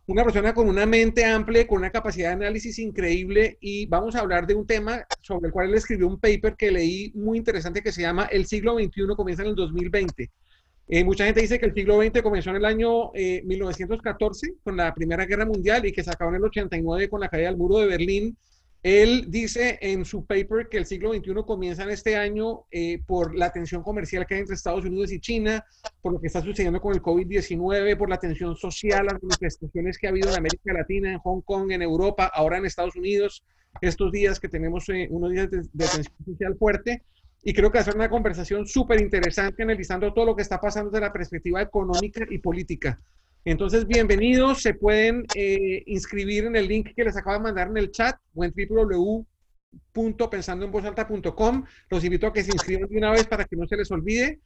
una 0.07 0.23
persona 0.23 0.53
con 0.53 0.69
una 0.69 0.85
mente 0.85 1.25
amplia, 1.25 1.67
con 1.67 1.79
una 1.79 1.91
capacidad 1.91 2.29
de 2.29 2.45
análisis 2.45 2.79
increíble 2.79 3.57
y 3.59 3.87
vamos 3.87 4.15
a 4.15 4.19
hablar 4.19 4.47
de 4.47 4.55
un 4.55 4.65
tema 4.65 5.05
sobre 5.21 5.47
el 5.47 5.51
cual 5.51 5.67
él 5.67 5.75
escribió 5.75 6.07
un 6.07 6.19
paper 6.19 6.55
que 6.55 6.71
leí 6.71 7.11
muy 7.13 7.37
interesante 7.37 7.81
que 7.81 7.91
se 7.91 8.03
llama 8.03 8.25
El 8.31 8.45
siglo 8.45 8.75
XXI 8.75 9.15
comienza 9.17 9.43
en 9.43 9.49
el 9.49 9.55
2020. 9.55 10.31
Eh, 10.87 11.03
mucha 11.03 11.25
gente 11.25 11.41
dice 11.41 11.59
que 11.59 11.65
el 11.65 11.73
siglo 11.73 12.01
XX 12.01 12.21
comenzó 12.21 12.51
en 12.51 12.55
el 12.55 12.65
año 12.65 13.11
1914 13.13 14.47
eh, 14.47 14.53
con 14.63 14.77
la 14.77 14.93
Primera 14.93 15.25
Guerra 15.25 15.45
Mundial 15.45 15.85
y 15.85 15.91
que 15.91 16.05
se 16.05 16.09
acabó 16.09 16.29
en 16.29 16.37
el 16.37 16.45
89 16.45 17.09
con 17.09 17.19
la 17.19 17.27
caída 17.27 17.49
del 17.49 17.57
muro 17.57 17.79
de 17.79 17.87
Berlín. 17.87 18.37
Él 18.83 19.25
dice 19.29 19.79
en 19.81 20.05
su 20.05 20.25
paper 20.25 20.69
que 20.69 20.77
el 20.77 20.85
siglo 20.85 21.13
XXI 21.13 21.33
comienza 21.45 21.83
en 21.83 21.89
este 21.89 22.15
año 22.15 22.65
eh, 22.71 23.01
por 23.05 23.35
la 23.35 23.51
tensión 23.51 23.83
comercial 23.83 24.25
que 24.25 24.35
hay 24.35 24.41
entre 24.41 24.55
Estados 24.55 24.85
Unidos 24.85 25.11
y 25.11 25.19
China, 25.19 25.65
por 26.01 26.13
lo 26.13 26.21
que 26.21 26.27
está 26.27 26.41
sucediendo 26.41 26.79
con 26.79 26.93
el 26.93 27.01
COVID-19, 27.01 27.97
por 27.97 28.09
la 28.09 28.17
tensión 28.17 28.55
social, 28.55 29.05
las 29.05 29.21
manifestaciones 29.21 29.97
que 29.97 30.07
ha 30.07 30.11
habido 30.11 30.29
en 30.29 30.37
América 30.37 30.73
Latina, 30.73 31.11
en 31.11 31.19
Hong 31.19 31.41
Kong, 31.41 31.71
en 31.71 31.81
Europa, 31.81 32.31
ahora 32.33 32.57
en 32.57 32.65
Estados 32.65 32.95
Unidos, 32.95 33.43
estos 33.81 34.11
días 34.11 34.39
que 34.39 34.47
tenemos 34.47 34.87
unos 35.09 35.31
días 35.31 35.51
de, 35.51 35.57
de 35.61 35.85
tensión 35.85 36.25
social 36.25 36.55
fuerte 36.57 37.03
y 37.43 37.53
creo 37.53 37.71
que 37.71 37.77
va 37.77 37.81
a 37.81 37.85
ser 37.85 37.95
una 37.95 38.09
conversación 38.09 38.65
súper 38.67 38.99
interesante 38.99 39.63
analizando 39.63 40.13
todo 40.13 40.25
lo 40.25 40.35
que 40.35 40.41
está 40.41 40.59
pasando 40.59 40.91
desde 40.91 41.05
la 41.05 41.13
perspectiva 41.13 41.61
económica 41.61 42.25
y 42.29 42.39
política. 42.39 42.99
Entonces, 43.45 43.87
bienvenidos, 43.87 44.61
se 44.61 44.73
pueden 44.73 45.25
eh, 45.33 45.83
inscribir 45.85 46.45
en 46.45 46.55
el 46.55 46.67
link 46.67 46.89
que 46.95 47.03
les 47.03 47.15
acabo 47.15 47.37
de 47.37 47.43
mandar 47.43 47.69
en 47.69 47.77
el 47.77 47.91
chat 47.91 48.17
o 48.35 48.43
en 48.43 48.53
www.pensandoenvozalta.com. 49.93 51.63
Los 51.89 52.03
invito 52.03 52.27
a 52.27 52.33
que 52.33 52.43
se 52.43 52.51
inscriban 52.51 52.89
de 52.89 52.97
una 52.97 53.11
vez 53.11 53.27
para 53.27 53.45
que 53.45 53.55
no 53.55 53.67
se 53.67 53.77
les 53.77 53.89
olvide 53.91 54.39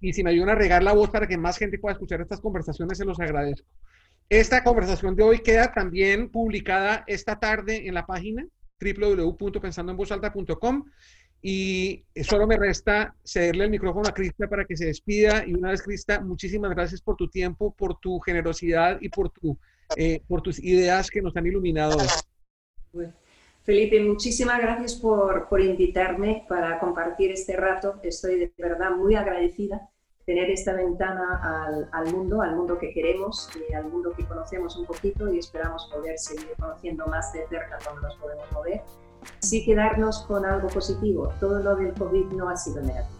y 0.00 0.12
si 0.12 0.22
me 0.22 0.30
ayudan 0.30 0.50
a 0.50 0.54
regar 0.54 0.82
la 0.82 0.92
voz 0.92 1.10
para 1.10 1.26
que 1.26 1.36
más 1.36 1.58
gente 1.58 1.78
pueda 1.78 1.92
escuchar 1.92 2.20
estas 2.20 2.40
conversaciones, 2.40 2.98
se 2.98 3.04
los 3.04 3.18
agradezco. 3.20 3.66
Esta 4.28 4.62
conversación 4.62 5.16
de 5.16 5.22
hoy 5.22 5.38
queda 5.38 5.72
también 5.72 6.28
publicada 6.28 7.04
esta 7.06 7.40
tarde 7.40 7.88
en 7.88 7.94
la 7.94 8.06
página 8.06 8.46
www.pensandoenvozalta.com 8.80 10.84
Y 11.40 12.04
solo 12.22 12.46
me 12.46 12.56
resta 12.56 13.14
cederle 13.24 13.64
el 13.64 13.70
micrófono 13.70 14.08
a 14.08 14.12
Crista 14.12 14.48
para 14.48 14.64
que 14.64 14.76
se 14.76 14.86
despida. 14.86 15.44
Y 15.46 15.54
una 15.54 15.70
vez, 15.70 15.82
Crista, 15.82 16.20
muchísimas 16.20 16.70
gracias 16.72 17.00
por 17.00 17.16
tu 17.16 17.28
tiempo, 17.28 17.74
por 17.74 17.98
tu 18.00 18.18
generosidad 18.20 18.98
y 19.00 19.08
por, 19.08 19.30
tu, 19.30 19.56
eh, 19.96 20.20
por 20.26 20.42
tus 20.42 20.58
ideas 20.62 21.10
que 21.10 21.22
nos 21.22 21.36
han 21.36 21.46
iluminado. 21.46 21.96
Felipe, 23.62 24.00
muchísimas 24.00 24.58
gracias 24.60 24.94
por, 24.94 25.48
por 25.48 25.60
invitarme 25.60 26.44
para 26.48 26.80
compartir 26.80 27.30
este 27.30 27.54
rato. 27.56 28.00
Estoy 28.02 28.38
de 28.38 28.52
verdad 28.56 28.90
muy 28.92 29.14
agradecida 29.14 29.90
tener 30.28 30.50
esta 30.50 30.74
ventana 30.74 31.40
al, 31.42 31.88
al, 31.90 32.12
mundo, 32.12 32.42
al 32.42 32.54
mundo 32.54 32.78
que 32.78 32.92
queremos, 32.92 33.48
y 33.70 33.72
al 33.72 33.84
mundo 33.84 34.12
que 34.14 34.26
conocemos 34.26 34.76
un 34.76 34.84
poquito 34.84 35.32
y 35.32 35.38
esperamos 35.38 35.88
poder 35.90 36.18
seguir 36.18 36.52
conociendo 36.58 37.06
más 37.06 37.32
de 37.32 37.46
cerca 37.48 37.78
cuando 37.82 38.02
nos 38.02 38.16
podemos 38.16 38.52
mover. 38.52 38.82
Sí 39.40 39.64
quedarnos 39.64 40.20
con 40.22 40.44
algo 40.44 40.68
positivo. 40.68 41.32
Todo 41.40 41.60
lo 41.60 41.76
del 41.76 41.94
COVID 41.94 42.26
no 42.32 42.48
ha 42.48 42.56
sido 42.56 42.80
negativo. 42.82 43.18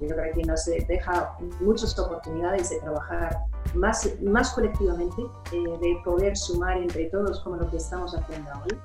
Yo 0.00 0.08
creo 0.08 0.34
que 0.34 0.42
nos 0.42 0.64
deja 0.64 1.36
muchas 1.60 1.96
oportunidades 1.98 2.70
de 2.70 2.80
trabajar 2.80 3.38
más, 3.74 4.08
más 4.20 4.50
colectivamente, 4.50 5.22
eh, 5.52 5.78
de 5.80 5.96
poder 6.04 6.36
sumar 6.36 6.76
entre 6.78 7.04
todos 7.06 7.40
como 7.40 7.56
lo 7.56 7.70
que 7.70 7.76
estamos 7.76 8.14
haciendo 8.14 8.50
hoy 8.64 8.78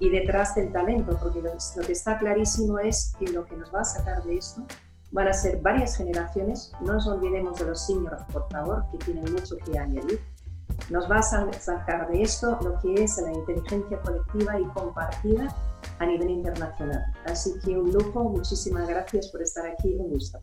y 0.00 0.10
detrás 0.10 0.54
del 0.54 0.72
talento, 0.72 1.16
porque 1.20 1.40
lo, 1.40 1.50
lo 1.52 1.86
que 1.86 1.92
está 1.92 2.18
clarísimo 2.18 2.78
es 2.78 3.14
que 3.18 3.26
lo 3.28 3.44
que 3.44 3.56
nos 3.56 3.72
va 3.74 3.80
a 3.82 3.84
sacar 3.84 4.22
de 4.24 4.36
esto 4.36 4.62
van 5.12 5.28
a 5.28 5.32
ser 5.32 5.60
varias 5.60 5.96
generaciones. 5.96 6.72
No 6.80 6.94
nos 6.94 7.06
olvidemos 7.06 7.58
de 7.58 7.66
los 7.66 7.86
seniors, 7.86 8.22
por 8.32 8.48
favor, 8.50 8.84
que 8.90 8.98
tienen 8.98 9.32
mucho 9.32 9.56
que 9.58 9.78
añadir. 9.78 10.20
Nos 10.90 11.10
va 11.10 11.18
a 11.18 11.22
sacar 11.22 12.10
de 12.10 12.22
esto 12.22 12.58
lo 12.62 12.78
que 12.80 13.04
es 13.04 13.16
la 13.18 13.32
inteligencia 13.32 14.00
colectiva 14.00 14.58
y 14.58 14.64
compartida 14.66 15.54
a 15.98 16.06
nivel 16.06 16.30
internacional. 16.30 17.02
Así 17.26 17.52
que 17.64 17.70
un 17.70 17.92
lujo, 17.92 18.24
muchísimas 18.24 18.88
gracias 18.88 19.28
por 19.28 19.42
estar 19.42 19.66
aquí, 19.66 19.94
un 19.94 20.10
gusto. 20.10 20.40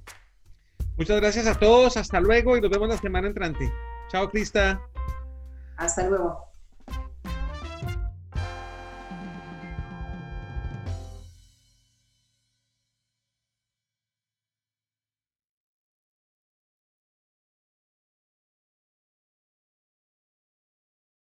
Muchas 0.97 1.19
gracias 1.19 1.47
a 1.47 1.57
todos, 1.57 1.97
hasta 1.97 2.19
luego 2.19 2.57
y 2.57 2.61
nos 2.61 2.69
vemos 2.69 2.89
la 2.89 2.97
semana 2.97 3.27
entrante. 3.27 3.71
Chao, 4.09 4.29
Crista. 4.29 4.81
Hasta 5.77 6.07
luego. 6.07 6.50